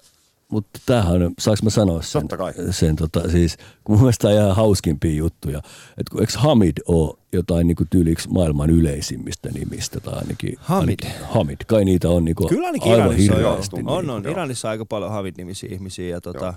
mutta 0.49 0.81
tämähän 0.87 1.33
saanko 1.39 1.61
mä 1.65 1.71
sanoa 1.71 2.03
sen? 2.03 2.23
Totta 2.23 2.37
kai. 2.37 2.53
sen 2.71 2.97
tota, 2.97 3.31
siis, 3.31 3.57
kun 3.85 3.95
mun 3.95 4.01
mielestä 4.01 4.29
on 4.29 4.35
ihan 4.35 4.57
hauskimpia 4.57 5.17
juttuja. 5.17 5.59
Että 5.59 6.11
kun 6.13 6.21
eikö 6.21 6.33
Hamid 6.39 6.77
ole 6.87 7.19
jotain 7.33 7.67
niinku 7.67 7.85
tyyliksi 7.91 8.29
maailman 8.29 8.71
yleisimmistä 8.71 9.49
nimistä 9.51 10.01
tai 10.01 10.15
ainakin... 10.15 10.55
Hamid. 10.59 10.89
Ainakin, 11.05 11.27
Hamid, 11.31 11.57
kai 11.67 11.85
niitä 11.85 12.09
on 12.09 12.25
niinku 12.25 12.49
Kyllä 12.49 12.67
ainakin 12.67 12.93
aivan 12.93 13.07
Iranissa 13.07 13.35
hirveästi. 13.35 13.77
on, 13.87 14.05
niin. 14.05 14.11
on. 14.11 14.29
Iranissa 14.31 14.69
on 14.69 14.71
aika 14.71 14.87
paljon 14.87 15.11
Havid-nimisiä 15.11 15.69
ihmisiä. 15.73 16.09
Ja 16.09 16.21
tota, 16.21 16.55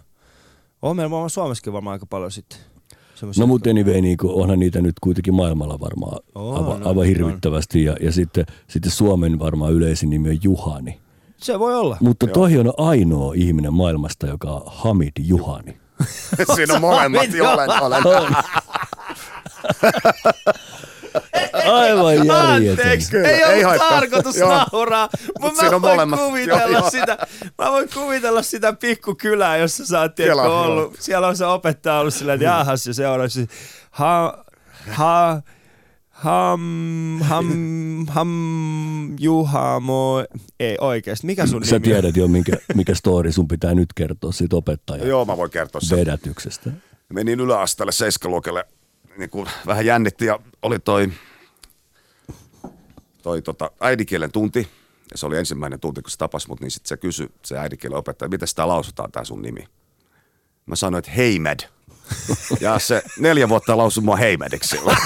on 0.81 0.95
meillä 0.95 1.11
varmaan 1.11 1.29
Suomessakin 1.29 1.73
varmaan 1.73 1.93
aika 1.93 2.05
paljon 2.05 2.31
sitten. 2.31 2.59
Semmoisia- 3.19 3.41
No 3.41 3.47
mutta 3.47 3.69
anyway, 3.69 4.01
niin 4.01 4.17
kuin, 4.17 4.33
onhan 4.33 4.59
niitä 4.59 4.81
nyt 4.81 4.95
kuitenkin 5.01 5.33
maailmalla 5.33 5.79
varmaan 5.79 6.19
On, 6.35 6.57
aivan, 6.57 6.81
on, 6.81 6.87
aivan 6.87 7.05
hirvittävästi. 7.05 7.83
Ja, 7.83 7.95
ja 8.01 8.11
sitten, 8.11 8.45
sitten 8.67 8.91
Suomen 8.91 9.39
varmaan 9.39 9.73
yleisin 9.73 10.09
nimi 10.09 10.29
on 10.29 10.37
Juhani. 10.43 10.99
Se 11.37 11.59
voi 11.59 11.75
olla. 11.75 11.97
Mutta 12.01 12.27
toi 12.27 12.57
on 12.57 12.73
ainoa 12.77 13.33
ihminen 13.35 13.73
maailmasta, 13.73 14.27
joka 14.27 14.51
on 14.51 14.61
Hamid 14.65 15.11
Juhani. 15.19 15.77
Siinä 16.55 16.73
on 16.73 16.81
molemmat, 16.81 17.21
olen, 17.81 18.07
olen. 18.07 18.33
Aivan 21.73 22.15
järjetön. 22.27 22.69
Anteeksi, 22.85 23.11
Kyllä, 23.11 23.29
ei 23.29 23.35
ei 23.43 23.53
ollut 23.53 23.65
haittaa. 23.65 23.89
tarkoitus 23.89 24.35
Joo. 24.37 24.49
nauraa, 24.73 25.09
Mut 25.11 25.41
mutta 25.41 25.59
siinä 25.59 25.71
mä 25.75 25.81
voin 25.81 25.93
molemmat. 25.95 26.19
kuvitella 26.19 26.61
Joo, 26.61 26.69
joo. 26.71 26.89
sitä, 26.89 27.17
mä 27.57 27.71
voin 27.71 27.89
kuvitella 27.93 28.41
sitä 28.41 28.73
pikkukylää, 28.73 29.57
jossa 29.57 29.85
sä 29.85 29.99
oot 30.01 30.15
Kela, 30.15 30.43
ollut, 30.43 30.83
joo. 30.83 30.95
siellä 30.99 31.27
on 31.27 31.37
se 31.37 31.45
opettaja 31.45 31.99
ollut 31.99 32.13
silleen, 32.13 32.35
että 32.35 32.45
jahas, 32.45 32.87
ja 32.87 32.93
seuraavaksi, 32.93 33.47
ha, 33.91 34.43
ha, 34.89 35.41
ham, 36.09 36.61
ham, 37.21 37.47
ham, 38.07 39.15
juhamo, 39.19 40.23
ei 40.59 40.77
oikeesti, 40.81 41.25
mikä 41.27 41.45
sun 41.45 41.65
Sä 41.65 41.75
nimi 41.75 41.75
on? 41.77 41.81
tiedät 42.01 42.17
jo, 42.17 42.27
minkä, 42.27 42.51
mikä 42.75 42.95
story 42.95 43.31
sun 43.31 43.47
pitää 43.47 43.73
nyt 43.75 43.93
kertoa 43.95 44.31
siitä 44.31 44.55
opettajan 44.55 45.07
Joo, 45.07 45.25
mä 45.25 45.37
voin 45.37 45.51
kertoa 45.51 45.81
sen. 45.81 45.97
vedätyksestä. 45.99 46.69
Menin 47.13 47.39
yläasteelle 47.39 47.91
seiskaluokelle, 47.91 48.65
niin 49.17 49.29
kuin 49.29 49.47
vähän 49.65 49.85
jännitti 49.85 50.25
ja 50.25 50.39
oli 50.61 50.79
toi, 50.79 51.09
toi 53.27 53.41
tota, 53.41 53.71
äidinkielen 53.79 54.31
tunti. 54.31 54.67
Ja 55.11 55.17
se 55.17 55.25
oli 55.25 55.37
ensimmäinen 55.37 55.79
tunti, 55.79 56.01
kun 56.01 56.11
se 56.11 56.17
tapasi 56.17 56.47
mut, 56.47 56.61
niin 56.61 56.71
sitten 56.71 56.87
se 56.87 56.97
kysyi, 56.97 57.27
se 57.45 57.57
äidinkielen 57.57 57.97
opettaja, 57.97 58.29
miten 58.29 58.47
sitä 58.47 58.67
lausutaan 58.67 59.11
tää 59.11 59.23
sun 59.23 59.41
nimi. 59.41 59.67
Mä 60.65 60.75
sanoin, 60.75 60.99
että 60.99 61.11
Heimed. 61.11 61.59
Ja 62.61 62.79
se 62.79 63.01
neljä 63.19 63.49
vuotta 63.49 63.77
lausui 63.77 64.03
mua 64.03 64.15
Heimediksi 64.15 64.77
silloin. 64.77 64.97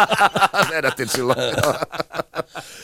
Vedätin 0.70 1.08
silloin. 1.08 1.38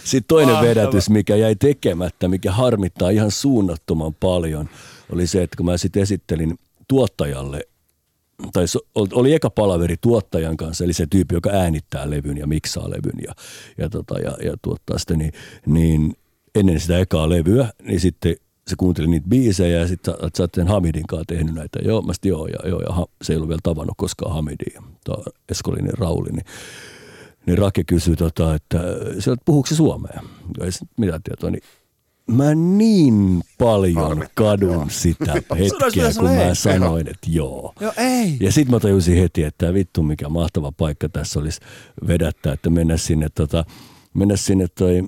Sitten 0.04 0.28
toinen 0.28 0.54
Mahtava. 0.54 0.68
vedätys, 0.70 1.10
mikä 1.10 1.36
jäi 1.36 1.56
tekemättä, 1.56 2.28
mikä 2.28 2.52
harmittaa 2.52 3.10
ihan 3.10 3.30
suunnattoman 3.30 4.14
paljon, 4.14 4.68
oli 5.12 5.26
se, 5.26 5.42
että 5.42 5.56
kun 5.56 5.66
mä 5.66 5.76
sitten 5.76 6.02
esittelin 6.02 6.58
tuottajalle, 6.88 7.60
tai 8.52 8.64
oli- 8.94 9.34
eka 9.34 9.50
palaveri 9.50 9.96
tuottajan 10.00 10.56
kanssa, 10.56 10.84
eli 10.84 10.92
se 10.92 11.06
tyyppi, 11.10 11.34
joka 11.34 11.50
äänittää 11.50 12.10
levyn 12.10 12.36
ja 12.38 12.46
miksaa 12.46 12.90
levyn 12.90 13.20
ja, 13.26 13.32
ja, 13.78 13.88
tota, 13.90 14.18
ja, 14.18 14.36
ja 14.44 14.56
tuottaa 14.62 14.98
sitä, 14.98 15.14
niin, 15.14 15.32
niin 15.66 16.16
ennen 16.54 16.80
sitä 16.80 16.98
ekaa 16.98 17.28
levyä, 17.28 17.68
niin 17.82 18.00
sitten 18.00 18.34
se 18.68 18.76
kuunteli 18.76 19.06
niitä 19.06 19.28
biisejä 19.28 19.78
ja 19.78 19.88
sitten 19.88 20.14
sä, 20.14 20.30
sä 20.36 20.42
oot 20.42 20.54
sen 20.54 20.68
Hamidin 20.68 21.06
kanssa 21.06 21.24
tehnyt 21.24 21.54
näitä. 21.54 21.78
Joo, 21.82 22.02
mä 22.02 22.12
sit, 22.12 22.24
joo, 22.24 22.46
ja, 22.46 22.68
joo, 22.68 22.80
ja 22.80 22.92
ha, 22.92 23.06
se 23.22 23.32
ei 23.32 23.36
ollut 23.36 23.48
vielä 23.48 23.60
tavannut 23.62 23.94
koskaan 23.96 24.34
Hamidia, 24.34 24.82
Eskolinen 25.48 25.98
Rauli, 25.98 26.30
niin 26.32 26.44
niin 27.46 27.58
Rake 27.58 27.84
kysyi, 27.84 28.16
tota, 28.16 28.54
että 28.54 28.78
puhuuko 29.44 29.66
se 29.66 29.74
suomea? 29.74 30.22
Ei 30.60 30.70
mitä 30.96 31.20
tietoa, 31.24 31.50
niin 31.50 31.62
mä 32.32 32.54
niin 32.54 33.40
paljon 33.58 33.94
Harmittaa, 33.94 34.30
kadun 34.34 34.72
joo. 34.72 34.86
sitä 34.88 35.32
hetkeä, 35.58 36.10
kun 36.16 36.24
mä 36.24 36.42
ei. 36.48 36.54
sanoin, 36.56 37.08
että 37.08 37.26
joo. 37.30 37.72
Joo, 37.80 37.92
ei. 37.96 38.36
Ja 38.40 38.52
sitten 38.52 38.74
mä 38.74 38.80
tajusin 38.80 39.16
heti, 39.16 39.42
että 39.42 39.74
vittu 39.74 40.02
mikä 40.02 40.28
mahtava 40.28 40.72
paikka 40.72 41.08
tässä 41.08 41.40
olisi 41.40 41.60
vedättää, 42.06 42.52
että 42.52 42.70
mennä 42.70 42.96
sinne, 42.96 43.28
tota, 43.34 43.64
mennä 44.14 44.36
sinne 44.36 44.66
toi, 44.78 45.02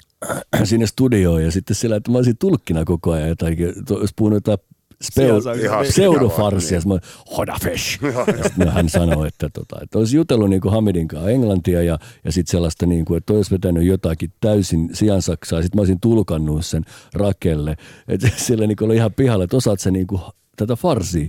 sinne 0.64 0.86
studioon 0.86 1.44
ja 1.44 1.50
sitten 1.50 1.76
sillä, 1.76 1.96
että 1.96 2.10
mä 2.10 2.18
olisin 2.18 2.38
tulkkina 2.38 2.84
koko 2.84 3.10
ajan 3.12 3.28
jotakin, 3.28 3.84
to- 3.86 3.94
olisi 3.94 4.14
puhunut 4.16 4.36
jotain 4.36 4.58
Siellä 5.02 5.82
pseudofarsia. 5.82 6.78
Niin. 6.78 6.88
Mä 6.88 6.98
hodafish. 7.36 7.98
Ja 8.64 8.70
hän 8.70 8.88
sanoi, 8.88 9.28
että, 9.28 9.48
tota, 9.52 9.76
että 9.82 9.98
olisi 9.98 10.16
jutellut 10.16 10.50
niin 10.50 10.60
kuin 10.60 10.72
Hamidin 10.72 11.08
kanssa 11.08 11.30
englantia 11.30 11.82
ja, 11.82 11.98
ja 12.24 12.32
sitten 12.32 12.50
sellaista, 12.50 12.86
niin 12.86 13.04
kuin, 13.04 13.18
että 13.18 13.32
olisi 13.32 13.50
vetänyt 13.50 13.84
jotakin 13.84 14.32
täysin 14.40 14.90
siansaksaa. 14.92 15.62
Sitten 15.62 15.78
mä 15.78 15.80
olisin 15.80 16.00
tulkannut 16.00 16.66
sen 16.66 16.84
Rakelle. 17.14 17.76
Että 18.08 18.28
sillä 18.46 18.66
niin 18.66 18.76
kuin 18.76 18.86
oli 18.86 18.96
ihan 18.96 19.12
pihalla, 19.12 19.44
että 19.44 19.56
osaat 19.56 19.80
sä 19.80 19.90
niin 19.90 20.06
kuin 20.06 20.20
tätä 20.56 20.76
farsia. 20.76 21.28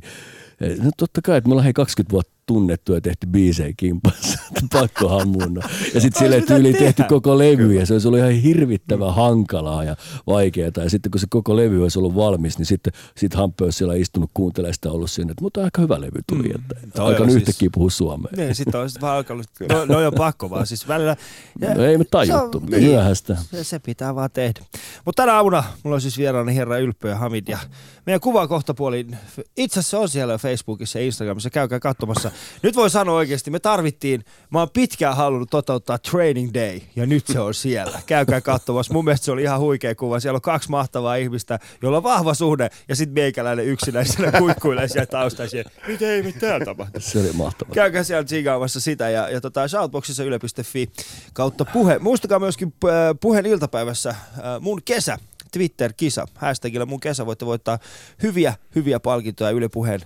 Eh, 0.61 0.77
No 0.77 0.91
totta 0.97 1.21
kai, 1.23 1.37
että 1.37 1.47
me 1.47 1.53
ollaan 1.53 1.63
hei 1.63 1.73
20 1.73 2.11
vuotta 2.11 2.31
tunnettu 2.45 2.93
ja 2.93 3.01
tehty 3.01 3.27
biisejä 3.27 3.73
kimpassa, 3.77 4.39
että 4.47 4.61
pakko 4.79 5.07
hammunna. 5.09 5.69
Ja 5.93 6.01
sitten 6.01 6.19
sille 6.19 6.41
tyyli 6.41 6.71
tehdä. 6.71 6.85
tehty 6.85 7.03
koko 7.09 7.37
levy 7.37 7.73
ja 7.73 7.85
se 7.85 7.93
olisi 7.93 8.07
ollut 8.07 8.19
ihan 8.19 8.31
hirvittävän 8.31 9.13
hankalaa 9.15 9.83
ja 9.83 9.95
vaikeaa. 10.27 10.71
Ja 10.77 10.89
sitten 10.89 11.11
kun 11.11 11.19
se 11.21 11.27
koko 11.29 11.55
levy 11.55 11.83
olisi 11.83 11.99
ollut 11.99 12.15
valmis, 12.15 12.57
niin 12.57 12.65
sitten 12.65 12.93
sit 13.17 13.33
Hampe 13.33 13.63
olisi 13.63 13.77
siellä 13.77 13.95
istunut 13.95 14.31
kuuntelemaan 14.33 14.73
sitä 14.73 14.91
ollut 14.91 15.11
siinä, 15.11 15.31
että 15.31 15.41
mutta 15.43 15.63
aika 15.63 15.81
hyvä 15.81 16.01
levy 16.01 16.19
tuli, 16.27 16.51
että 16.55 16.75
Toi 16.95 17.05
alkanut 17.05 17.19
on 17.21 17.29
siis- 17.31 17.35
yhtäkkiä 17.41 17.69
puhua 17.73 17.89
suomea. 17.89 18.31
Niin, 18.37 18.55
sitten 18.55 18.89
sit 18.89 19.01
vaan 19.01 19.17
alkanut, 19.17 19.45
no, 19.69 19.85
no 19.85 20.07
on 20.07 20.13
pakko 20.17 20.49
vaan, 20.49 20.67
siis 20.67 20.87
välillä. 20.87 21.15
Ja, 21.61 21.73
No 21.75 21.83
ei 21.83 21.97
me 21.97 22.03
tajuttu, 22.03 22.59
se 22.59 22.65
on- 22.65 22.71
niin. 22.71 22.83
myöhäistä. 22.83 23.37
Se, 23.51 23.63
se 23.63 23.79
pitää 23.79 24.15
vaan 24.15 24.29
tehdä. 24.33 24.61
Mutta 25.05 25.21
tänä 25.23 25.35
aamuna 25.35 25.63
mulla 25.83 25.95
on 25.95 26.01
siis 26.01 26.17
vieraani 26.17 26.55
herra 26.55 26.77
Ylppö 26.77 27.09
ja 27.09 27.15
Hamid 27.15 27.43
ja 27.47 27.57
meidän 28.05 28.19
kuva 28.21 28.47
kohtapuolin, 28.47 29.17
itse 29.57 29.79
asiassa 29.79 29.99
on 29.99 30.09
siellä 30.09 30.37
Facebookissa 30.37 30.99
ja 30.99 31.05
Instagramissa, 31.05 31.49
käykää 31.49 31.79
katsomassa. 31.79 32.31
Nyt 32.61 32.75
voi 32.75 32.89
sanoa 32.89 33.15
oikeasti, 33.15 33.51
me 33.51 33.59
tarvittiin, 33.59 34.25
mä 34.49 34.59
oon 34.59 34.69
pitkään 34.69 35.15
halunnut 35.15 35.49
toteuttaa 35.49 35.97
training 35.97 36.53
day 36.53 36.79
ja 36.95 37.05
nyt 37.05 37.27
se 37.27 37.39
on 37.39 37.53
siellä. 37.53 38.01
Käykää 38.05 38.41
katsomassa, 38.41 38.93
mun 38.93 39.05
mielestä 39.05 39.25
se 39.25 39.31
oli 39.31 39.41
ihan 39.41 39.59
huikea 39.59 39.95
kuva. 39.95 40.19
Siellä 40.19 40.37
on 40.37 40.41
kaksi 40.41 40.69
mahtavaa 40.69 41.15
ihmistä, 41.15 41.59
jolla 41.81 41.97
on 41.97 42.03
vahva 42.03 42.33
suhde 42.33 42.69
ja 42.87 42.95
sitten 42.95 43.13
meikäläinen 43.13 43.65
yksinäisenä 43.65 44.31
kuikkuilee 44.39 44.87
siellä 44.87 45.05
taustassa. 45.05 45.57
ja 45.57 45.63
Nyt 45.87 46.01
ei 46.01 46.23
mitään 46.23 46.65
tapahdu. 46.65 46.99
Se 46.99 47.19
oli 47.19 47.33
mahtavaa. 47.33 47.73
Käykää 47.73 48.03
siellä 48.03 48.23
tsiigaamassa 48.23 48.81
sitä 48.81 49.09
ja, 49.09 49.29
ja 49.29 49.41
tota, 49.41 49.67
shoutboxissa 49.67 50.23
yle.fi 50.23 50.89
kautta 51.33 51.65
puhe. 51.65 51.99
Muistakaa 51.99 52.39
myöskin 52.39 52.73
äh, 52.85 52.91
puheen 53.21 53.45
iltapäivässä 53.45 54.09
äh, 54.09 54.17
mun 54.59 54.81
kesä. 54.85 55.17
Twitter-kisa. 55.53 56.25
Hashtagillä 56.35 56.85
mun 56.85 56.99
kesä 56.99 57.25
voitte 57.25 57.45
voittaa 57.45 57.79
hyviä, 58.23 58.53
hyviä 58.75 58.99
palkintoja 58.99 59.49
Yle 59.49 59.69
Puheen 59.69 60.01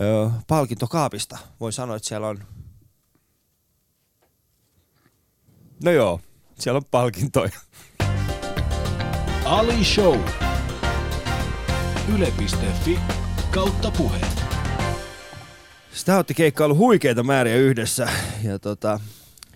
ö, 0.00 0.30
palkintokaapista. 0.46 1.38
Voin 1.60 1.72
sanoa, 1.72 1.96
että 1.96 2.08
siellä 2.08 2.28
on... 2.28 2.38
No 5.84 5.90
joo, 5.90 6.20
siellä 6.58 6.76
on 6.76 6.84
palkintoja. 6.90 7.60
Ali 9.44 9.84
Show. 9.84 10.20
Yle.fi 12.14 12.98
kautta 13.50 13.90
puhe. 13.90 14.20
Sitä 15.92 16.18
otti 16.18 16.34
keikkailu 16.34 16.76
huikeita 16.76 17.22
määriä 17.22 17.56
yhdessä. 17.56 18.08
Ja 18.42 18.58
tota, 18.58 19.00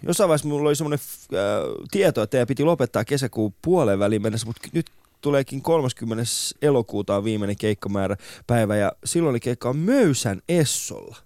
jossain 0.02 0.28
vaiheessa 0.28 0.48
mulla 0.48 0.68
oli 0.68 0.76
semmoinen 0.76 0.98
äh, 1.34 1.88
tieto, 1.90 2.22
että 2.22 2.30
teidän 2.30 2.46
piti 2.46 2.64
lopettaa 2.64 3.04
kesäkuun 3.04 3.54
puoleen 3.62 3.98
väliin 3.98 4.22
mennessä, 4.22 4.46
mutta 4.46 4.68
nyt 4.72 4.86
tuleekin 5.22 5.62
30. 5.62 6.24
elokuuta 6.62 7.16
on 7.16 7.24
viimeinen 7.24 7.56
keikkamäärä 7.56 8.16
päivä 8.46 8.76
ja 8.76 8.92
silloin 9.04 9.40
keikka 9.40 9.68
on 9.68 9.76
Möysän 9.76 10.40
Essolla. 10.48 11.16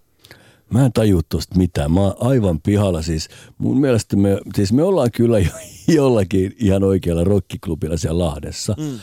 Mä 0.73 0.85
en 0.85 0.93
tajua 0.93 1.21
tosta 1.29 1.55
mitään. 1.55 1.91
Mä 1.91 2.01
oon 2.01 2.15
aivan 2.19 2.61
pihalla. 2.61 3.01
Siis 3.01 3.29
mun 3.57 3.81
mielestä 3.81 4.15
me, 4.15 4.39
siis 4.55 4.73
me 4.73 4.83
ollaan 4.83 5.11
kyllä 5.11 5.39
jo, 5.39 5.49
jollakin 5.97 6.55
ihan 6.59 6.83
oikealla 6.83 7.23
rockiklubilla 7.23 7.97
siellä 7.97 8.25
Lahdessa. 8.25 8.75
Mm. 8.79 8.99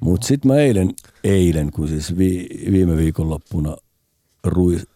Mutta 0.00 0.26
sitten 0.26 0.50
mä 0.50 0.56
eilen, 0.56 0.90
eilen, 1.24 1.70
kun 1.70 1.88
siis 1.88 2.18
vi, 2.18 2.48
viime 2.72 2.96
viikonloppuna 2.96 3.76
Ruis, 4.44 4.86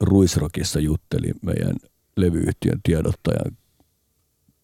Ruisrokissa 0.00 0.80
juttelin 0.80 1.34
meidän 1.42 1.76
levyyhtiön 2.16 2.80
tiedottajan 2.82 3.56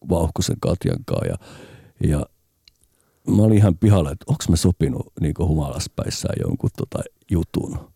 Vauhkosen 0.09 0.57
Katjan 0.59 1.05
kanssa 1.05 1.25
ja, 1.25 1.37
ja 2.09 2.25
mä 3.27 3.43
olin 3.43 3.57
ihan 3.57 3.77
pihalla, 3.77 4.11
että 4.11 4.25
onko 4.27 4.43
mä 4.49 4.55
sopinut 4.55 5.07
niin 5.19 5.33
humalaspäissään 5.39 6.35
jonkun 6.39 6.69
tota 6.77 6.99
jutun 7.31 7.91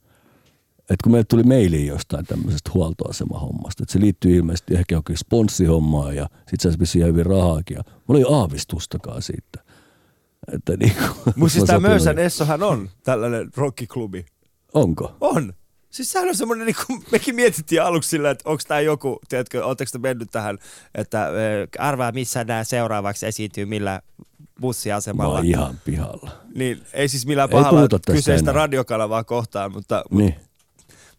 että 0.89 1.03
kun 1.03 1.11
meille 1.11 1.25
tuli 1.29 1.43
maili 1.43 1.88
jostain 1.88 2.25
tämmöisestä 2.25 2.71
huoltoasemahommasta, 2.73 3.83
että 3.83 3.93
se 3.93 3.99
liittyy 3.99 4.35
ilmeisesti 4.35 4.73
ehkä 4.73 4.95
johonkin 4.95 5.17
sponssihommaan 5.17 6.15
ja 6.15 6.29
sit 6.47 6.79
vissiin 6.79 6.99
ihan 6.99 7.11
hyvin 7.13 7.25
rahaakin. 7.25 7.75
Ja 7.75 7.83
mulla 8.07 8.19
ei 8.19 8.25
aavistustakaan 8.39 9.21
siitä. 9.21 9.63
Että 10.51 10.77
niin 10.79 10.93
Mutta 11.35 11.53
siis 11.53 11.65
tämä 11.65 11.79
Möysän 11.79 12.19
Essohan 12.19 12.63
on 12.63 12.89
tällainen 13.03 13.49
rockiklubi. 13.57 14.25
Onko? 14.73 15.15
On. 15.21 15.53
Siis 15.89 16.09
sehän 16.09 16.29
on 16.29 16.35
semmoinen, 16.35 16.65
niin 16.65 16.75
kuin 16.88 17.03
mekin 17.11 17.35
mietittiin 17.35 17.81
aluksi 17.81 18.09
sillä, 18.09 18.29
että 18.29 18.49
onko 18.49 18.63
tämä 18.67 18.79
joku, 18.79 19.19
tiedätkö, 19.29 19.65
oletteko 19.65 19.89
te 19.91 19.97
mennyt 19.97 20.31
tähän, 20.31 20.57
että 20.95 21.29
arvaa 21.79 22.11
missä 22.11 22.43
nämä 22.43 22.63
seuraavaksi 22.63 23.25
esiintyy, 23.25 23.65
millä 23.65 24.01
bussiasemalla. 24.61 25.35
oon 25.35 25.45
ihan 25.45 25.79
pihalla. 25.85 26.31
Niin, 26.56 26.81
ei 26.93 27.08
siis 27.08 27.25
millään 27.25 27.49
pahalla 27.49 27.99
kyseistä 28.06 28.51
enää. 28.51 28.62
radiokanavaa 28.62 29.23
kohtaan, 29.23 29.71
mutta, 29.71 30.03
mutta, 30.12 30.23
Niin. 30.23 30.35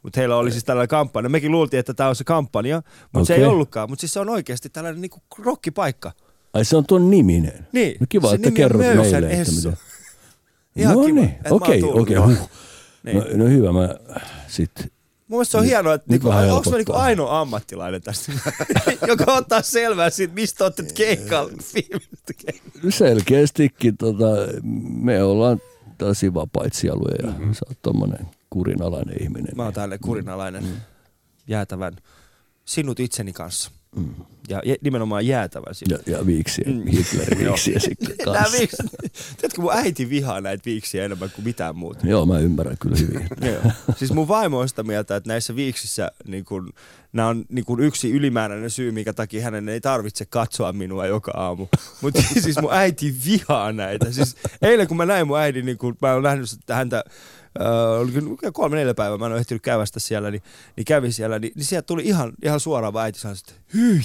mutta 0.03 0.21
heillä 0.21 0.37
oli 0.37 0.51
siis 0.53 0.65
tällainen 0.65 0.89
kampanja. 0.89 1.29
Mekin 1.29 1.53
luultiin, 1.53 1.81
että 1.81 1.95
tämä 1.95 2.09
on 2.09 2.17
se 2.17 2.25
kampanja, 2.25 2.83
mutta 3.13 3.27
se 3.27 3.35
ei 3.35 3.45
ollutkaan. 3.45 3.91
Mutta 3.91 4.01
siis 4.01 4.13
se 4.13 4.21
on 4.21 4.29
oikeasti 4.29 4.69
tällainen 4.69 5.01
niin 5.01 5.11
rockipaikka. 5.39 6.13
Ai 6.55 6.65
se 6.65 6.77
on 6.77 6.87
tuon 6.87 7.11
niminen. 7.11 7.67
Niin, 7.73 7.97
No 8.01 8.07
kiva, 8.09 8.29
se 8.29 8.35
että 8.35 8.51
kerrot 8.51 8.81
meille. 8.83 9.31
Että 9.33 9.53
mitä. 9.53 9.77
Ihan 10.77 10.95
no 10.97 11.05
kiva, 11.05 11.21
niin, 11.21 11.29
mä 11.29 11.37
okei, 11.51 11.83
okei. 11.83 12.17
Huh. 12.17 12.51
Niin. 13.03 13.17
No, 13.19 13.25
no 13.35 13.45
hyvä, 13.45 13.73
mä 13.73 13.89
sit 14.49 14.71
Mun 15.29 15.37
mielestä 15.37 15.53
se 15.53 15.57
on 15.59 15.63
Nyt- 15.63 15.71
hienoa, 15.71 15.95
että 15.95 16.07
niinku, 16.11 16.29
onko 16.29 16.71
mä 16.71 16.77
niinku 16.77 16.93
ainoa 16.93 17.41
ammattilainen 17.41 18.03
tässä, 18.03 18.33
joka 19.09 19.33
ottaa 19.33 19.63
selvää 19.63 20.11
siitä, 20.11 20.35
mistä 20.35 20.65
olette 20.65 20.83
keikalla. 20.95 21.53
viimeistä 21.75 22.33
keikkaa. 22.47 22.91
Selkeästikin 22.91 23.97
tota, 23.97 24.25
me 25.03 25.23
ollaan 25.23 25.61
tällaisia 25.99 26.35
vapaita 26.35 26.79
sieluja 26.79 27.15
ja 27.27 27.29
mm-hmm. 27.33 27.55
sä 27.55 27.61
oot 27.69 27.79
tommonen 27.83 28.27
kurinalainen 28.51 29.23
ihminen. 29.23 29.53
Mä 29.57 29.65
oon 29.65 29.73
tälle 29.75 29.99
kurinalainen 29.99 30.65
Mm. 30.65 30.71
jäätävän 31.47 31.97
sinut 32.65 33.01
itseni 33.01 33.33
kanssa. 33.33 33.71
Ja 34.49 34.63
jä- 34.65 34.77
nimenomaan 34.81 35.27
jäätävän 35.27 35.75
sinut. 35.75 36.07
Ja, 36.07 36.17
ja 36.19 36.27
viiksiä, 36.27 36.65
Mm. 36.67 36.73
mm. 36.75 36.87
Hitlerin 36.87 37.39
viiksiä 37.47 37.79
sitten 37.79 38.17
kanssa. 38.25 38.59
viikset, 38.59 38.87
tiedätkö, 39.37 39.61
mun 39.61 39.73
äiti 39.73 40.11
vihaa 40.11 40.41
näitä 40.41 40.63
viiksiä 40.67 41.05
enemmän 41.05 41.31
kuin 41.35 41.45
mitään 41.45 41.77
muuta. 41.77 42.07
Joo, 42.07 42.27
mä 42.27 42.39
ymmärrän 42.39 42.77
kyllä 42.81 42.97
hyvin. 43.01 43.29
Joo. 43.53 43.73
Siis 43.97 44.13
mun 44.13 44.29
vaimo 44.29 44.59
on 44.59 44.69
sitä 44.69 44.83
mieltä, 44.83 45.17
että 45.17 45.29
näissä 45.31 45.57
viiksissä 45.57 46.13
niin 46.27 46.45
kun, 46.45 46.73
nämä 47.13 47.29
on 47.29 47.45
niin 47.49 47.65
kun 47.65 47.81
yksi 47.81 48.11
ylimääräinen 48.13 48.71
syy, 48.71 48.93
minkä 48.93 49.13
takia 49.13 49.43
hänen 49.43 49.69
ei 49.69 49.81
tarvitse 49.81 50.25
katsoa 50.25 50.73
minua 50.73 51.07
joka 51.07 51.33
aamu. 51.37 51.67
Mutta 52.01 52.23
siis 52.43 52.61
mun 52.61 52.73
äiti 52.73 53.15
vihaa 53.27 53.73
näitä. 53.73 54.13
Siis 54.13 54.37
eilen 54.63 54.89
kun 54.89 54.97
mä 54.97 55.07
näin 55.07 55.27
mun 55.27 55.39
äidin, 55.39 55.67
niin 55.67 55.79
kun 55.79 55.97
mä 56.03 56.13
oon 56.13 56.23
nähnyt 56.23 56.49
häntä 56.73 57.05
Oli 57.99 58.13
kyllä 58.13 58.53
kolme 58.53 58.77
neljä 58.77 58.95
päivää, 58.95 59.19
mä 59.19 59.27
en 59.27 59.33
ole 59.33 59.41
ehtinyt 59.41 59.63
käydä 59.63 59.87
sitä 59.87 60.01
siellä, 60.01 60.31
niin, 60.31 60.43
niin 60.77 60.85
kävin 60.85 61.13
siellä, 61.13 61.39
niin, 61.39 61.53
niin 61.57 61.65
sieltä 61.65 61.87
tuli 61.87 62.03
ihan, 62.05 62.33
ihan 62.43 62.61
suoraan 62.61 62.93
vaan 62.93 63.05
äiti 63.05 63.19
sanoi, 63.19 63.37
että 63.49 63.63
hyi. 63.75 64.03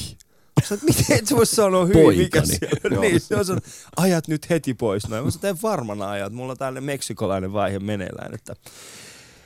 Että 0.72 0.86
miten 0.86 1.18
et 1.18 1.28
sä 1.28 1.36
voi 1.36 1.45
sanoa 1.45 1.86
hyi, 1.86 2.18
mikä 2.18 2.41
siellä 2.45 2.99
niin, 3.02 3.20
se 3.20 3.36
on 3.36 3.45
sanonut, 3.45 3.66
ajat 3.97 4.28
nyt 4.28 4.49
heti 4.49 4.74
pois. 4.74 5.10
Noin. 5.10 5.26
Mä 5.26 5.32
sanoin, 5.32 5.56
että 5.56 5.68
varmana 5.68 6.10
ajat, 6.10 6.34
mulla 6.34 6.52
on 6.52 6.58
tällainen 6.58 6.84
meksikolainen 6.84 7.54
vaihe 7.54 7.80
meneillään, 7.80 8.34
että 8.34 8.56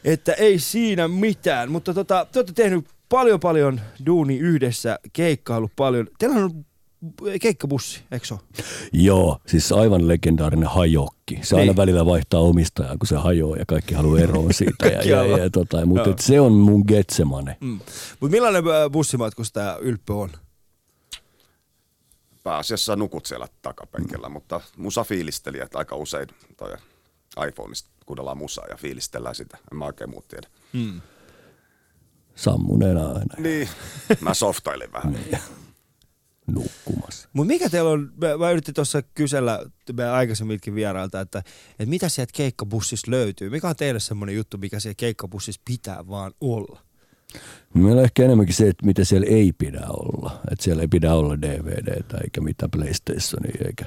että 0.03 0.33
ei 0.33 0.59
siinä 0.59 1.07
mitään, 1.07 1.71
mutta 1.71 1.93
tota, 1.93 2.27
te 2.31 2.39
olette 2.39 2.53
tehnyt 2.53 2.85
paljon 3.09 3.39
paljon 3.39 3.81
duuni 4.05 4.37
yhdessä, 4.37 4.99
keikkailu 5.13 5.71
paljon. 5.75 6.07
Teillä 6.19 6.35
on 6.35 6.65
keikkabussi, 7.41 8.03
eikö 8.11 8.25
se 8.25 8.33
ole? 8.33 8.41
Joo, 8.93 9.39
siis 9.47 9.71
aivan 9.71 10.07
legendaarinen 10.07 10.69
hajokki. 10.69 11.39
Se 11.41 11.55
aina 11.55 11.65
Niin. 11.65 11.77
välillä 11.77 12.05
vaihtaa 12.05 12.39
omistajaa, 12.39 12.97
kun 12.97 13.07
se 13.07 13.15
hajoaa 13.15 13.57
ja 13.57 13.65
kaikki 13.65 13.93
haluaa 13.93 14.19
eroon 14.19 14.53
siitä. 14.63 14.85
ja, 14.87 15.01
ja, 15.01 15.37
ja, 15.37 15.49
tota, 15.49 15.85
mutta 15.85 16.09
et 16.09 16.19
se 16.19 16.39
on 16.41 16.51
mun 16.51 16.83
Getsemane. 16.87 17.57
Mm. 17.61 17.79
Mutta 18.19 18.31
millainen 18.35 18.67
ö, 18.67 18.89
bussimatkustaja 18.89 19.77
Ylppö 19.81 20.13
on? 20.13 20.29
Pääasiassa 22.43 22.95
nukut 22.95 23.25
siellä 23.25 23.47
takapenkillä, 23.61 24.29
mutta 24.29 24.61
musa 24.77 25.03
fiilistelijät 25.03 25.75
aika 25.75 25.95
usein 25.95 26.27
toi 26.57 26.73
iPhoneista 27.47 27.89
kuunnellaan 28.05 28.37
musaa 28.37 28.65
ja 28.69 28.77
fiilistellään 28.77 29.35
sitä. 29.35 29.57
En 29.71 29.77
mä 29.77 29.85
oikein 29.85 30.09
muut 30.09 30.27
tiedä. 30.27 30.47
Mm. 30.73 31.01
Sammuneena 32.35 33.07
aina 33.07 33.35
Niin, 33.37 33.69
mä 34.21 34.33
softailin 34.33 34.91
vähän. 34.93 35.17
Nukkumassa. 36.47 37.29
Mutta 37.33 37.53
mikä 37.53 37.69
teillä 37.69 37.89
on, 37.89 38.11
mä, 38.21 38.37
mä 38.37 38.51
yritin 38.51 38.73
tuossa 38.73 39.01
kysellä 39.01 39.65
meidän 39.93 40.13
aikaisemminkin 40.13 40.75
vierailta, 40.75 41.21
että, 41.21 41.39
että 41.69 41.85
mitä 41.85 42.09
sieltä 42.09 42.33
keikkabussista 42.35 43.11
löytyy? 43.11 43.49
Mikä 43.49 43.69
on 43.69 43.75
teille 43.75 43.99
semmoinen 43.99 44.35
juttu, 44.35 44.57
mikä 44.57 44.79
siellä 44.79 44.95
keikkabussissa 44.97 45.61
pitää 45.65 46.07
vaan 46.07 46.31
olla? 46.41 46.81
Meillä 47.73 47.99
on 47.99 48.03
ehkä 48.03 48.23
enemmänkin 48.23 48.55
se, 48.55 48.67
että 48.67 48.85
mitä 48.85 49.03
siellä 49.03 49.27
ei 49.29 49.53
pidä 49.57 49.85
olla. 49.89 50.41
Että 50.51 50.63
siellä 50.63 50.81
ei 50.81 50.87
pidä 50.87 51.13
olla 51.13 51.41
DVDtä 51.41 52.17
eikä 52.23 52.41
mitään 52.41 52.71
PlayStationia 52.71 53.65
eikä... 53.67 53.85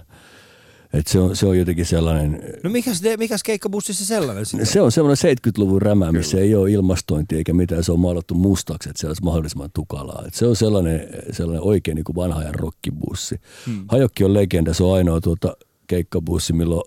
Että 0.92 1.12
se, 1.12 1.18
on, 1.18 1.36
se 1.36 1.46
on 1.46 1.58
jotenkin 1.58 1.86
sellainen... 1.86 2.42
No 2.64 2.70
mikäs, 2.70 3.00
te- 3.00 3.16
mikäs 3.16 3.42
keikkabussissa 3.42 4.04
sellainen 4.04 4.46
sitten? 4.46 4.66
Se 4.66 4.80
on 4.80 4.92
semmoinen 4.92 5.36
70-luvun 5.36 5.82
rämä, 5.82 6.12
missä 6.12 6.38
ei 6.38 6.54
ole 6.54 6.70
ilmastointi 6.70 7.36
eikä 7.36 7.52
mitään. 7.52 7.84
Se 7.84 7.92
on 7.92 8.00
maalattu 8.00 8.34
mustaksi, 8.34 8.88
että 8.88 9.00
se 9.00 9.06
olisi 9.06 9.22
mahdollisimman 9.22 9.70
tukalaa. 9.74 10.22
Että 10.26 10.38
se 10.38 10.46
on 10.46 10.56
sellainen, 10.56 11.08
sellainen 11.30 11.62
oikein 11.62 11.94
niin 11.94 12.04
kuin 12.04 12.16
vanha 12.16 12.40
ajan 12.40 12.54
rockibussi. 12.54 13.40
Hmm. 13.66 13.84
Hajokki 13.88 14.24
on 14.24 14.34
legenda. 14.34 14.74
Se 14.74 14.84
on 14.84 14.96
ainoa 14.96 15.20
tuota 15.20 15.56
keikkabussi, 15.86 16.52
milloin 16.52 16.82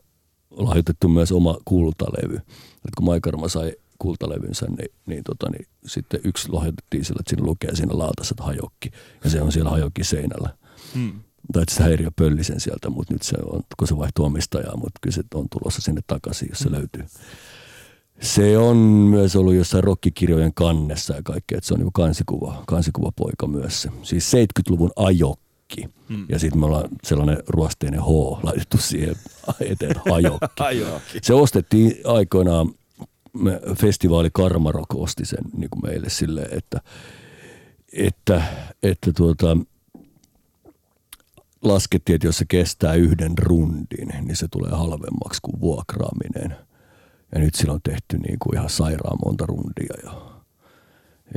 on 0.52 0.66
lahjoitettu 0.66 1.08
myös 1.08 1.32
oma 1.32 1.58
kultalevy. 1.66 2.36
Et 2.36 2.95
kun 2.97 3.06
Maikarma 3.06 3.47
sai 3.47 3.74
kultalevynsä, 3.99 4.66
niin, 4.66 4.91
niin, 5.06 5.24
tota, 5.24 5.49
niin 5.49 5.68
sitten 5.86 6.20
yksi 6.24 6.52
lahjoitettiin 6.52 7.06
sillä, 7.06 7.20
että 7.20 7.30
siinä 7.30 7.45
lukee 7.45 7.76
siinä 7.76 7.97
laatassa, 7.97 8.34
että 8.34 8.43
hajokki. 8.43 8.91
Ja 9.24 9.30
se 9.30 9.41
on 9.41 9.52
siellä 9.52 9.70
hajokki 9.70 10.04
seinällä. 10.04 10.49
Hmm. 10.93 11.20
Tai 11.54 11.62
että 11.62 11.74
sitä 11.74 11.84
häiriö 11.84 12.12
pölli 12.16 12.44
sen 12.44 12.60
sieltä, 12.60 12.89
mutta 12.89 13.14
nyt 13.14 13.22
se 13.22 13.38
on, 13.46 13.62
kun 13.78 13.88
se 13.88 13.98
vaihtoi 13.98 14.26
omistajaa, 14.26 14.78
mutta 14.78 15.00
kyllä 15.02 15.14
se 15.14 15.24
on 15.34 15.48
tulossa 15.50 15.82
sinne 15.82 16.02
takaisin, 16.08 16.50
jos 16.50 16.60
se 16.60 16.72
löytyy. 16.72 17.06
Se 18.22 18.58
on 18.58 18.78
myös 18.78 19.36
ollut 19.36 19.54
jossain 19.54 19.84
rokkikirjojen 19.84 20.54
kannessa 20.54 21.16
ja 21.16 21.24
kaikkea, 21.24 21.58
että 21.58 21.68
se 21.68 21.74
on 21.74 21.80
niin 21.80 21.94
kansikuva, 21.94 22.64
kansikuvapoika 22.68 23.48
myös 23.48 23.82
se. 23.82 23.89
Siis 24.04 24.34
70-luvun 24.34 24.92
ajokki. 24.96 25.89
Hmm. 26.10 26.26
Ja 26.30 26.39
sitten 26.39 26.60
me 26.60 26.66
ollaan 26.66 26.89
sellainen 27.04 27.38
ruosteinen 27.48 28.02
H 28.02 28.08
laitettu 28.44 28.78
siihen 28.78 29.16
eteen 29.60 29.96
ajokki. 30.14 30.64
Ajokki. 30.64 31.20
Se 31.22 31.34
ostettiin 31.34 31.96
aikoinaan, 32.06 32.70
me, 33.34 33.60
festivaali 33.76 34.30
Karmarok 34.34 34.96
osti 34.96 35.26
sen 35.26 35.44
niin 35.58 35.70
kuin 35.70 35.82
meille 35.84 36.10
silleen, 36.10 36.58
että, 36.58 36.82
että, 37.94 38.42
että 38.84 39.14
tuota, 39.14 39.58
laskettiin, 41.62 42.16
että 42.16 42.28
jos 42.28 42.38
se 42.38 42.45
kestää 42.47 42.93
yhden 42.93 43.38
rundin, 43.38 44.07
niin 44.22 44.36
se 44.36 44.47
tulee 44.51 44.72
halvemmaksi 44.72 45.41
kuin 45.41 45.62
vuokraaminen. 45.62 46.55
Ja 47.36 47.39
nyt 47.39 47.55
sillä 47.55 47.74
on 47.74 47.82
tehty 47.84 48.18
niin 48.18 48.39
kuin 48.39 48.55
ihan 48.55 48.70
sairaan 48.70 49.18
monta 49.26 49.45
rundia. 49.45 49.95
Ja, 50.03 50.12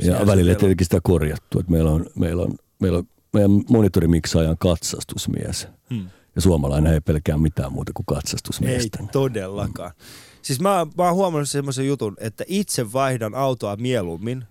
ja 0.01 0.19
se 0.19 0.25
välillä 0.25 0.55
tietenkin 0.55 0.85
sitä 0.85 0.99
korjattu, 1.03 1.59
että 1.59 1.71
meillä 1.71 1.91
on, 1.91 2.05
meillä 2.15 2.43
on, 2.43 2.55
meillä 2.79 2.97
on 2.97 3.07
meidän 3.33 3.51
monitorimiksajan 3.69 4.57
katsastusmies. 4.57 5.67
Hmm. 5.89 6.09
Ja 6.35 6.41
suomalainen 6.41 6.93
ei 6.93 7.01
pelkää 7.01 7.37
mitään 7.37 7.73
muuta 7.73 7.91
kuin 7.93 8.05
Ei 8.09 8.15
katsastusmiestä. 8.15 8.99
todellakaan. 9.11 9.91
Siis 10.41 10.59
mä, 10.59 10.87
mä 10.97 11.03
oon 11.03 11.15
huomannut 11.15 11.49
semmoisen 11.49 11.87
jutun, 11.87 12.15
että 12.19 12.43
itse 12.47 12.93
vaihdan 12.93 13.35
autoa 13.35 13.75
mieluummin 13.75 14.45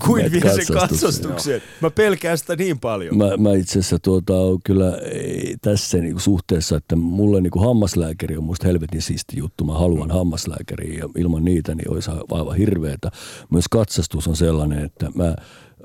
kuin 0.00 0.32
vie 0.32 0.54
sen 0.54 0.76
katsastukseen. 0.76 1.62
Mä 1.80 1.90
pelkään 1.90 2.38
sitä 2.38 2.56
niin 2.56 2.78
paljon. 2.78 3.16
Mä, 3.16 3.36
mä 3.36 3.54
itse 3.54 3.78
asiassa 3.78 3.98
tuota, 3.98 4.36
on 4.36 4.58
kyllä 4.64 4.96
ei, 4.96 5.56
tässä 5.62 5.98
niinku 5.98 6.20
suhteessa, 6.20 6.76
että 6.76 6.96
mulle 6.96 7.40
niinku 7.40 7.58
hammaslääkäri 7.58 8.36
on 8.36 8.44
musta 8.44 8.66
helvetin 8.66 9.02
siisti 9.02 9.38
juttu. 9.38 9.64
Mä 9.64 9.72
haluan 9.72 10.10
hammaslääkäriä 10.10 10.98
ja 10.98 11.08
ilman 11.16 11.44
niitä 11.44 11.74
niin 11.74 11.90
olisi 11.90 12.10
aivan 12.30 12.56
hirveetä. 12.56 13.10
Myös 13.50 13.64
katsastus 13.70 14.28
on 14.28 14.36
sellainen, 14.36 14.84
että 14.84 15.10
mä 15.14 15.34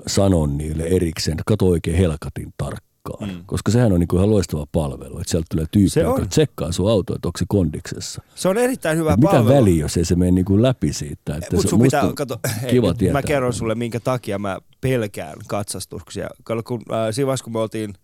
sanon 0.06 0.58
niille 0.58 0.82
erikseen, 0.82 1.32
että 1.32 1.42
kato 1.46 1.66
oikein 1.66 1.96
helkatin 1.96 2.52
tarkkaan. 2.56 2.87
Mm. 3.20 3.42
Koska 3.46 3.70
sehän 3.72 3.92
on 3.92 4.00
niinku 4.00 4.16
ihan 4.16 4.30
loistava 4.30 4.66
palvelu, 4.72 5.18
että 5.18 5.30
sieltä 5.30 5.46
tulee 5.50 5.66
tyyppi, 5.70 5.88
Se 5.90 6.00
joka 6.00 6.22
on. 6.22 6.28
tsekkaa 6.28 6.72
sun 6.72 6.90
auto, 6.90 7.14
että 7.14 7.28
onko 7.28 7.38
se 7.38 7.44
kondiksessa. 7.48 8.22
Se 8.34 8.48
on 8.48 8.58
erittäin 8.58 8.98
hyvä 8.98 9.16
Mitä 9.16 9.30
palvelu. 9.30 9.56
väliä, 9.56 9.80
jos 9.80 9.96
ei 9.96 10.04
se 10.04 10.16
mene 10.16 10.30
niinku 10.30 10.62
läpi 10.62 10.92
siitä. 10.92 11.36
Että 11.36 11.48
Mutta 11.56 11.62
se- 11.62 11.68
sun 11.68 11.82
pitää, 11.82 12.12
kato, 12.14 12.38
kiva 12.70 12.86
hei, 12.86 12.94
tietää. 12.94 13.12
mä 13.12 13.22
kerron 13.26 13.52
sulle, 13.52 13.74
minkä 13.74 14.00
takia 14.00 14.38
mä 14.38 14.58
pelkään 14.80 15.34
katsastuksia. 15.46 16.28
Kun, 16.64 16.82
äh, 16.92 16.98
siinä 17.10 17.26
vaiheessa, 17.26 17.44
kun 17.44 17.52
me 17.52 17.58
oltiin 17.58 17.94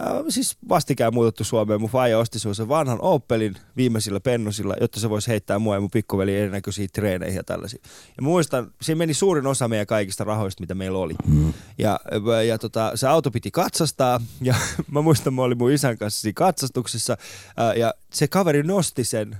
äh, 0.00 0.06
siis 0.28 0.56
vastikään 0.68 1.14
muutettu 1.14 1.44
Suomeen, 1.44 1.80
mun 1.80 1.90
faija 1.90 2.18
osti 2.18 2.38
sen 2.38 2.68
vanhan 2.68 2.98
Opelin 3.00 3.54
viimeisillä 3.76 4.20
pennosilla, 4.20 4.76
jotta 4.80 5.00
se 5.00 5.10
voisi 5.10 5.28
heittää 5.28 5.58
mua 5.58 5.74
ja 5.74 5.80
mun 5.80 5.90
pikkuveli 5.90 6.36
erinäköisiin 6.36 6.88
treeneihin 6.92 7.36
ja 7.36 7.44
tällaisiin. 7.44 7.82
Ja 8.16 8.22
muistan, 8.22 8.72
siinä 8.82 8.98
meni 8.98 9.14
suurin 9.14 9.46
osa 9.46 9.68
meidän 9.68 9.86
kaikista 9.86 10.24
rahoista, 10.24 10.60
mitä 10.60 10.74
meillä 10.74 10.98
oli. 10.98 11.14
Mm. 11.26 11.52
Ja, 11.78 12.00
ja 12.46 12.58
tota, 12.58 12.92
se 12.94 13.08
auto 13.08 13.30
piti 13.30 13.50
katsastaa 13.50 14.20
ja 14.40 14.54
mä 14.90 15.02
muistan, 15.02 15.34
mä 15.34 15.42
olin 15.42 15.58
mun 15.58 15.72
isän 15.72 15.98
kanssa 15.98 16.20
siinä 16.20 16.34
katsastuksessa 16.36 17.16
äh, 17.60 17.76
ja 17.76 17.94
se 18.12 18.28
kaveri 18.28 18.62
nosti 18.62 19.04
sen 19.04 19.36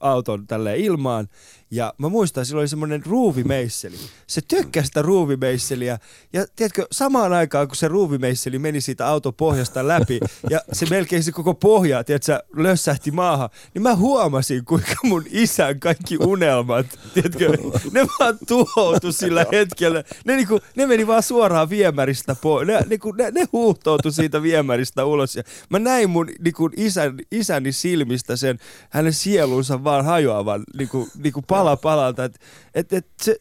auton 0.00 0.46
tälle 0.46 0.76
ilmaan. 0.76 1.28
Ja 1.70 1.94
mä 1.98 2.08
muistan, 2.08 2.46
sillä 2.46 2.60
oli 2.60 2.68
semmoinen 2.68 3.06
ruuvimeisseli. 3.06 3.96
Se 4.26 4.40
tykkäsi 4.48 4.86
sitä 4.86 5.02
ruuvimeisseliä. 5.02 5.98
Ja 6.32 6.46
tiedätkö, 6.56 6.86
samaan 6.92 7.32
aikaan 7.32 7.68
kun 7.68 7.76
se 7.76 7.88
ruuvimeisseli 7.88 8.58
meni 8.58 8.80
siitä 8.80 9.06
auton 9.06 9.34
pohjasta 9.34 9.88
läpi 9.88 10.20
ja 10.50 10.60
se 10.72 10.86
melkein 10.90 11.22
se 11.22 11.32
koko 11.32 11.54
pohja, 11.54 12.04
tiedätkö, 12.04 12.42
lössähti 12.56 13.10
maahan, 13.10 13.50
niin 13.74 13.82
mä 13.82 13.94
huomasin, 13.94 14.64
kuinka 14.64 14.94
mun 15.02 15.24
isän 15.30 15.80
kaikki 15.80 16.16
unelmat, 16.20 16.86
tiedätkö, 17.14 17.52
ne 17.92 18.06
vaan 18.20 18.38
tuhoutu 18.48 19.12
sillä 19.12 19.46
hetkellä. 19.52 20.04
Ne, 20.24 20.36
niinku, 20.36 20.60
ne 20.76 20.86
meni 20.86 21.06
vaan 21.06 21.22
suoraan 21.22 21.70
viemäristä 21.70 22.34
pois. 22.34 22.66
Ne, 22.66 22.80
niinku, 22.88 23.12
ne, 23.12 23.30
ne 23.30 23.44
huuhtoutui 23.52 24.12
siitä 24.12 24.42
viemäristä 24.42 25.04
ulos. 25.04 25.36
Ja 25.36 25.42
mä 25.70 25.78
näin 25.78 26.10
mun 26.10 26.28
niinku, 26.38 26.70
isän, 26.76 27.16
isäni 27.32 27.72
silmistä 27.72 28.36
sen 28.36 28.58
hänen 28.90 29.12
sielunsa 29.12 29.84
vaan 29.84 30.04
hajoavan 30.04 30.64
niinku, 30.78 31.08
niinku 31.16 31.42
pala 31.58 31.76
palalta. 31.76 32.24
Et, 32.24 32.40
et, 32.74 32.92
et 32.92 33.06
se, 33.22 33.36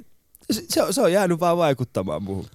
se, 0.51 0.63
se, 0.69 0.83
on, 0.83 0.93
se 0.93 1.01
on 1.01 1.11
jäänyt 1.11 1.39
vaan 1.39 1.57
vaikuttamaan 1.57 2.23
muuhun. 2.23 2.45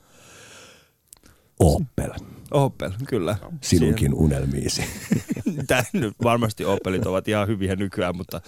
Opel, 1.58 2.10
Opel, 2.50 2.90
kyllä. 3.08 3.36
sinunkin 3.60 4.14
unelmiisi. 4.14 4.84
Tää 5.66 5.84
nyt 5.92 6.14
varmasti 6.22 6.64
Opelit 6.64 7.06
ovat 7.06 7.28
ihan 7.28 7.48
hyviä 7.48 7.76
nykyään, 7.76 8.16
mutta 8.16 8.40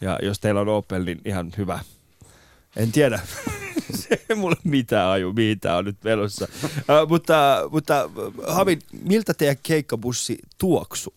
ja 0.00 0.18
jos 0.22 0.40
teillä 0.40 0.60
on 0.60 0.68
Opel, 0.68 1.04
niin 1.04 1.20
ihan 1.24 1.52
hyvä. 1.58 1.80
En 2.76 2.92
tiedä. 2.92 3.20
se 4.00 4.24
ei 4.28 4.36
mulle 4.36 4.56
mitään 4.64 5.08
aju, 5.08 5.32
mihin 5.32 5.60
tää 5.60 5.76
on 5.76 5.84
nyt 5.84 5.96
menossa. 6.04 6.48
Uh, 6.64 7.08
mutta, 7.08 7.62
mutta 7.70 8.10
Hamid, 8.46 8.80
miltä 9.02 9.34
teidän 9.34 9.56
keikkabussi 9.62 10.38
tuoksu? 10.58 11.14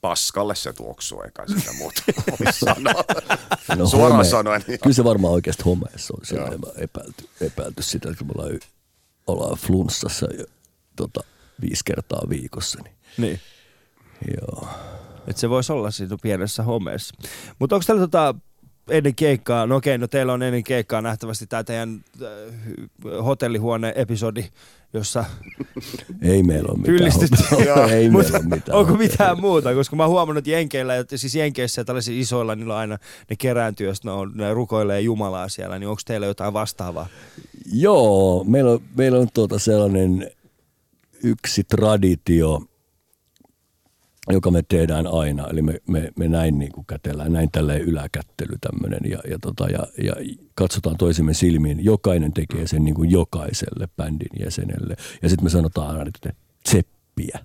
Paskalle 0.00 0.54
se 0.54 0.72
tuoksuu, 0.72 1.22
eikä 1.22 1.42
sitä 1.58 1.72
muuta. 1.72 2.02
No, 3.76 3.86
Suoraan 3.86 4.20
home- 4.20 4.28
sanoen. 4.30 4.64
Niin. 4.68 4.80
Kyllä 4.80 4.94
se 4.94 5.04
varmaan 5.04 5.34
oikeasti 5.34 5.62
homeessa 5.62 6.14
on. 6.18 6.26
Siellä 6.26 6.50
mä 6.50 6.66
epäilty, 6.76 7.28
epäilty 7.40 7.82
sitä, 7.82 8.10
että 8.10 8.24
me 8.24 8.30
ollaan, 8.36 8.58
ollaan 9.26 9.56
flunssassa 9.58 10.26
jo, 10.38 10.44
tota, 10.96 11.20
viisi 11.60 11.84
kertaa 11.84 12.22
viikossa. 12.28 12.78
Niin. 12.82 12.94
Niin. 13.18 13.40
Joo. 14.40 14.68
Että 15.28 15.40
se 15.40 15.50
voisi 15.50 15.72
olla 15.72 15.90
siinä 15.90 16.16
pienessä 16.22 16.62
homeessa. 16.62 17.14
Mutta 17.58 17.76
onko 17.76 17.84
teillä 17.86 18.00
tota 18.00 18.34
ennen 18.88 19.14
keikkaa, 19.14 19.66
no 19.66 19.76
okei, 19.76 19.98
no 19.98 20.06
teillä 20.06 20.32
on 20.32 20.42
ennen 20.42 20.64
keikkaa 20.64 21.02
nähtävästi 21.02 21.46
tämä 21.46 21.64
teidän 21.64 22.04
äh, 22.22 22.28
hotellihuone-episodi, 23.24 24.44
jossa 24.92 25.24
Ei 26.22 26.42
meillä 26.42 26.68
ole 26.68 26.78
mitään. 26.78 27.90
Ei 27.92 28.10
meillä 28.10 28.38
ole 28.38 28.56
mitään. 28.56 28.78
onko 28.78 28.94
mitään 28.94 29.40
muuta? 29.40 29.74
Koska 29.74 29.96
mä 29.96 30.02
oon 30.02 30.10
huomannut, 30.10 30.38
että 30.38 30.50
Jenkeillä, 30.50 30.96
että 30.96 31.16
siis 31.16 31.34
Jenkeissä 31.34 31.80
ja 31.80 31.84
tällaisilla 31.84 32.20
isoilla, 32.20 32.54
niillä 32.54 32.74
on 32.74 32.80
aina 32.80 32.98
ne 33.30 33.36
kerääntyy, 33.38 33.86
jos 33.86 34.04
ne, 34.04 34.10
on, 34.10 34.32
ne 34.34 34.54
rukoilee 34.54 35.00
Jumalaa 35.00 35.48
siellä, 35.48 35.78
niin 35.78 35.88
onko 35.88 36.00
teillä 36.06 36.26
jotain 36.26 36.52
vastaavaa? 36.52 37.06
Joo, 37.72 38.44
meillä 38.44 38.70
on, 38.70 38.80
meillä 38.96 39.18
on 39.18 39.28
tuota 39.34 39.58
sellainen 39.58 40.30
yksi 41.24 41.64
traditio, 41.64 42.62
joka 44.32 44.50
me 44.50 44.62
tehdään 44.68 45.06
aina. 45.06 45.46
Eli 45.46 45.62
me, 45.62 45.80
me, 45.88 46.12
me 46.18 46.28
näin 46.28 46.58
niin 46.58 46.72
kuin 46.72 46.86
kätellään, 46.86 47.32
näin 47.32 47.48
tälleen 47.52 47.82
yläkättely 47.82 48.54
tämmöinen 48.60 49.10
ja, 49.10 49.18
ja, 49.30 49.38
tota, 49.38 49.68
ja, 49.68 49.86
ja 50.04 50.12
katsotaan 50.54 50.96
toisemme 50.96 51.34
silmiin. 51.34 51.84
Jokainen 51.84 52.32
tekee 52.32 52.66
sen 52.66 52.84
niin 52.84 52.94
kuin 52.94 53.10
jokaiselle 53.10 53.88
bändin 53.96 54.40
jäsenelle. 54.40 54.96
Ja 55.22 55.28
sitten 55.28 55.44
me 55.44 55.50
sanotaan 55.50 55.98
aina, 55.98 56.10
että 56.16 56.32
tseppiä. 56.62 57.38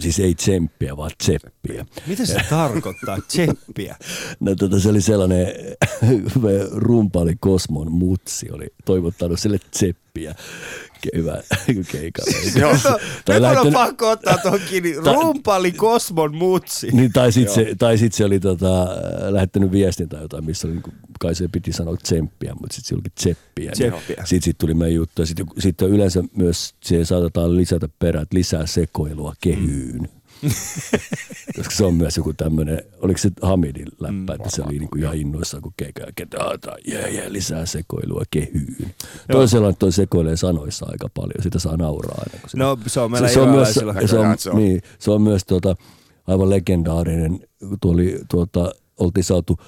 Siis 0.00 0.20
ei 0.20 0.34
tsemppiä, 0.34 0.96
vaan 0.96 1.10
tseppiä. 1.18 1.86
Mitä 2.06 2.26
se 2.26 2.40
tarkoittaa? 2.50 3.18
Tseppiä. 3.28 3.96
No 4.40 4.54
tota, 4.54 4.80
se 4.80 4.88
oli 4.88 5.00
sellainen 5.00 5.46
rumpaali 6.88 7.34
Kosmon 7.40 7.92
mutsi, 7.92 8.50
oli 8.50 8.66
toivottanut 8.84 9.40
sille 9.40 9.58
tseppiä 9.70 10.34
hyvä 11.16 11.42
keikalle. 11.92 12.60
Joo. 12.60 12.72
Nyt 12.72 13.42
nyt 13.42 13.58
on 13.66 13.72
pakko 13.72 14.10
ottaa 14.10 14.38
tuohon 14.38 14.60
kiinni. 14.70 14.94
Ta- 15.04 15.12
Rumpali 15.12 15.72
Kosmon 15.72 16.34
mutsi. 16.36 16.88
Niin, 16.92 17.12
tai 17.12 17.32
sitten 17.32 17.54
se, 17.54 17.74
tai 17.78 17.98
sit 17.98 18.12
se 18.12 18.24
oli 18.24 18.40
tota, 18.40 18.86
lähettänyt 19.28 19.72
viestin 19.72 20.08
tai 20.08 20.22
jotain, 20.22 20.44
missä 20.44 20.68
oli, 20.68 20.74
niinku, 20.74 20.90
kai 21.20 21.34
se 21.34 21.48
piti 21.48 21.72
sanoa 21.72 21.96
tsemppiä, 21.96 22.54
mutta 22.60 22.74
sitten 22.74 22.88
se 22.88 22.94
olikin 22.94 23.12
tseppiä. 23.14 23.70
Tseppiä. 23.70 24.22
Sitten 24.24 24.42
sit 24.42 24.58
tuli 24.58 24.74
meidän 24.74 24.94
juttu. 24.94 25.22
Ja 25.22 25.26
sitten 25.26 25.46
sit 25.58 25.82
yleensä 25.82 26.24
myös 26.36 26.74
siihen 26.82 27.06
saatetaan 27.06 27.56
lisätä 27.56 27.88
perät 27.98 28.32
lisää 28.32 28.66
sekoilua 28.66 29.34
kehyyn. 29.40 30.08
Koska 31.56 31.74
se 31.74 31.84
on 31.84 31.94
myös 31.94 32.16
joku 32.16 32.32
tämmöinen, 32.32 32.82
oliko 32.98 33.18
se 33.18 33.30
Hamidin 33.42 33.88
läppä, 34.00 34.34
että 34.34 34.50
se 34.50 34.62
oli 34.62 34.78
niinku 34.78 34.98
ihan 34.98 35.16
innoissaan, 35.16 35.62
kun 35.62 35.72
keikää, 35.76 36.06
että 36.08 36.76
jee, 36.86 37.10
jee, 37.10 37.32
lisää 37.32 37.66
sekoilua 37.66 38.22
kehyyn. 38.30 38.94
Toisella 39.32 39.72
toi 39.72 39.92
sekoilee 39.92 40.36
sanoissa 40.36 40.86
aika 40.88 41.08
paljon, 41.14 41.42
sitä 41.42 41.58
saa 41.58 41.76
nauraa 41.76 42.18
aina. 42.18 42.40
Kun 42.40 42.50
se 42.50 42.58
No 42.58 42.78
se 42.86 43.00
on 43.00 43.10
meillä 43.10 43.28
se, 43.28 43.34
se, 43.34 43.40
on 43.40 43.48
myös, 43.48 43.74
se, 43.74 43.84
on, 44.18 44.38
se 44.38 44.50
on. 44.50 44.56
Niin, 44.56 44.82
se 44.98 45.10
on 45.10 45.22
myös 45.22 45.44
tuota, 45.44 45.76
aivan 46.26 46.50
legendaarinen, 46.50 47.40
tuo 47.80 47.92
oli, 47.92 48.20
tuota, 48.30 48.72
oltiin 48.96 49.24
saatu 49.24 49.58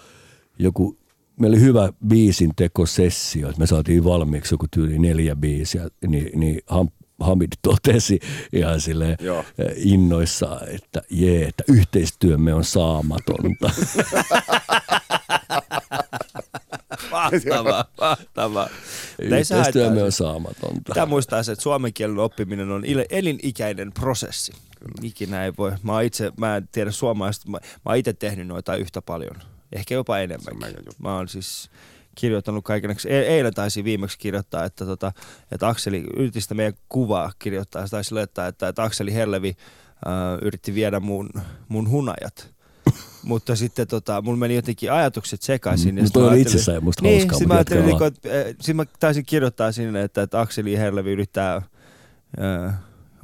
joku, 0.59 0.99
meillä 1.41 1.55
oli 1.55 1.63
hyvä 1.65 1.93
biisin 2.07 2.53
tekosessio, 2.57 3.49
että 3.49 3.61
me 3.61 3.67
saatiin 3.67 4.05
valmiiksi 4.05 4.55
joku 4.55 4.67
tyyli 4.71 4.99
neljä 4.99 5.37
biisiä, 5.37 5.89
niin, 6.07 6.41
niin 6.41 6.61
Ham, 6.67 6.89
Hamid 7.21 7.53
totesi 7.63 8.21
ihan 8.53 8.81
silleen 8.81 9.17
Joo. 9.21 9.45
eh, 9.59 9.73
innoissaan, 9.77 10.69
että 10.69 11.03
jee, 11.11 11.49
että 11.49 11.65
yhteistyömme 11.69 12.55
on 12.55 12.65
saamatonta. 12.65 13.71
Mahtavaa, 17.11 17.85
mahtavaa. 18.01 18.69
Mutta 19.19 19.37
ei 19.37 19.45
se 19.45 19.59
yhteistyömme 19.59 20.03
on 20.03 20.13
saamatonta. 20.13 20.83
Pitää 20.87 21.07
muistaa 21.07 21.43
se, 21.43 21.53
että 21.53 21.63
suomen 21.63 21.93
kielen 21.93 22.19
oppiminen 22.19 22.71
on 22.71 22.83
elinikäinen 23.11 23.93
prosessi. 23.93 24.53
Ikinä 25.03 25.45
ei 25.45 25.53
voi. 25.59 25.73
Mä, 25.83 26.01
itse, 26.01 26.33
mä 26.37 26.57
en 26.57 26.69
tiedä 26.73 26.91
suomalaista, 26.91 27.51
mä, 27.51 27.59
mä 27.85 27.95
itse 27.95 28.13
tehnyt 28.13 28.47
noita 28.47 28.77
yhtä 28.77 29.03
paljon. 29.03 29.37
Ehkä 29.73 29.95
jopa 29.95 30.19
juttu. 30.21 30.93
Mä 30.99 31.17
oon 31.17 31.29
siis 31.29 31.71
kirjoittanut 32.17 32.65
kaikenaksi. 32.65 33.13
E- 33.13 33.27
eilen 33.27 33.55
taisin 33.55 33.85
viimeksi 33.85 34.19
kirjoittaa, 34.19 34.65
että, 34.65 34.87
tota, 34.87 35.13
että 35.53 35.69
Akseli 35.69 36.05
yritti 36.17 36.41
sitä 36.41 36.55
meidän 36.55 36.75
kuvaa 36.89 37.33
kirjoittaa. 37.39 37.87
Se 37.87 37.91
taisi 37.91 38.15
laittaa, 38.15 38.47
että, 38.47 38.69
että 38.69 38.83
Akseli 38.83 39.15
Herlevi 39.15 39.57
äh, 40.07 40.39
yritti 40.43 40.75
viedä 40.75 41.01
mun, 41.01 41.31
mun 41.69 41.91
hunajat. 41.91 42.55
Mutta 43.23 43.57
sitten 43.57 43.87
tota, 43.87 44.23
mulla 44.23 44.39
meni 44.39 44.55
jotenkin 44.55 44.93
ajatukset 44.93 45.43
sekaisin. 45.43 45.95
Mm, 45.95 46.21
mä 46.21 46.27
oli 46.27 46.41
itsessään 46.41 46.85
musta 46.85 47.03
niin, 47.03 47.21
hauskaa, 47.21 47.39
sit 47.39 47.49
mutta 47.49 47.55
mä 47.55 47.59
ajattelin, 47.59 47.99
vaan. 47.99 48.07
että, 48.07 48.41
äh, 48.41 48.55
sit 48.61 48.77
mä 48.77 48.85
taisin 49.01 49.27
kirjoittaa 49.27 49.73
sinne, 49.73 50.03
että, 50.03 50.23
että 50.23 50.41
Akseli 50.41 50.79
Herlevi 50.79 51.13
yrittää, 51.13 51.63
äh, 52.41 52.75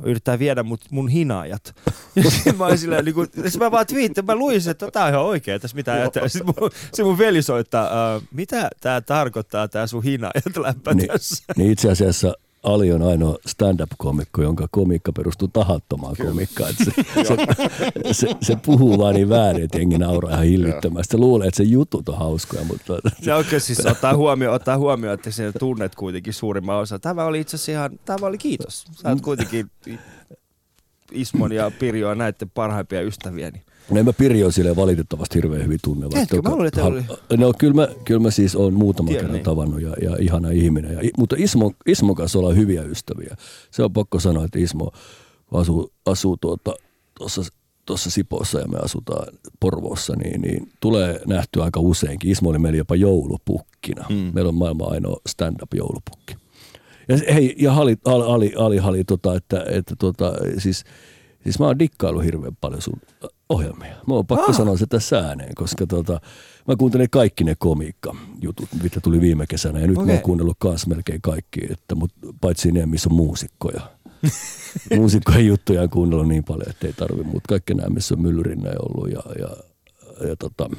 yrittää 0.05 0.38
viedä 0.38 0.62
mut, 0.62 0.80
mun 0.90 1.09
hinaajat. 1.09 1.74
Ja 2.16 2.30
sit 2.30 2.59
mä 2.59 2.76
silleen, 2.76 3.05
niinku, 3.05 3.26
sit 3.49 3.61
mä 3.61 3.70
vaan 3.70 3.86
twiittin, 3.86 4.24
mä 4.24 4.34
luin 4.34 4.62
sen, 4.62 4.70
että 4.70 4.90
tää 4.90 5.05
on 5.05 5.11
ihan 5.11 5.22
oikein, 5.22 5.61
tässä 5.61 5.76
mitä 5.76 5.93
ajattelee. 5.93 6.28
Sitten 6.28 6.55
mun, 6.61 6.70
se 6.93 7.05
mun 7.05 7.18
veli 7.18 7.43
soittaa, 7.43 8.20
mitä 8.32 8.70
tää 8.80 9.01
tarkoittaa, 9.01 9.68
tää 9.68 9.86
sun 9.86 10.03
hinaajat 10.03 10.57
läppä 10.57 10.95
niin, 10.95 11.09
tässä. 11.09 11.45
niin 11.57 11.72
itse 11.72 11.90
asiassa 11.90 12.34
Ali 12.62 12.92
on 12.92 13.02
ainoa 13.02 13.36
stand-up-komikko, 13.46 14.42
jonka 14.42 14.68
komiikka 14.70 15.12
perustuu 15.12 15.48
tahattomaan 15.48 16.16
komikkaan. 16.16 16.70
Että 16.70 16.84
se, 16.84 16.92
se, 17.28 17.36
se, 18.12 18.36
se, 18.42 18.56
puhuu 18.66 18.98
vaan 18.98 19.14
niin 19.14 19.28
väärin, 19.28 19.64
että 19.64 19.78
jengi 19.78 19.98
nauraa 19.98 20.32
ihan 20.32 20.44
hillittömästi. 20.44 21.12
Se 21.12 21.18
luulee, 21.18 21.48
että 21.48 21.56
se 21.56 21.62
jutut 21.62 22.08
on 22.08 22.18
hauskoja, 22.18 22.64
mutta 22.64 22.98
No 23.26 23.38
okei, 23.38 23.60
siis 23.60 23.86
ottaa 23.86 24.16
huomioon, 24.16 24.54
ottaa 24.54 24.78
huomioon, 24.78 25.14
että 25.14 25.30
sinä 25.30 25.52
tunnet 25.58 25.94
kuitenkin 25.94 26.32
suurimman 26.32 26.76
osa. 26.76 26.98
Tämä 26.98 27.24
oli 27.24 27.40
itse 27.40 27.56
asiassa 27.56 27.72
ihan, 27.72 27.98
tämä 28.04 28.26
oli 28.26 28.38
kiitos. 28.38 28.84
Sä 28.92 29.08
oot 29.08 29.20
kuitenkin 29.20 29.70
Ismon 31.12 31.52
ja 31.52 31.70
Pirjoa 31.78 32.14
näiden 32.14 32.50
parhaimpia 32.50 33.02
ystäviäni. 33.02 33.62
No 33.90 33.98
en 33.98 34.04
mä 34.04 34.12
Pirjo 34.12 34.50
sille 34.50 34.76
valitettavasti 34.76 35.34
hirveän 35.34 35.64
hyvin 35.64 35.78
tunne. 35.84 36.02
vaikka 36.02 36.20
Etkö? 36.20 36.36
Mä 36.36 36.38
joka- 36.38 36.50
luulin, 36.50 36.66
että 36.68 36.84
oli- 36.84 37.02
No 37.36 37.52
kyllä 37.58 37.74
mä, 37.74 37.88
kyllä 38.04 38.20
mä 38.20 38.30
siis 38.30 38.56
on 38.56 38.74
muutama 38.74 39.06
Tiedän, 39.08 39.20
kerran 39.24 39.34
niin. 39.34 39.44
tavannut 39.44 39.82
ja, 39.82 39.94
ja 40.02 40.16
ihana 40.20 40.50
ihminen. 40.50 40.92
Ja, 40.92 41.10
mutta 41.18 41.36
Ismo, 41.38 41.72
Ismon 41.86 42.14
kanssa 42.16 42.38
ollaan 42.38 42.56
hyviä 42.56 42.82
ystäviä. 42.82 43.36
Se 43.70 43.82
on 43.82 43.92
pakko 43.92 44.20
sanoa, 44.20 44.44
että 44.44 44.58
Ismo 44.58 44.90
asuu, 45.52 45.92
asuu 46.06 46.36
tuota, 46.36 46.74
tuossa 47.18 47.42
tuossa 47.86 48.10
Sipossa 48.10 48.60
ja 48.60 48.68
me 48.68 48.78
asutaan 48.78 49.26
Porvoossa, 49.60 50.16
niin, 50.16 50.40
niin 50.40 50.68
tulee 50.80 51.20
nähtyä 51.26 51.64
aika 51.64 51.80
useinkin. 51.80 52.30
Ismo 52.30 52.50
oli 52.50 52.58
meillä 52.58 52.78
jopa 52.78 52.96
joulupukkina. 52.96 54.04
Mm. 54.10 54.30
Meillä 54.34 54.48
on 54.48 54.54
maailman 54.54 54.92
ainoa 54.92 55.16
stand-up-joulupukki. 55.28 56.34
Ja 57.08 57.18
se- 57.18 57.34
hei, 57.34 57.54
ja 57.58 57.74
Ali, 57.74 57.96
Ali, 58.04 58.24
Ali, 58.26 58.52
Ali, 58.56 58.78
Ali 58.80 59.04
tota, 59.04 59.34
että, 59.36 59.64
että 59.70 59.94
tota, 59.98 60.32
siis, 60.58 60.84
siis 61.44 61.58
mä 61.58 61.66
oon 61.66 61.78
dikkailu 61.78 62.20
hirveän 62.20 62.56
paljon 62.60 62.82
sun 62.82 63.00
ohjelmia. 63.53 63.94
Mä 64.07 64.14
oon 64.14 64.26
pakko 64.26 64.50
ah. 64.50 64.57
sanoa 64.57 64.76
se 64.76 64.86
tässä 64.86 65.18
ääneen, 65.18 65.55
koska 65.55 65.86
tota, 65.86 66.20
mä 66.68 66.76
kuuntelen 66.76 67.11
kaikki 67.11 67.44
ne 67.44 67.55
komiikka-jutut, 67.59 68.68
mitä 68.82 69.00
tuli 69.00 69.20
viime 69.20 69.46
kesänä. 69.46 69.78
Ja 69.78 69.86
nyt 69.86 69.96
okay. 69.96 70.07
mä 70.07 70.12
oon 70.12 70.22
kuunnellut 70.22 70.57
kanssa 70.59 70.88
melkein 70.88 71.22
kaikki, 71.22 71.61
että, 71.70 71.94
mut, 71.94 72.12
paitsi 72.40 72.72
ne, 72.72 72.86
missä 72.86 73.09
on 73.09 73.16
muusikkoja. 73.16 73.80
Muusikkojen 74.96 75.46
juttuja 75.46 75.82
on 75.82 75.90
kuunnellut 75.90 76.28
niin 76.28 76.44
paljon, 76.44 76.70
että 76.70 76.86
ei 76.86 76.92
tarvi, 76.92 77.22
mutta 77.22 77.48
kaikki 77.48 77.74
nämä, 77.74 77.88
missä 77.88 78.14
on 78.14 78.22
Myllyrinne 78.22 78.70
ollut 78.78 79.11
ja, 79.11 79.22
ja, 79.38 79.48
ja, 80.28 80.36
tota, 80.36 80.70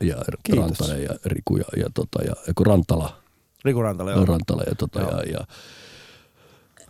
ja 0.00 0.16
Kiitos. 0.42 0.64
Rantanen 0.64 1.02
ja 1.02 1.10
Riku 1.24 1.56
ja, 1.56 1.64
ja, 1.76 1.86
tota, 1.94 2.22
ja, 2.22 2.34
ja 2.46 2.52
Rantala. 2.66 3.22
Riku 3.64 3.82
Rantala, 3.82 4.10
joo. 4.10 4.24
Rantala 4.24 4.62
ja, 4.62 4.74
tota, 4.74 5.00
Joo. 5.00 5.10
ja, 5.10 5.22
ja 5.32 5.46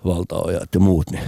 valtaojat 0.04 0.74
ja 0.74 0.80
muut. 0.80 1.10
Niin 1.10 1.24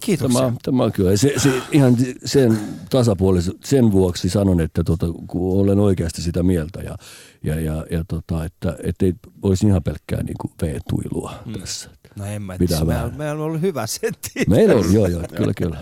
Kiitoksia. 0.00 0.40
tämä, 0.40 0.52
tämä 0.62 0.84
on 0.84 0.92
kyllä. 0.92 1.16
Se, 1.16 1.34
se, 1.36 1.62
ihan 1.72 1.96
sen 2.24 2.60
tasapuolisuus, 2.90 3.56
sen 3.64 3.92
vuoksi 3.92 4.28
sanon, 4.28 4.60
että 4.60 4.84
tota, 4.84 5.06
kun 5.26 5.60
olen 5.60 5.78
oikeasti 5.78 6.22
sitä 6.22 6.42
mieltä 6.42 6.80
ja, 6.80 6.96
ja, 7.44 7.60
ja, 7.60 7.86
ja 7.90 8.04
tota, 8.08 8.44
että, 8.44 8.76
ei 9.02 9.14
olisi 9.42 9.66
ihan 9.66 9.82
pelkkää 9.82 10.22
niin 10.22 10.36
kuin 10.40 10.52
veetuilua 10.62 11.34
hmm. 11.44 11.60
tässä. 11.60 11.90
No 12.16 12.24
en 12.24 12.42
mä 12.42 12.56
Pitää 12.58 12.78
tiedä. 12.78 12.92
Meillä, 12.94 13.16
meillä 13.16 13.32
on 13.32 13.40
ollut 13.40 13.60
hyvä 13.60 13.86
setti. 13.86 14.30
Meillä 14.48 14.74
on, 14.74 14.92
joo 14.92 15.06
joo, 15.06 15.22
kyllä 15.36 15.54
kyllä. 15.54 15.78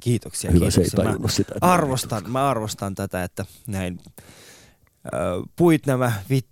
Kiitoksia, 0.00 0.50
Hyvä, 0.50 0.70
se 0.70 0.80
ei 0.80 0.84
kiitoksia. 0.84 1.04
tajunnut 1.04 1.22
mä 1.22 1.28
sitä, 1.28 1.54
Arvostan, 1.60 2.30
mä 2.30 2.50
arvostan 2.50 2.94
tätä, 2.94 3.24
että 3.24 3.44
näin 3.66 4.00
äh, 4.06 5.20
puit 5.56 5.86
nämä 5.86 6.12
vit, 6.30 6.46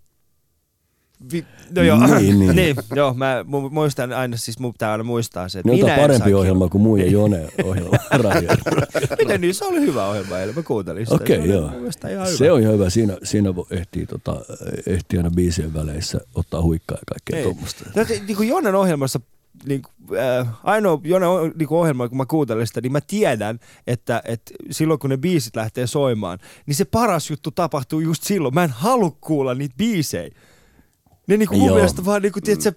Vi, 1.33 1.45
no 1.77 1.83
joo, 1.83 1.99
Niin, 2.07 2.21
niin, 2.21 2.39
niin. 2.39 2.57
niin. 2.57 2.77
joo, 2.95 3.15
mä 3.15 3.43
mu- 3.43 3.71
muistan 3.71 4.13
aina, 4.13 4.37
siis 4.37 4.59
mun 4.59 4.73
pitää 4.73 4.93
aina 4.93 5.05
muistaa 5.05 5.49
se, 5.49 5.59
että 5.59 5.71
on 5.73 5.77
minä 5.79 5.95
en 5.95 6.01
parempi 6.01 6.31
saa 6.31 6.39
ohjelma 6.39 6.69
kuin 6.69 6.83
muu 6.83 6.97
ja 6.97 7.07
Jone 7.11 7.49
ohjelma. 7.65 7.91
Miten 9.19 9.41
niin, 9.41 9.55
se 9.55 9.65
oli 9.65 9.81
hyvä 9.81 10.07
ohjelma 10.09 10.39
eilen, 10.39 10.55
mä 10.55 10.63
kuuntelin 10.63 11.07
sitä. 11.07 11.15
Okei, 11.17 11.37
se 11.37 11.43
oli 11.43 11.51
joo. 11.53 11.61
ihan 11.67 11.77
hyvä. 11.81 12.27
Se 12.27 12.53
on 12.53 12.61
ihan 12.61 12.75
hyvä. 12.75 12.91
Siinä, 12.91 13.17
siinä 13.23 13.51
ehtii, 13.71 14.07
tota, 14.07 14.37
ehtii 14.87 15.19
aina 15.19 15.31
biisien 15.31 15.75
väleissä 15.75 16.21
ottaa 16.35 16.63
huikkaa 16.63 16.99
ja 16.99 17.05
kaikkea 17.07 17.37
Ei. 17.39 17.43
tuommoista. 17.45 17.85
No, 17.97 18.05
niin 18.27 18.37
kuin 18.37 18.49
Jonen 18.49 18.75
ohjelmassa, 18.75 19.21
niin 19.67 19.83
äh, 20.41 20.49
ainoa 20.65 21.01
Jonen 21.05 21.29
o- 21.29 21.47
niin 21.47 21.69
ohjelma, 21.71 22.09
kun 22.09 22.19
mä 22.19 22.27
kuuntelen 22.27 22.67
sitä, 22.67 22.81
niin 22.81 22.93
mä 22.93 23.01
tiedän, 23.01 23.59
että, 23.87 24.23
että 24.25 24.53
silloin 24.71 25.01
kun 25.01 25.11
ne 25.11 25.17
biisit 25.17 25.57
lähtee 25.57 25.87
soimaan, 25.87 26.39
niin 26.67 26.75
se 26.75 26.85
paras 26.85 27.31
juttu 27.31 27.51
tapahtuu 27.51 28.01
just 28.01 28.23
silloin. 28.23 28.55
Mä 28.55 28.65
en 28.65 28.71
halua 28.71 29.17
kuulla 29.21 29.55
niitä 29.55 29.75
biisejä. 29.79 30.31
Ne 31.27 31.37
niin 31.37 31.49
kuin 31.49 31.59
mun 31.59 31.67
Joo. 31.67 31.77
mielestä 31.77 32.05
vaan 32.05 32.23
niin 32.23 32.33
kuin, 32.33 32.43
tiedätkö, 32.43 32.73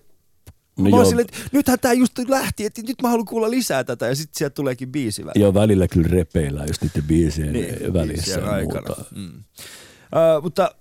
No 0.78 0.84
mä 0.84 0.90
joo, 0.90 1.06
silleen, 1.06 1.28
että 1.30 1.50
nythän 1.52 1.80
tää 1.80 1.94
just 1.94 2.20
lähti, 2.28 2.66
että 2.66 2.82
nyt 2.82 3.02
mä 3.04 3.10
haluan 3.10 3.26
kuulla 3.26 3.50
lisää 3.52 3.84
tätä 3.84 4.08
ja 4.08 4.16
sitten 4.16 4.38
sieltä 4.38 4.54
tuleekin 4.54 4.92
biisi 4.92 5.26
väliin. 5.26 5.42
joo, 5.42 5.54
välillä 5.54 5.88
kyllä 5.88 6.08
repeillään 6.08 6.68
just 6.68 6.82
niiden 6.82 7.04
biisien 7.04 7.54
Niin, 7.54 7.94
välissä 7.94 8.26
biisien 8.26 8.44
ja 8.46 8.52
aikana. 8.52 8.82
muuta. 8.88 9.06
Mm. 9.16 9.26
Uh, 9.36 10.44
mutta 10.44 10.76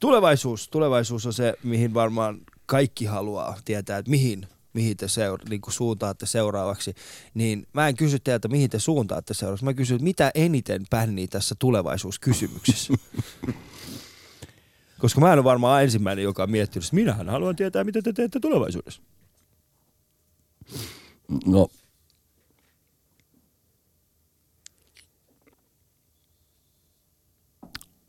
tulevaisuus, 0.00 0.68
tulevaisuus 0.68 1.26
on 1.26 1.32
se, 1.32 1.54
mihin 1.62 1.94
varmaan 1.94 2.40
kaikki 2.66 3.04
haluaa 3.04 3.58
tietää, 3.64 3.98
että 3.98 4.10
mihin, 4.10 4.46
mihin 4.74 4.96
te 4.96 5.08
seura- 5.08 5.44
niin 5.50 5.60
kuin 5.60 5.74
suuntaatte 5.74 6.26
seuraavaksi. 6.26 6.94
Niin 7.34 7.66
mä 7.72 7.88
en 7.88 7.96
kysy 7.96 8.18
teiltä, 8.18 8.48
mihin 8.48 8.70
te 8.70 8.78
suuntaatte 8.78 9.34
seuraavaksi. 9.34 9.64
Mä 9.64 9.74
kysyn, 9.74 10.02
mitä 10.04 10.30
eniten 10.34 10.82
pännii 10.90 11.28
tässä 11.28 11.54
tulevaisuuskysymyksessä. 11.58 12.92
Koska 15.00 15.20
mä 15.20 15.32
en 15.32 15.38
ole 15.38 15.44
varmaan 15.44 15.82
ensimmäinen, 15.82 16.22
joka 16.24 16.42
on 16.42 16.50
miettinyt, 16.50 16.84
että 16.86 16.94
minähän 16.96 17.28
haluan 17.28 17.56
tietää, 17.56 17.84
mitä 17.84 18.02
te 18.02 18.12
teette 18.12 18.40
tulevaisuudessa. 18.40 19.02
No, 21.46 21.68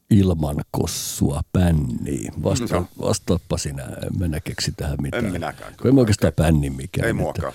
ilman 0.10 0.56
kossua 0.72 1.42
pänniin. 1.54 2.44
Vasta, 2.44 2.76
Joo. 2.76 2.88
vastaappa 3.02 3.58
sinä, 3.58 3.84
en 3.84 4.20
minä 4.20 4.40
keksi 4.40 4.72
tähän 4.78 4.98
mitään. 5.02 5.26
En 5.26 5.32
minäkään. 5.32 5.74
Kun 5.82 5.88
en 5.88 5.96
mä 5.96 6.02
oikeastaan 6.02 6.34
pännin 6.34 6.74
mikään. 6.76 7.06
Ei 7.06 7.12
että- 7.12 7.22
muakaan. 7.22 7.54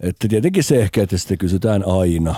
Että 0.00 0.28
tietenkin 0.28 0.64
se 0.64 0.80
ehkä, 0.82 1.02
että 1.02 1.18
sitä 1.18 1.36
kysytään 1.36 1.84
aina, 1.86 2.34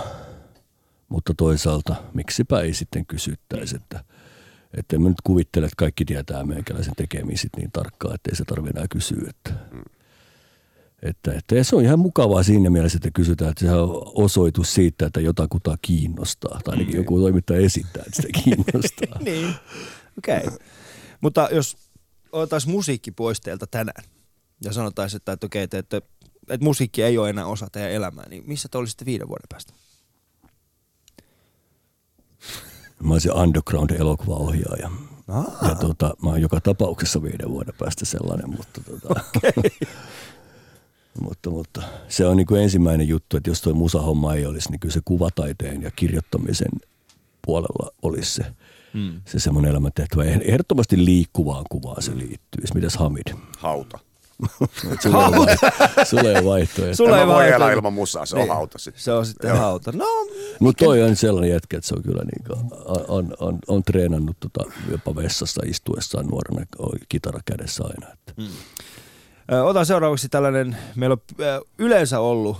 mutta 1.09 1.33
toisaalta 1.37 1.95
miksipä 2.13 2.61
ei 2.61 2.73
sitten 2.73 3.05
kysyttäisi, 3.05 3.75
että, 3.75 4.03
että 4.77 4.95
en 4.95 5.01
mä 5.01 5.09
nyt 5.09 5.21
kuvittele, 5.23 5.65
että 5.65 5.75
kaikki 5.77 6.05
tietää 6.05 6.43
meikäläisen 6.43 6.93
tekemisit 6.97 7.49
niin 7.57 7.71
tarkkaan, 7.71 8.15
että 8.15 8.29
ei 8.31 8.35
se 8.35 8.45
tarvitse 8.45 8.77
enää 8.77 8.87
kysyä. 8.89 9.29
Että, 9.29 9.53
että, 11.01 11.33
että 11.33 11.55
ja 11.55 11.63
se 11.63 11.75
on 11.75 11.83
ihan 11.83 11.99
mukavaa 11.99 12.43
siinä 12.43 12.69
mielessä, 12.69 12.97
että 12.97 13.11
kysytään, 13.13 13.51
että 13.51 13.61
sehän 13.61 13.79
on 13.79 14.01
osoitus 14.15 14.73
siitä, 14.73 15.05
että 15.05 15.19
jotakuta 15.19 15.77
kiinnostaa, 15.81 16.59
tai 16.63 16.71
ainakin 16.73 16.95
joku 16.95 17.19
toimittaja 17.19 17.59
esittää, 17.59 18.03
että 18.07 18.21
sitä 18.21 18.39
kiinnostaa. 18.43 19.21
niin, 19.25 19.55
okei. 20.17 20.47
Okay. 20.47 20.57
Mutta 21.21 21.49
jos 21.51 21.77
otettaisiin 22.31 22.71
musiikki 22.71 23.11
pois 23.11 23.41
teiltä 23.41 23.65
tänään 23.71 24.03
ja 24.63 24.73
sanotaisiin, 24.73 25.17
että, 25.17 25.31
että 25.31 25.45
okei, 25.45 25.63
että, 25.63 25.77
että, 25.77 26.01
että 26.49 26.63
musiikki 26.63 27.03
ei 27.03 27.17
ole 27.17 27.29
enää 27.29 27.45
osa 27.45 27.67
teidän 27.71 27.91
elämää, 27.91 28.29
niin 28.29 28.43
missä 28.47 28.69
te 28.71 28.77
olisitte 28.77 29.05
viiden 29.05 29.27
vuoden 29.27 29.47
päästä? 29.49 29.73
Mä 33.03 33.13
olisin 33.13 33.33
underground-elokuvaohjaaja. 33.33 34.89
Ah. 35.27 35.45
Ja 35.69 35.75
tota, 35.75 36.13
mä 36.23 36.29
oon 36.29 36.41
joka 36.41 36.61
tapauksessa 36.61 37.23
viiden 37.23 37.49
vuoden 37.49 37.73
päästä 37.79 38.05
sellainen, 38.05 38.49
mutta, 38.49 38.81
tota, 38.83 39.21
mutta, 41.21 41.49
mutta 41.49 41.81
se 42.07 42.25
on 42.25 42.37
niin 42.37 42.47
kuin 42.47 42.61
ensimmäinen 42.61 43.07
juttu, 43.07 43.37
että 43.37 43.49
jos 43.49 43.61
tuo 43.61 43.73
musahomma 43.73 44.33
ei 44.33 44.45
olisi, 44.45 44.71
niin 44.71 44.79
kyllä 44.79 44.93
se 44.93 45.01
kuvataiteen 45.05 45.81
ja 45.81 45.91
kirjoittamisen 45.91 46.71
puolella 47.45 47.91
olisi 48.01 48.31
se, 48.33 48.45
Hmm. 48.93 49.21
se 49.25 49.39
semmoinen 49.39 49.71
elämäntehtävä. 49.71 50.23
Ehdottomasti 50.23 51.05
liikkuvaan 51.05 51.65
kuvaan 51.69 52.01
se 52.01 52.17
liittyy. 52.17 52.63
Mitäs 52.73 52.95
Hamid? 52.97 53.27
Hauta. 53.57 53.99
Sulla 55.01 55.25
ei, 55.27 56.05
sulla 56.05 56.29
ei 56.31 56.45
vaihtoehto. 56.45 56.95
Sulla 56.95 57.15
en 57.17 57.21
ei 57.21 57.27
voi 57.27 57.51
elää 57.51 57.71
ilman 57.71 57.93
musaa, 57.93 58.25
se 58.25 58.35
on 58.35 58.41
Niin. 58.41 58.53
hauta 58.53 58.77
sitten. 58.77 59.03
Se 59.03 59.11
on 59.11 59.25
sitten 59.25 59.49
Joo. 59.49 59.57
hauta. 59.57 59.91
No, 59.91 60.05
Mutta 60.59 60.85
toi 60.85 61.03
on 61.03 61.15
sellainen 61.15 61.51
jätkä, 61.51 61.77
että 61.77 61.87
se 61.87 61.95
on 61.95 62.03
kyllä 62.03 62.21
niin 62.23 62.57
on, 62.85 63.05
on, 63.07 63.33
on, 63.39 63.59
on 63.67 63.83
treenannut 63.83 64.37
tota, 64.39 64.71
jopa 64.91 65.15
vessassa 65.15 65.61
istuessaan 65.65 66.25
nuorena 66.27 66.65
kitara 67.09 67.39
kädessä 67.45 67.83
aina. 67.83 68.13
Että. 68.13 68.33
Ö, 69.51 69.63
Otan 69.63 69.85
seuraavaksi 69.85 70.29
tällainen, 70.29 70.77
meillä 70.95 71.13
on 71.13 71.21
yleensä 71.77 72.19
ollut 72.19 72.57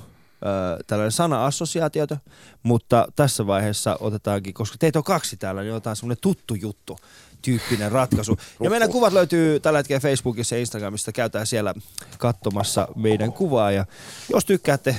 tällainen 0.87 1.11
sana-assosiaatioita, 1.11 2.17
mutta 2.63 3.07
tässä 3.15 3.47
vaiheessa 3.47 3.97
otetaankin, 3.99 4.53
koska 4.53 4.77
teitä 4.79 4.99
on 4.99 5.03
kaksi 5.03 5.37
täällä, 5.37 5.61
niin 5.61 5.73
otetaan 5.73 5.95
semmoinen 5.95 6.21
tuttu 6.21 6.55
juttu 6.55 6.99
tyyppinen 7.41 7.91
ratkaisu. 7.91 8.37
Ja 8.63 8.69
meidän 8.69 8.91
kuvat 8.91 9.13
löytyy 9.13 9.59
tällä 9.59 9.79
hetkellä 9.79 9.99
Facebookissa 9.99 10.55
ja 10.55 10.59
Instagramista, 10.59 11.11
käytään 11.11 11.47
siellä 11.47 11.73
katsomassa 12.17 12.87
meidän 12.95 13.33
kuvaa. 13.33 13.71
Ja 13.71 13.85
jos 14.29 14.45
tykkäätte 14.45 14.95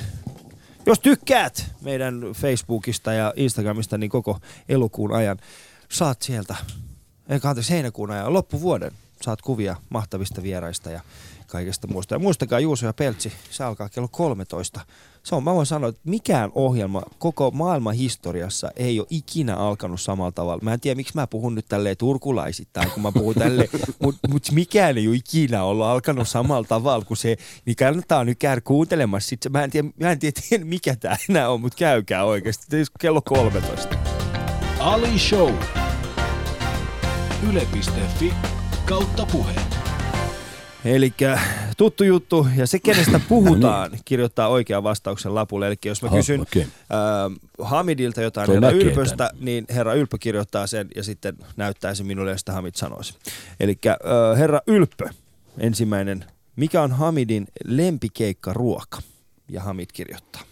jos 0.87 1.01
tykkäät 1.01 1.67
meidän 1.81 2.21
Facebookista 2.35 3.13
ja 3.13 3.33
Instagramista, 3.37 3.99
niin 3.99 4.11
koko 4.11 4.39
elokuun 4.69 5.13
ajan 5.13 5.39
saat 5.89 6.23
sieltä, 6.23 6.57
eikä 7.29 7.49
anteeksi 7.49 7.73
heinäkuun 7.73 8.11
ajan, 8.11 8.33
loppuvuoden 8.33 8.93
saat 9.23 9.43
kuvia 9.43 9.77
mahtavista 9.89 10.43
vieraista 10.43 10.91
ja 10.91 11.01
kaikesta 11.49 11.87
muusta. 11.87 12.15
Ja 12.15 12.19
muistakaa 12.19 12.61
Juuso 12.61 12.87
ja 12.87 12.93
Peltsi, 12.93 13.33
se 13.51 13.65
alkaa 13.65 13.89
kello 13.89 14.09
13. 14.09 14.81
Se 15.23 15.35
on, 15.35 15.45
mä 15.45 15.55
voin 15.55 15.67
sanoa, 15.67 15.89
että 15.89 16.01
mikään 16.05 16.51
ohjelma 16.55 17.03
koko 17.19 17.51
maailman 17.51 17.95
historiassa 17.95 18.71
ei 18.77 19.01
ole 19.01 19.07
ikinä 19.11 19.57
alkanut 19.57 20.01
samalla 20.01 20.33
tavalla. 20.33 20.63
Mä 20.63 20.73
en 20.73 20.81
tiedä, 20.81 20.97
miksi 20.97 21.15
mä 21.15 21.27
puhun 21.27 21.55
nyt 21.55 21.67
tälleen 21.69 21.97
turkulaisittain, 21.97 22.91
kun 22.91 23.03
mä 23.03 23.13
puhun 23.13 23.35
tälleen, 23.35 23.69
mutta 24.03 24.29
mut 24.29 24.51
mikään 24.53 24.99
ei 24.99 25.09
ole 25.09 25.17
ikinä 25.17 25.65
ollut 25.65 25.87
alkanut 25.87 26.29
samalla 26.29 26.67
tavalla 26.69 27.05
kuin 27.05 27.19
se, 27.19 27.37
niin 27.65 27.77
kannattaa 27.77 28.25
nyt 28.25 28.39
käydä 28.39 28.61
kuuntelemassa. 28.61 29.29
Sit 29.29 29.43
se, 29.43 29.49
mä 29.49 29.65
en 29.65 29.71
tiedä, 29.71 29.89
mä 30.01 30.11
en 30.11 30.19
tiedä, 30.19 30.65
mikä 30.65 30.97
tämä 30.97 31.17
enää 31.29 31.51
on, 31.51 31.61
mutta 31.61 31.77
käykää 31.79 32.25
oikeasti. 32.25 32.77
Kello 33.01 33.23
13. 33.23 33.97
Ali 34.79 35.19
Show. 35.19 35.55
Yle.fi 37.51 38.35
kautta 38.87 39.27
puhe. 39.27 39.68
Eli 40.85 41.13
tuttu 41.77 42.05
juttu, 42.05 42.47
ja 42.57 42.67
se 42.67 42.79
kenestä 42.79 43.21
puhutaan, 43.29 43.91
kirjoittaa 44.05 44.49
oikean 44.49 44.83
vastauksen 44.83 45.35
lapulle. 45.35 45.67
Eli 45.67 45.77
jos 45.85 46.03
mä 46.03 46.09
Aha, 46.09 46.17
kysyn 46.17 46.41
okei. 46.41 46.63
äh, 46.63 46.69
Hamidilta 47.61 48.23
jotain 48.23 48.47
Toi 48.47 48.55
herra 48.55 48.71
Ylpöstä, 48.71 49.31
niin 49.41 49.65
herra 49.71 49.95
Ylppö 49.95 50.19
kirjoittaa 50.21 50.67
sen 50.67 50.89
ja 50.97 51.03
sitten 51.03 51.37
näyttää 51.57 51.95
se 51.95 52.05
minulle, 52.05 52.39
sitten 52.39 52.55
Hamid 52.55 52.75
sanoisi. 52.75 53.15
Eli 53.61 53.79
äh, 53.87 54.39
herra 54.39 54.61
Ylppö, 54.67 55.09
ensimmäinen. 55.59 56.25
Mikä 56.57 56.83
on 56.83 56.93
Hamidin 56.93 57.47
lempikeikkaruoka? 57.65 58.99
Ja 59.49 59.63
Hamid 59.63 59.87
kirjoittaa. 59.93 60.43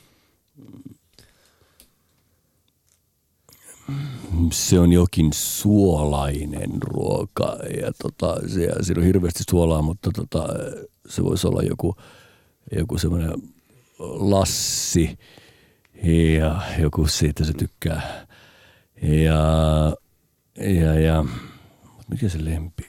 Se 4.53 4.79
on 4.79 4.93
jokin 4.93 5.33
suolainen 5.33 6.83
ruoka 6.83 7.57
ja 7.83 7.93
tota, 8.03 8.49
se, 8.49 8.69
siinä 8.81 9.01
on 9.01 9.07
hirveästi 9.07 9.45
suolaa, 9.51 9.83
mutta 9.83 10.11
tota, 10.15 10.49
se 11.09 11.25
voisi 11.25 11.47
olla 11.47 11.63
joku, 11.63 11.95
joku 12.77 12.99
semmoinen 12.99 13.33
lassi 13.99 15.19
ja 16.39 16.61
joku 16.79 17.07
siitä 17.07 17.45
se 17.45 17.53
tykkää. 17.53 18.27
Ja, 19.03 19.43
ja, 20.57 21.01
ja 21.01 21.25
mikä 22.09 22.29
se 22.29 22.45
lempi? 22.45 22.83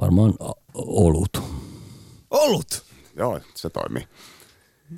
Varmaan 0.00 0.34
olut. 0.74 1.42
Olut! 2.30 2.84
Joo, 3.16 3.40
se 3.54 3.70
toimii. 3.70 4.08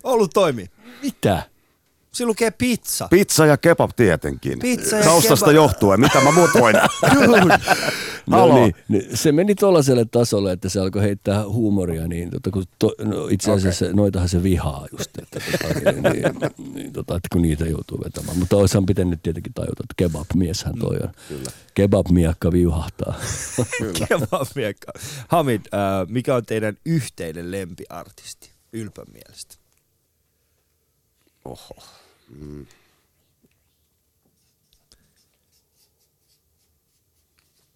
Olut 0.04 0.30
toimii. 0.34 0.66
Mitä? 1.02 1.42
Siinä 2.14 2.28
lukee 2.28 2.50
pizza. 2.50 3.08
Pizza 3.10 3.46
ja 3.46 3.56
kebab 3.56 3.90
tietenkin. 3.96 4.58
Pizza 4.58 4.96
ja 4.96 5.04
Taustasta 5.04 5.46
kebab. 5.46 5.54
johtuen, 5.54 6.00
mitä 6.00 6.20
mä 6.20 6.32
muut 6.32 6.50
voin. 6.60 6.76
No 8.26 8.54
niin, 8.54 8.74
niin, 8.88 9.16
se 9.16 9.32
meni 9.32 9.54
tuollaiselle 9.54 10.04
tasolle, 10.04 10.52
että 10.52 10.68
se 10.68 10.80
alkoi 10.80 11.02
heittää 11.02 11.48
huumoria, 11.48 12.08
niin 12.08 12.30
tota, 12.30 12.50
kun 12.50 12.64
to, 12.78 12.94
no, 13.04 13.28
itse 13.30 13.52
asiassa 13.52 13.84
okay. 13.84 13.94
noitahan 13.94 14.28
se 14.28 14.42
vihaa 14.42 14.86
just, 14.92 15.10
että, 15.18 15.40
tota, 15.40 15.74
niin, 15.90 16.02
niin, 16.02 16.74
niin, 16.74 16.92
tota, 16.92 17.16
että 17.16 17.28
kun 17.32 17.42
niitä 17.42 17.64
joutuu 17.64 18.00
vetämään. 18.04 18.38
Mutta 18.38 18.56
olisihan 18.56 18.86
pitänyt 18.86 19.22
tietenkin 19.22 19.54
tajuta, 19.54 19.82
että 19.84 19.94
kebab-mieshän 19.96 20.78
toi 20.78 20.96
on. 21.02 21.12
Kyllä. 21.28 21.50
Kebab-miakka 21.74 22.52
viuhahtaa. 22.52 23.14
Kebab-miekka. 24.08 24.92
Hamid, 25.28 25.60
äh, 25.74 26.08
mikä 26.08 26.34
on 26.34 26.46
teidän 26.46 26.76
yhteinen 26.86 27.50
lempiartisti 27.50 28.50
Ylpön 28.72 29.06
mielestä? 29.12 29.54
Oho. 31.44 32.03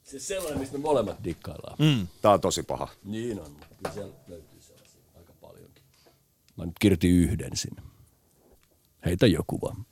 Se 0.03 0.19
sellainen, 0.19 0.59
mistä 0.59 0.79
me 0.79 0.83
molemmat 0.83 1.25
dikkaillaan. 1.25 1.77
Mm. 1.79 2.07
Tää 2.23 2.33
on 2.33 2.41
tosi 2.41 2.63
paha. 2.63 2.89
Niin 3.05 3.41
on, 3.41 3.51
mutta 3.51 3.67
kyllä 3.77 3.95
siellä 3.95 4.15
löytyy 4.29 4.61
sellaisia 4.61 5.01
aika 5.17 5.33
paljonkin. 5.41 5.85
Mä 6.57 6.67
nyt 6.67 6.79
kirjoitin 6.81 7.11
yhden 7.11 7.57
sinne. 7.57 7.83
Heitä 9.05 9.27
joku 9.27 9.61
vaan. 9.61 9.87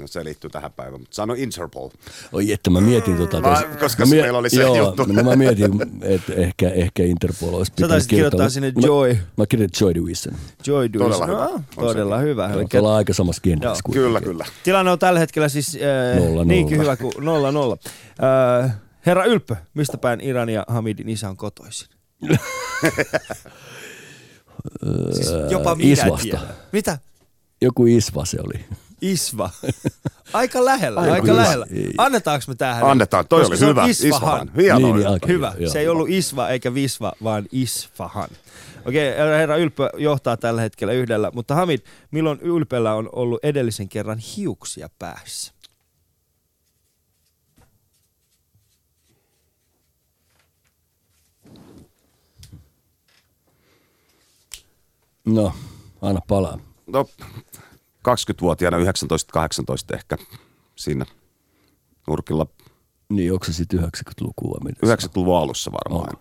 No 0.00 0.06
se 0.06 0.24
liittyy 0.24 0.50
tähän 0.50 0.72
päivään, 0.72 1.00
mutta 1.00 1.14
sano 1.14 1.34
Interpol. 1.34 1.88
Oi 2.32 2.52
että 2.52 2.70
mä 2.70 2.80
mietin 2.80 3.16
tota. 3.16 3.40
Mä- 3.40 3.54
tos- 3.60 3.78
koska 3.80 4.06
mä 4.06 4.10
meillä 4.14 4.38
oli 4.38 4.50
se 4.50 4.62
joo, 4.62 4.76
juttu. 4.76 5.04
No 5.04 5.22
mä 5.22 5.36
mietin, 5.36 5.70
että 6.02 6.32
ehkä, 6.34 6.70
ehkä 6.70 7.02
Interpol 7.02 7.54
olisi 7.54 7.72
pitänyt 7.72 7.88
taisit 7.90 8.10
kirjoittaa 8.10 8.48
sinne 8.48 8.72
Mä- 8.76 8.86
Joy. 8.86 9.18
Mä, 9.36 9.46
kirjoitin 9.46 9.78
Joy 9.86 9.94
Division. 9.94 10.34
Joy 10.66 10.92
Division. 10.92 11.10
Todella 11.12 11.26
hyvä. 11.26 11.44
No, 11.44 11.62
todella 11.86 12.18
se. 12.18 12.22
hyvä. 12.24 12.50
Eli 12.52 12.66
ollaan 12.78 12.96
aika 12.96 13.12
samassa 13.14 13.40
genressä 13.44 13.82
kuitenkin. 13.84 14.02
Kyllä, 14.06 14.20
kyllä. 14.20 14.46
Tilanne 14.64 14.90
on 14.92 14.98
tällä 14.98 15.20
hetkellä 15.20 15.48
siis 15.48 15.78
äh, 16.14 16.18
Nolla, 16.24 16.44
niinkin 16.44 16.76
nolla. 16.78 16.92
hyvä 16.92 16.96
kuin 16.96 17.24
nolla 17.24 17.52
nolla. 17.52 17.76
Äh, 18.64 18.74
herra 19.06 19.24
Ylppö, 19.24 19.56
mistä 19.74 19.98
päin 19.98 20.20
Iran 20.20 20.48
ja 20.48 20.64
Hamidin 20.68 21.08
isä 21.08 21.28
on 21.28 21.36
kotoisin? 21.36 21.88
siis 25.12 25.28
jopa 25.50 25.74
minä 25.74 25.92
Isvasta. 25.92 26.22
tiedän. 26.22 26.40
Mitä? 26.72 26.98
Joku 27.60 27.86
Isva 27.86 28.24
se 28.24 28.36
oli. 28.46 28.64
Isva. 29.12 29.50
Aika 30.32 30.64
lähellä, 30.64 31.00
Aika 31.00 31.12
aika, 31.12 31.36
lähellä. 31.36 31.66
Ei. 31.70 31.94
Annetaanko 31.98 32.44
me 32.48 32.54
tähän? 32.54 32.84
Annetaan, 32.84 33.28
toi 33.28 33.40
Koska 33.40 33.64
oli 33.64 33.70
hyvä. 33.70 33.86
Isfahan. 33.86 34.08
Isfahan. 34.08 34.50
Niin, 34.54 34.96
niin, 34.96 35.20
Hyvä. 35.28 35.54
Joo. 35.58 35.70
Se 35.70 35.78
ei 35.78 35.88
ollut 35.88 36.08
Isva 36.08 36.48
eikä 36.48 36.74
Visva, 36.74 37.12
vaan 37.22 37.46
Isfahan. 37.52 38.28
Okei, 38.86 39.16
herra 39.16 39.56
Ylppö 39.56 39.90
johtaa 39.96 40.36
tällä 40.36 40.60
hetkellä 40.60 40.92
yhdellä, 40.92 41.30
mutta 41.34 41.54
Hamid, 41.54 41.80
milloin 42.10 42.40
Ylpellä 42.40 42.94
on 42.94 43.08
ollut 43.12 43.44
edellisen 43.44 43.88
kerran 43.88 44.18
hiuksia 44.18 44.88
päässä? 44.98 45.54
No, 55.26 55.52
anna 56.02 56.20
palaa. 56.28 56.58
No, 56.86 57.06
20-vuotiaana, 58.08 58.76
19-18 58.78 58.82
ehkä 59.94 60.16
siinä 60.76 61.06
nurkilla 62.08 62.46
Niin, 63.08 63.32
onko 63.32 63.44
se 63.44 63.52
sitten 63.52 63.80
90-lukua? 63.80 64.58
Mitä 64.64 64.86
90-luvun 64.86 65.38
alussa 65.38 65.70
varmaan. 65.72 66.16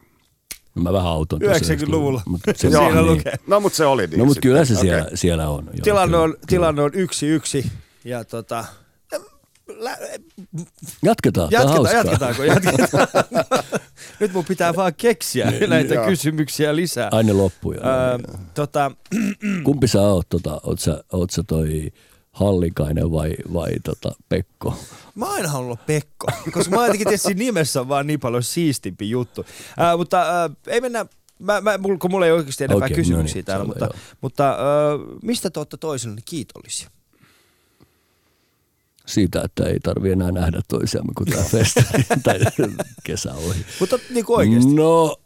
No, 0.76 0.82
mä 0.84 0.94
vähän 0.94 1.12
auton 1.12 1.40
tuossa 1.40 1.74
90-luvulla. 1.74 2.22
Mutta 2.26 2.52
se, 2.56 2.58
Siinä 2.70 2.90
niin. 2.90 3.06
lukee. 3.08 3.34
No, 3.48 3.60
mutta 3.60 3.76
se 3.78 3.86
oli 3.86 4.08
niin. 4.08 4.20
No, 4.20 4.26
mutta 4.26 4.42
kyllä 4.42 4.66
se 4.66 4.76
siellä, 4.76 5.08
siellä 5.14 5.50
on. 5.50 5.66
Joo, 5.66 5.74
Tilanne 5.84 6.18
on, 6.18 6.30
kyllä. 6.32 6.44
tilanne 6.48 6.82
on 6.82 6.92
yksi 6.94 7.28
yksi. 7.28 7.72
Ja 8.06 8.26
tota, 8.26 8.66
lä- 9.68 9.98
Jatketaan, 11.04 11.52
jatketaan, 11.52 11.96
jatketaanko? 11.96 12.44
Jatketaan. 12.44 13.08
Nyt 14.20 14.34
mun 14.34 14.46
pitää 14.46 14.76
vaan 14.76 14.94
keksiä 14.98 15.54
näitä 15.68 15.94
joo. 15.94 16.06
kysymyksiä 16.06 16.76
lisää. 16.76 17.10
Aine 17.12 17.34
loppuja. 17.34 17.80
Öö, 17.80 18.18
tota, 18.54 18.92
Kumpi 19.64 19.88
sä 19.88 20.02
oot? 20.02 20.30
Tota, 20.30 20.60
oot, 20.64 20.80
sä, 20.80 21.04
oot 21.14 21.32
sä 21.32 21.44
toi 21.48 21.92
Hallikainen 22.32 23.12
vai, 23.12 23.36
vai 23.54 23.72
tota 23.84 24.12
Pekko? 24.30 24.78
mä 25.16 25.26
aina 25.26 25.54
olla 25.54 25.78
Pekko, 25.86 26.28
koska 26.52 26.76
mä 26.76 26.86
jotenkin 26.86 27.08
tietysti 27.08 27.34
nimessä 27.34 27.82
on 27.82 27.88
vaan 27.88 28.08
niin 28.08 28.20
paljon 28.20 28.44
siistimpi 28.44 29.10
juttu. 29.10 29.46
Ää, 29.78 29.98
mutta 29.98 30.22
ää, 30.22 30.50
ei 30.68 30.82
mennä, 30.82 31.06
mä, 31.40 31.62
mä, 31.62 31.78
mul- 31.78 31.98
kun 31.98 32.12
mulla 32.12 32.26
ei 32.26 32.32
oikeasti 32.32 32.64
enempää 32.64 32.86
Okei, 32.86 32.96
kysymyksiä 32.96 33.34
no 33.34 33.40
niin, 33.40 33.46
täällä, 33.46 33.66
mutta, 33.66 33.86
joo. 33.86 33.94
mutta 34.22 34.50
ää, 34.50 34.58
mistä 35.24 35.50
te 35.50 35.60
olette 35.60 35.78
toisillenne 35.78 36.22
kiitollisia? 36.26 36.90
Siitä, 39.08 39.42
että 39.42 39.64
ei 39.66 39.80
tarvi 39.80 40.12
enää 40.12 40.32
nähdä 40.32 40.62
toisiamme, 40.68 41.14
kun 41.18 41.28
tämä 41.28 41.44
festari 41.44 42.04
tai 42.24 42.40
kesä 43.04 43.34
ohi. 43.34 43.66
Mutta 43.80 44.00
niin 44.10 44.26
kuin 44.26 44.38
oikeasti. 44.38 44.74
No, 44.74 45.18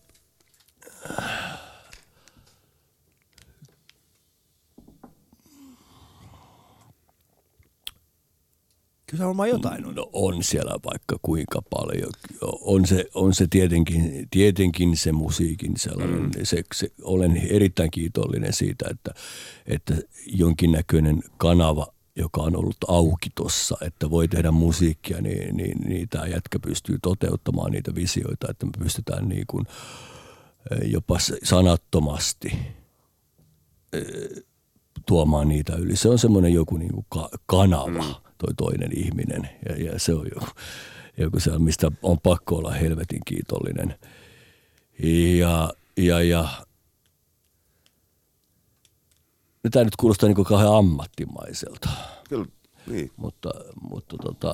Kyllä 9.12 9.22
se 9.24 9.28
varmaan 9.28 9.50
jotain 9.50 9.86
on. 9.86 9.96
no 9.96 10.10
on 10.14 10.44
siellä 10.44 10.80
vaikka 10.86 11.20
kuinka 11.22 11.62
paljon. 11.70 12.10
On 12.42 12.86
se, 12.88 13.06
on 13.14 13.34
se 13.34 13.48
tietenkin, 13.50 14.28
tietenkin 14.32 14.98
se 14.98 15.12
musiikin 15.12 15.74
sellainen. 15.78 16.22
Mm. 16.24 16.32
Se, 16.44 16.64
se, 16.76 16.92
olen 17.02 17.38
erittäin 17.38 17.92
kiitollinen 17.92 18.54
siitä, 18.54 18.86
että, 18.92 19.14
että 19.66 19.96
jonkinnäköinen 20.26 21.24
kanava, 21.38 21.88
joka 22.18 22.42
on 22.42 22.56
ollut 22.56 22.78
auki 22.88 23.30
tuossa, 23.36 23.78
että 23.82 24.10
voi 24.10 24.28
tehdä 24.28 24.52
musiikkia, 24.52 25.22
niin, 25.22 25.58
niin, 25.58 25.78
niin 25.88 26.10
tämä 26.10 26.26
jätkä 26.26 26.60
pystyy 26.60 26.98
toteuttamaan 27.02 27.72
niitä 27.72 27.96
visioita, 27.96 28.48
että 28.50 28.66
me 28.66 28.72
pystytään 28.80 29.30
niin 29.30 29.48
kuin, 29.48 29.66
eh, 30.72 30.92
jopa 30.92 31.18
sanattomasti 31.44 32.52
eh, 33.94 34.44
tuomaan 35.06 35.48
niitä 35.48 35.76
yli. 35.76 35.96
Se 35.96 36.10
on 36.10 36.20
semmoinen 36.20 36.54
joku 36.54 36.78
niin 36.78 36.94
kuin 36.94 37.06
ka- 37.10 37.30
kanava, 37.46 38.04
mm. 38.04 38.16
toi 38.38 38.54
toinen 38.58 38.98
ihminen. 38.98 39.50
Ja, 39.70 39.76
ja 39.76 40.00
se 40.00 40.14
on 40.14 40.28
joku, 40.36 40.48
joku 41.18 41.40
se, 41.40 41.60
mistä 41.60 41.92
on 42.02 42.20
pakko 42.20 42.56
olla 42.56 42.72
helvetin 42.72 43.22
kiitollinen. 43.26 43.96
Ja, 45.38 45.74
ja, 45.98 46.22
ja 46.22 46.67
no, 49.68 49.72
tämä 49.72 49.86
nyt 49.86 49.96
kuulostaa 49.96 50.30
niin 50.30 50.46
kauhean 50.46 50.76
ammattimaiselta, 50.76 51.90
Kyllä, 52.30 52.46
niin. 52.88 53.12
mutta, 53.18 53.52
mutta 53.92 54.18
tota, 54.18 54.54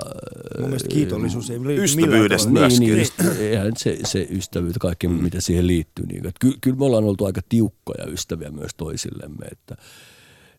Mun 0.60 0.70
mielestä 0.70 0.90
kiitollisuus 0.90 1.50
ei 1.50 1.68
liity 1.68 1.84
Ystävyydestä 1.84 2.50
myöskin. 2.50 2.80
niin, 2.80 2.94
niin, 2.96 3.00
just, 3.00 3.40
eihän 3.40 3.72
se, 3.78 4.00
se 4.04 4.28
ystävyys, 4.30 4.78
kaikki 4.80 5.08
mm. 5.08 5.14
mitä 5.14 5.42
siihen 5.42 5.68
liittyy. 5.68 6.06
Niin, 6.06 6.28
että 6.28 6.40
ky, 6.40 6.54
kyllä 6.62 6.78
me 6.78 6.86
ollaan 6.86 7.04
oltu 7.04 7.26
aika 7.26 7.42
tiukkoja 7.50 8.06
ystäviä 8.06 8.52
myös 8.52 8.72
toisillemme, 8.78 9.46
että, 9.52 9.76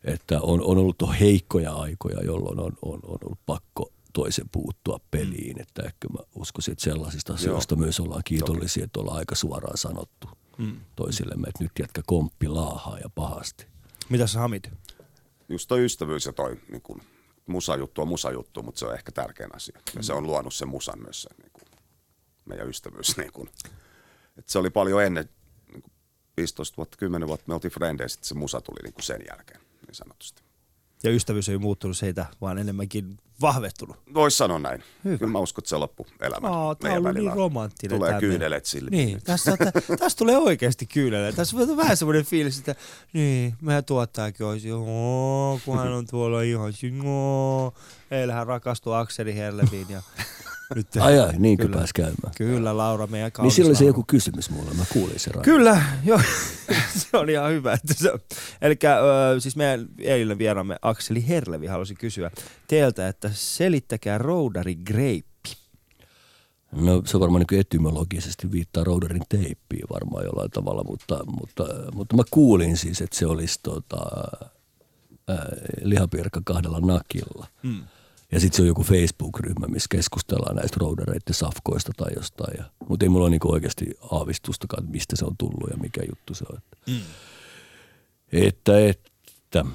että 0.03 0.41
on, 0.41 0.61
on 0.61 0.77
ollut 0.77 1.01
on 1.01 1.13
heikkoja 1.13 1.73
aikoja, 1.73 2.23
jolloin 2.23 2.59
on, 2.59 2.73
on, 2.81 2.99
on 3.03 3.19
ollut 3.23 3.39
pakko 3.45 3.91
toisen 4.13 4.49
puuttua 4.51 4.99
peliin. 5.11 5.61
Että 5.61 5.83
ehkä 5.83 6.07
mä 6.09 6.19
uskoisin, 6.35 6.71
että 6.71 6.83
sellaisista 6.83 7.33
asioista 7.33 7.75
myös 7.75 7.99
ollaan 7.99 8.21
kiitollisia, 8.25 8.83
että 8.83 8.99
ollaan 8.99 9.17
aika 9.17 9.35
suoraan 9.35 9.77
sanottu 9.77 10.27
mm. 10.57 10.75
toisillemme, 10.95 11.47
että 11.47 11.63
nyt 11.63 11.71
jätkä 11.79 12.01
komppi 12.05 12.47
laahaa 12.47 12.99
ja 12.99 13.09
pahasti. 13.15 13.65
Mitä 14.09 14.27
sä 14.27 14.39
Hamid? 14.39 14.65
Just 15.49 15.67
toi 15.67 15.85
ystävyys 15.85 16.25
ja 16.25 16.33
toi 16.33 16.59
niin 16.69 16.81
kuin, 16.81 17.01
musajuttu 17.45 18.01
on 18.01 18.07
musajuttu, 18.07 18.63
mutta 18.63 18.79
se 18.79 18.85
on 18.85 18.93
ehkä 18.93 19.11
tärkein 19.11 19.55
asia. 19.55 19.79
Ja 19.95 20.03
se 20.03 20.13
on 20.13 20.23
luonut 20.23 20.53
sen 20.53 20.67
musan 20.67 21.01
myös 21.01 21.21
se 21.21 21.29
niin 21.37 21.51
kuin, 21.53 21.63
meidän 22.45 22.69
ystävyys. 22.69 23.17
Niin 23.17 23.33
kuin. 23.33 23.49
Et 24.37 24.49
se 24.49 24.59
oli 24.59 24.69
paljon 24.69 25.03
ennen, 25.03 25.29
niin 25.71 25.81
kuin 25.81 25.93
15 26.37 26.77
vuotta, 26.77 26.97
10 26.97 27.27
vuotta 27.27 27.43
me 27.47 27.53
oltiin 27.53 27.71
frendejä, 27.71 28.07
sitten 28.07 28.27
se 28.27 28.35
musa 28.35 28.61
tuli 28.61 28.79
niin 28.83 28.93
sen 28.99 29.21
jälkeen, 29.29 29.61
niin 29.87 29.95
sanotusti. 29.95 30.44
Ja 31.05 31.11
ystävyys 31.11 31.49
ei 31.49 31.57
muuttunut 31.57 31.97
siitä, 31.97 32.25
vaan 32.41 32.57
enemmänkin 32.57 33.17
vahvettunut. 33.41 33.97
Voisi 34.13 34.37
sanoa 34.37 34.59
näin. 34.59 34.83
Hyvä. 35.03 35.17
Kyllä 35.17 35.31
mä 35.31 35.39
uskon, 35.39 35.61
että 35.61 35.69
se 35.69 35.77
loppu 35.77 36.07
elämä. 36.21 36.47
Aa, 36.47 36.75
tää 36.75 36.91
on 36.91 36.97
ollut 36.97 37.13
niin 37.13 37.33
romanttinen. 37.33 37.97
Tulee 37.97 38.11
tää 38.11 38.19
kyyneleet 38.19 38.65
sille. 38.65 38.89
Niin, 38.89 39.21
tässä, 39.23 39.57
tä, 39.57 39.71
tässä 39.99 40.17
tulee 40.17 40.37
oikeasti 40.37 40.85
kyyneleet. 40.85 41.35
Tässä 41.35 41.57
on 41.57 41.77
vähän 41.77 41.97
semmoinen 41.97 42.25
fiilis, 42.25 42.59
että 42.59 42.75
niin, 43.13 43.55
meidän 43.61 43.85
tuottajakin 43.85 44.45
olisi, 44.45 44.67
joo, 44.67 45.59
kun 45.65 45.77
hän 45.77 45.93
on 45.93 46.07
tuolla 46.07 46.41
ihan, 46.41 46.73
joo. 47.03 47.73
Eilen 48.11 48.35
hän 48.35 48.47
rakastui 48.47 48.97
Akseli 48.97 49.35
Herleviin 49.35 49.87
ja 49.89 50.01
nyt... 50.75 50.87
Ai 50.99 51.19
ai, 51.19 51.33
niin 51.37 51.57
kuin 51.57 51.67
Kyllä. 51.67 51.77
pääsi 51.77 51.93
käymään. 51.93 52.33
Kyllä, 52.37 52.77
Laura, 52.77 53.07
meidän 53.07 53.25
Niin 53.25 53.31
kaunis 53.31 53.55
silloin 53.55 53.71
oli 53.71 53.77
se 53.77 53.85
joku 53.85 54.03
kysymys 54.07 54.49
mulle, 54.49 54.73
mä 54.73 54.85
kuulin 54.93 55.19
sen. 55.19 55.33
Kyllä, 55.41 55.81
joo. 56.05 56.21
se 56.97 57.17
on 57.17 57.29
ihan 57.29 57.51
hyvä. 57.51 57.73
Että 57.73 57.93
se, 57.93 58.11
eli 58.61 58.77
siis 59.39 59.55
meidän 59.55 59.87
eilen 59.99 60.37
vieraamme 60.37 60.75
Akseli 60.81 61.27
Herlevi 61.27 61.67
halusi 61.67 61.95
kysyä 61.95 62.31
teiltä, 62.67 63.07
että 63.07 63.29
selittäkää 63.33 64.17
roudari 64.17 64.75
greippi. 64.75 65.35
No 66.71 67.01
se 67.05 67.17
on 67.17 67.21
varmaan 67.21 67.45
niin 67.49 67.59
etymologisesti 67.59 68.51
viittaa 68.51 68.83
roudarin 68.83 69.23
teippiin 69.29 69.85
varmaan 69.93 70.25
jollain 70.25 70.51
tavalla, 70.51 70.83
mutta, 70.83 71.19
mutta, 71.39 71.63
mutta 71.93 72.15
mä 72.15 72.23
kuulin 72.31 72.77
siis, 72.77 73.01
että 73.01 73.17
se 73.17 73.25
olisi 73.25 73.59
tota, 73.63 74.05
ää, 75.27 75.49
lihapirkka 75.81 76.41
kahdella 76.45 76.79
nakilla. 76.79 77.47
Mm. 77.63 77.83
Ja 78.35 78.41
sitten 78.41 78.55
se 78.57 78.61
on 78.61 78.67
joku 78.67 78.83
Facebook-ryhmä, 78.83 79.67
missä 79.67 79.87
keskustellaan 79.91 80.55
näistä 80.55 80.77
roudareiden 80.79 81.33
safkoista 81.33 81.91
tai 81.97 82.11
jostain. 82.15 82.57
Ja, 82.57 82.63
mutta 82.89 83.05
ei 83.05 83.09
mulla 83.09 83.23
ole 83.25 83.29
niinku 83.29 83.51
oikeasti 83.51 83.85
aavistustakaan, 84.11 84.83
että 84.83 84.91
mistä 84.91 85.15
se 85.15 85.25
on 85.25 85.37
tullut 85.37 85.69
ja 85.71 85.77
mikä 85.77 86.01
juttu 86.09 86.33
se 86.33 86.45
on. 86.51 86.57
Että, 86.57 86.77
Mm. 86.87 87.01
että, 88.31 88.87
että 88.87 89.65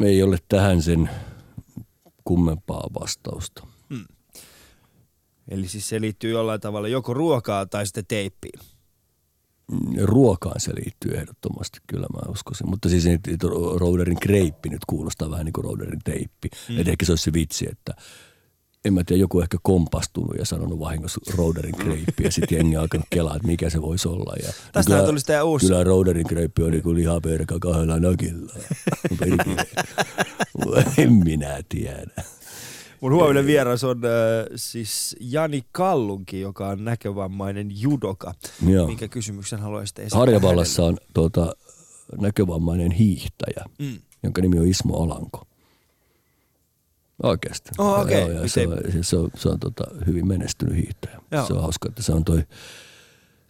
ei 0.00 0.22
ole 0.22 0.38
tähän 0.48 0.82
sen 0.82 1.10
kummempaa 2.24 2.86
vastausta. 3.00 3.66
Eli 5.48 5.68
siis 5.68 5.88
se 5.88 6.00
liittyy 6.00 6.30
jollain 6.30 6.60
tavalla 6.60 6.88
joko 6.88 7.14
ruokaan 7.14 7.68
tai 7.68 7.86
sitten 7.86 8.06
teippiin. 8.06 8.60
Ruokaan 10.02 10.60
se 10.60 10.74
liittyy 10.74 11.14
ehdottomasti, 11.14 11.78
kyllä 11.86 12.06
mä 12.12 12.32
uskoisin. 12.32 12.70
Mutta 12.70 12.88
siis 12.88 13.04
rouderin 13.76 14.20
kreippi 14.20 14.68
nyt 14.68 14.84
kuulostaa 14.86 15.30
vähän 15.30 15.44
niin 15.44 15.52
kuin 15.52 15.64
rouderin 15.64 16.00
teippi. 16.04 16.48
Mm. 16.68 16.78
Että 16.78 16.90
ehkä 16.90 17.06
se 17.06 17.12
olisi 17.12 17.24
se 17.24 17.32
vitsi, 17.32 17.68
että 17.70 17.94
en 18.84 18.94
mä 18.94 19.04
tiedä, 19.04 19.20
joku 19.20 19.40
ehkä 19.40 19.58
kompastunut 19.62 20.36
ja 20.38 20.46
sanonut 20.46 20.78
vahingossa 20.78 21.20
Roderin 21.36 21.76
kreippi 21.76 22.24
ja 22.24 22.32
sitten 22.32 22.56
jengi 22.56 22.76
alkanut 22.76 23.06
kelaa, 23.10 23.36
että 23.36 23.48
mikä 23.48 23.70
se 23.70 23.82
voisi 23.82 24.08
olla. 24.08 24.34
Ja 24.42 24.52
Tästähän 24.72 25.04
tuli 25.04 25.18
sitten 25.18 25.44
uusi. 25.44 25.66
Kyllä 25.66 25.84
Roderin 25.84 26.26
kreippi 26.26 26.62
on 26.62 26.70
niinku 26.70 26.94
lihaperka 26.94 27.58
kahdella 27.58 28.00
nakilla. 28.00 28.52
En 30.98 31.12
minä 31.12 31.62
tiedä. 31.68 32.24
Mun 33.00 33.12
huominen 33.12 33.46
vieras 33.46 33.84
on 33.84 33.96
äh, 34.04 34.46
siis 34.56 35.16
Jani 35.20 35.64
Kallunki, 35.72 36.40
joka 36.40 36.68
on 36.68 36.84
näkövammainen 36.84 37.80
judoka. 37.80 38.34
Joo. 38.66 38.86
Minkä 38.86 39.08
kysymyksen 39.08 39.58
haluaisitte 39.60 40.02
esittää 40.02 40.18
Harjavallassa 40.18 40.84
on 40.84 40.96
tuota, 41.14 41.52
näkövammainen 42.20 42.92
hiihtäjä, 42.92 43.64
Mm. 43.78 43.98
jonka 44.22 44.42
nimi 44.42 44.58
on 44.58 44.68
Ismo 44.68 45.02
Alanko. 45.02 45.46
Oikeasti. 47.22 47.70
Oh, 47.78 48.00
okei. 48.00 48.20
Joo, 48.20 48.30
ja 48.30 48.48
se, 48.48 48.66
on, 48.68 48.78
se 49.02 49.16
on, 49.16 49.30
se 49.36 49.48
on 49.48 49.60
tota, 49.60 49.84
hyvin 50.06 50.28
menestynyt 50.28 50.76
hiihtäjä. 50.76 51.20
Joo. 51.30 51.46
Se 51.46 51.52
on 51.52 51.62
hauska, 51.62 51.88
että 51.88 52.02
se 52.02 52.12
on 52.12 52.24
toi, 52.24 52.42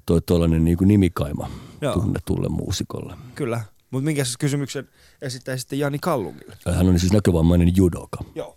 toi 0.06 0.20
tollainen 0.20 0.64
niin 0.64 0.78
kuin 0.78 0.88
nimikaima 0.88 1.50
Joo. 1.80 1.92
tunnetulle 1.92 2.48
muusikolle. 2.48 3.14
Kyllä. 3.34 3.60
Mutta 3.90 4.04
minkä 4.04 4.22
kysymyksen 4.38 4.88
esittäisitte 5.22 5.76
Jani 5.76 5.98
Kallungille? 5.98 6.56
Hän 6.74 6.88
on 6.88 6.98
siis 6.98 7.12
näkövammainen 7.12 7.76
judoka. 7.76 8.18
Joo. 8.34 8.56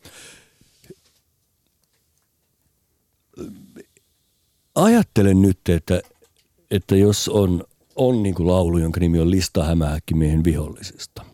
Ajattelen 4.75 5.41
nyt, 5.41 5.59
että, 5.69 6.01
että 6.71 6.95
jos 6.95 7.29
on, 7.29 7.63
on 7.95 8.23
niin 8.23 8.35
kuin 8.35 8.47
laulu, 8.47 8.77
jonka 8.77 8.99
nimi 8.99 9.19
on 9.19 9.31
Lista 9.31 9.63
hämähäkkimiehen 9.63 10.43
vihollisista, 10.43 11.25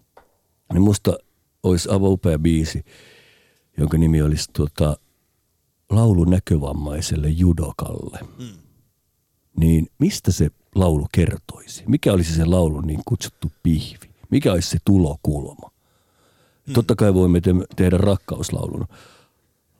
niin 0.74 0.82
musta 0.82 1.18
olisi 1.64 1.90
aivan 1.90 2.10
upea 2.12 2.40
biisi, 2.40 2.86
jonka 3.78 3.98
nimi 3.98 4.22
olisi 4.22 4.50
tuota, 4.54 4.98
laulu 5.90 6.24
näkövammaiselle 6.24 7.30
judokalle. 7.30 8.20
Mm. 8.40 8.58
Niin 9.60 9.88
mistä 10.00 10.32
se 10.32 10.50
laulu 10.76 11.08
kertoisi? 11.12 11.84
Mikä 11.88 12.14
olisi 12.14 12.36
se 12.36 12.46
laulun 12.46 12.88
niin 12.88 13.02
kutsuttu 13.06 13.52
pihvi? 13.64 14.10
Mikä 14.30 14.54
olisi 14.54 14.70
se 14.70 14.78
tulokulma? 14.86 15.72
Mm. 16.68 16.74
Totta 16.74 16.96
kai 16.96 17.14
voimme 17.14 17.42
te- 17.42 17.66
tehdä 17.76 17.98
rakkauslaulun 17.98 18.88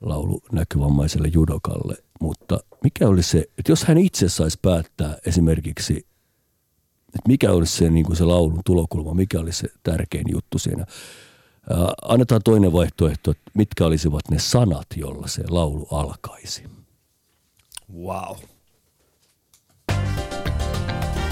laulu 0.00 0.40
näkövammaiselle 0.52 1.28
judokalle, 1.28 1.96
mutta 2.20 2.60
mikä 2.84 3.08
olisi 3.08 3.30
se, 3.30 3.38
että 3.58 3.72
jos 3.72 3.84
hän 3.84 3.98
itse 3.98 4.28
saisi 4.28 4.58
päättää 4.62 5.16
esimerkiksi, 5.26 5.96
että 7.08 7.28
mikä 7.28 7.52
olisi 7.52 7.76
se, 7.76 7.90
niin 7.90 8.06
kuin 8.06 8.16
se 8.16 8.24
laulun 8.24 8.60
tulokulma, 8.64 9.14
mikä 9.14 9.40
olisi 9.40 9.58
se 9.58 9.68
tärkein 9.82 10.24
juttu 10.30 10.58
siinä. 10.58 10.84
Ää, 11.70 11.92
annetaan 12.02 12.40
toinen 12.44 12.72
vaihtoehto, 12.72 13.30
että 13.30 13.50
mitkä 13.54 13.86
olisivat 13.86 14.22
ne 14.30 14.38
sanat, 14.38 14.86
jolla 14.96 15.26
se 15.26 15.44
laulu 15.48 15.86
alkaisi. 15.90 16.64
Wow. 17.94 18.36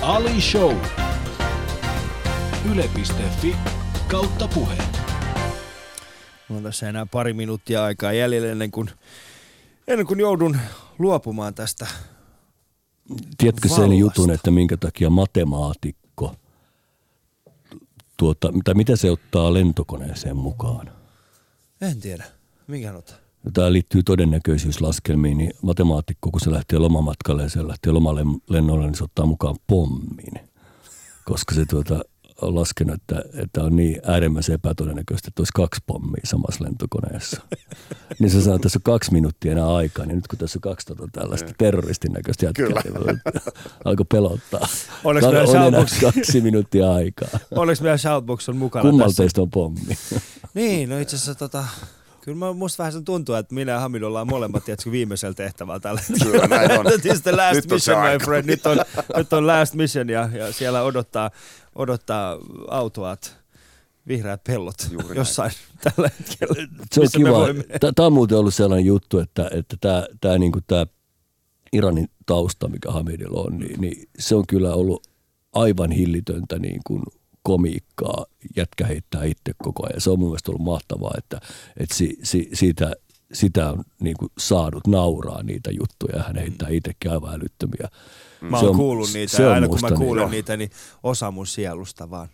Ali 0.02 0.40
Show. 0.40 0.76
Yle.fi 2.72 3.56
kautta 4.08 4.48
puhe. 4.48 4.76
Mulla 6.49 6.59
on 6.59 6.64
tässä 6.64 6.88
enää 6.88 7.07
pari 7.07 7.32
minuuttia 7.32 7.84
aikaa 7.84 8.12
jäljellä 8.12 8.49
ennen 8.53 8.70
kuin, 8.70 8.90
ennen 9.88 10.07
kuin 10.07 10.20
joudun 10.20 10.59
luopumaan 10.99 11.55
tästä. 11.55 11.86
Tiedätkö 13.38 13.68
sen 13.68 13.76
Vallasta. 13.78 14.01
jutun, 14.01 14.30
että 14.30 14.51
minkä 14.51 14.76
takia 14.76 15.11
matemaatikko, 15.11 16.34
tuota, 18.16 18.53
tai 18.64 18.74
mitä 18.74 18.97
se 18.97 19.11
ottaa 19.11 19.55
lentokoneeseen 19.55 20.36
mukaan? 20.36 20.90
En 21.80 22.01
tiedä. 22.01 22.24
Minkä 22.66 22.86
hän 22.86 22.97
ottaa? 22.97 23.16
Tämä 23.53 23.72
liittyy 23.72 24.03
todennäköisyyslaskelmiin, 24.03 25.38
niin 25.38 25.53
matemaatikko, 25.62 26.30
kun 26.30 26.40
se 26.40 26.53
lähtee 26.53 26.78
lomamatkalle 26.78 27.42
ja 27.42 27.49
se 27.49 27.68
lähtee 27.68 27.92
lomalennolle, 27.92 28.86
niin 28.86 28.94
se 28.94 29.05
ottaa 29.05 29.26
mukaan 29.26 29.57
pommin. 29.66 30.49
Koska 31.24 31.55
se 31.55 31.64
tuota, 31.64 32.01
laskenut, 32.43 32.95
että, 32.95 33.22
että 33.43 33.62
on 33.62 33.76
niin 33.76 34.01
äärimmäisen 34.05 34.55
epätodennäköistä, 34.55 35.28
että 35.28 35.41
olisi 35.41 35.53
kaksi 35.55 35.80
pommia 35.87 36.20
samassa 36.24 36.64
lentokoneessa. 36.64 37.43
niin 38.18 38.30
se 38.30 38.41
sanoo, 38.41 38.57
että 38.57 38.62
tässä 38.62 38.78
on 38.78 38.82
kaksi 38.82 39.12
minuuttia 39.12 39.53
enää 39.53 39.74
aikaa, 39.74 40.07
niin 40.07 40.16
nyt 40.16 40.28
kun 40.28 40.39
tässä 40.39 40.59
on 40.59 40.61
kaksi 40.61 40.87
tota 40.87 41.09
tällaista 41.12 41.53
terroristin 41.59 42.12
näköistä 42.12 42.47
jätkää, 42.47 42.66
niin 42.66 43.20
alkoi 43.84 44.07
pelottaa. 44.12 44.68
Onneksi 45.05 45.28
on, 45.28 45.34
meillä 45.34 45.53
Shoutbox- 45.53 46.01
kaksi 46.01 46.41
minuuttia 46.41 46.93
aikaa. 46.93 47.28
Onneksi 47.51 47.82
meidän 47.82 47.99
Shoutbox 47.99 48.49
on 48.49 48.57
mukana 48.57 48.82
Kummalta 48.82 49.09
tässä. 49.09 49.22
teistä 49.22 49.43
on 49.43 49.51
pommi? 49.51 49.80
Niin, 50.55 50.89
no 50.89 50.99
itse 50.99 51.16
asiassa 51.16 51.34
tota, 51.34 51.64
kyllä 52.26 52.39
mä, 52.39 52.53
musta 52.53 52.82
vähän 52.82 52.93
sen 52.93 53.05
tuntuu, 53.05 53.34
että 53.34 53.55
minä 53.55 53.72
ja 53.72 53.80
Hamid 53.80 54.03
ollaan 54.03 54.26
molemmat 54.26 54.64
tiedätkö, 54.64 54.91
viimeisellä 54.91 55.34
tehtävällä 55.34 55.80
tällä 55.80 56.01
hetkellä. 56.09 56.32
Kyllä, 56.32 56.47
näin 56.47 56.80
on. 56.80 56.87
The 57.22 57.32
last 57.32 57.55
Nyt 57.55 57.72
on 57.72 57.80
se 57.80 57.95
mission, 57.95 58.12
my 58.12 58.18
friend. 58.24 58.47
Nyt 58.47 58.66
on, 58.66 58.78
nyt 59.16 59.32
on 59.32 59.47
last 59.47 59.74
mission 59.74 60.09
ja, 60.09 60.28
ja 60.32 60.53
siellä 60.53 60.82
odottaa, 60.82 61.30
odottaa 61.76 62.38
autoat 62.70 63.36
vihreät 64.08 64.44
pellot 64.44 64.74
Juuri 64.90 65.06
näin. 65.06 65.16
jossain 65.16 65.50
tällä 65.84 66.10
hetkellä. 66.18 66.68
se 66.92 67.00
on 67.00 67.08
kiva. 67.16 67.46
Tämä 67.94 68.06
on 68.06 68.12
muuten 68.12 68.38
ollut 68.38 68.54
sellainen 68.54 68.86
juttu, 68.86 69.18
että, 69.18 69.50
että 69.52 69.76
tämä, 69.80 70.06
tämä, 70.20 70.38
niin 70.38 70.52
tämä 70.66 70.86
Iranin 71.72 72.08
tausta, 72.26 72.68
mikä 72.68 72.90
Hamidilla 72.90 73.40
on, 73.40 73.58
niin, 73.58 73.80
niin 73.80 74.08
se 74.18 74.34
on 74.34 74.44
kyllä 74.46 74.74
ollut 74.74 75.06
aivan 75.52 75.90
hillitöntä 75.90 76.58
niin 76.58 76.80
kuin 76.86 77.02
komiikkaa. 77.42 78.26
Jätkä 78.56 78.86
heittää 78.86 79.24
itse 79.24 79.52
koko 79.62 79.86
ajan. 79.86 80.00
Se 80.00 80.10
on 80.10 80.18
mun 80.18 80.28
mielestä 80.28 80.50
ollut 80.50 80.64
mahtavaa, 80.64 81.14
että, 81.18 81.40
että 81.76 81.94
si, 81.94 82.18
si, 82.22 82.48
siitä, 82.52 82.92
sitä 83.32 83.70
on 83.70 83.84
niin 84.00 84.16
kuin 84.16 84.32
saanut 84.38 84.86
nauraa 84.86 85.42
niitä 85.42 85.70
juttuja. 85.70 86.22
Hän 86.22 86.36
heittää 86.36 86.68
itsekin 86.68 87.10
aivan 87.10 87.34
älyttömiä. 87.34 87.88
Mä 88.41 88.57
oon 88.57 88.68
on- 88.70 88.76
kuullut 88.76 89.12
niitä 89.12 89.37
se 89.37 89.43
ja 89.43 89.53
aina 89.53 89.68
kun 89.68 89.78
mä 89.80 89.89
niin- 89.89 89.99
kuulen 89.99 90.22
joo. 90.22 90.30
niitä, 90.30 90.57
niin 90.57 90.70
osa 91.03 91.30
mun 91.30 91.47
sielusta 91.47 92.11
vaan 92.11 92.28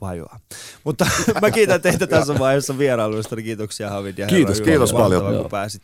vajoaa. 0.00 0.38
Mutta 0.84 1.06
mä 1.42 1.50
kiitän 1.50 1.82
teitä 1.82 2.06
tässä 2.06 2.38
vaiheessa 2.38 2.78
vierailuista. 2.78 3.36
Kiitoksia 3.36 3.90
Hamid 3.90 4.18
ja 4.18 4.26
Kiitos, 4.26 4.58
Herra 4.58 4.70
kiitos 4.70 4.92
paljon. 4.92 5.36
kun 5.42 5.50
pääsit 5.50 5.82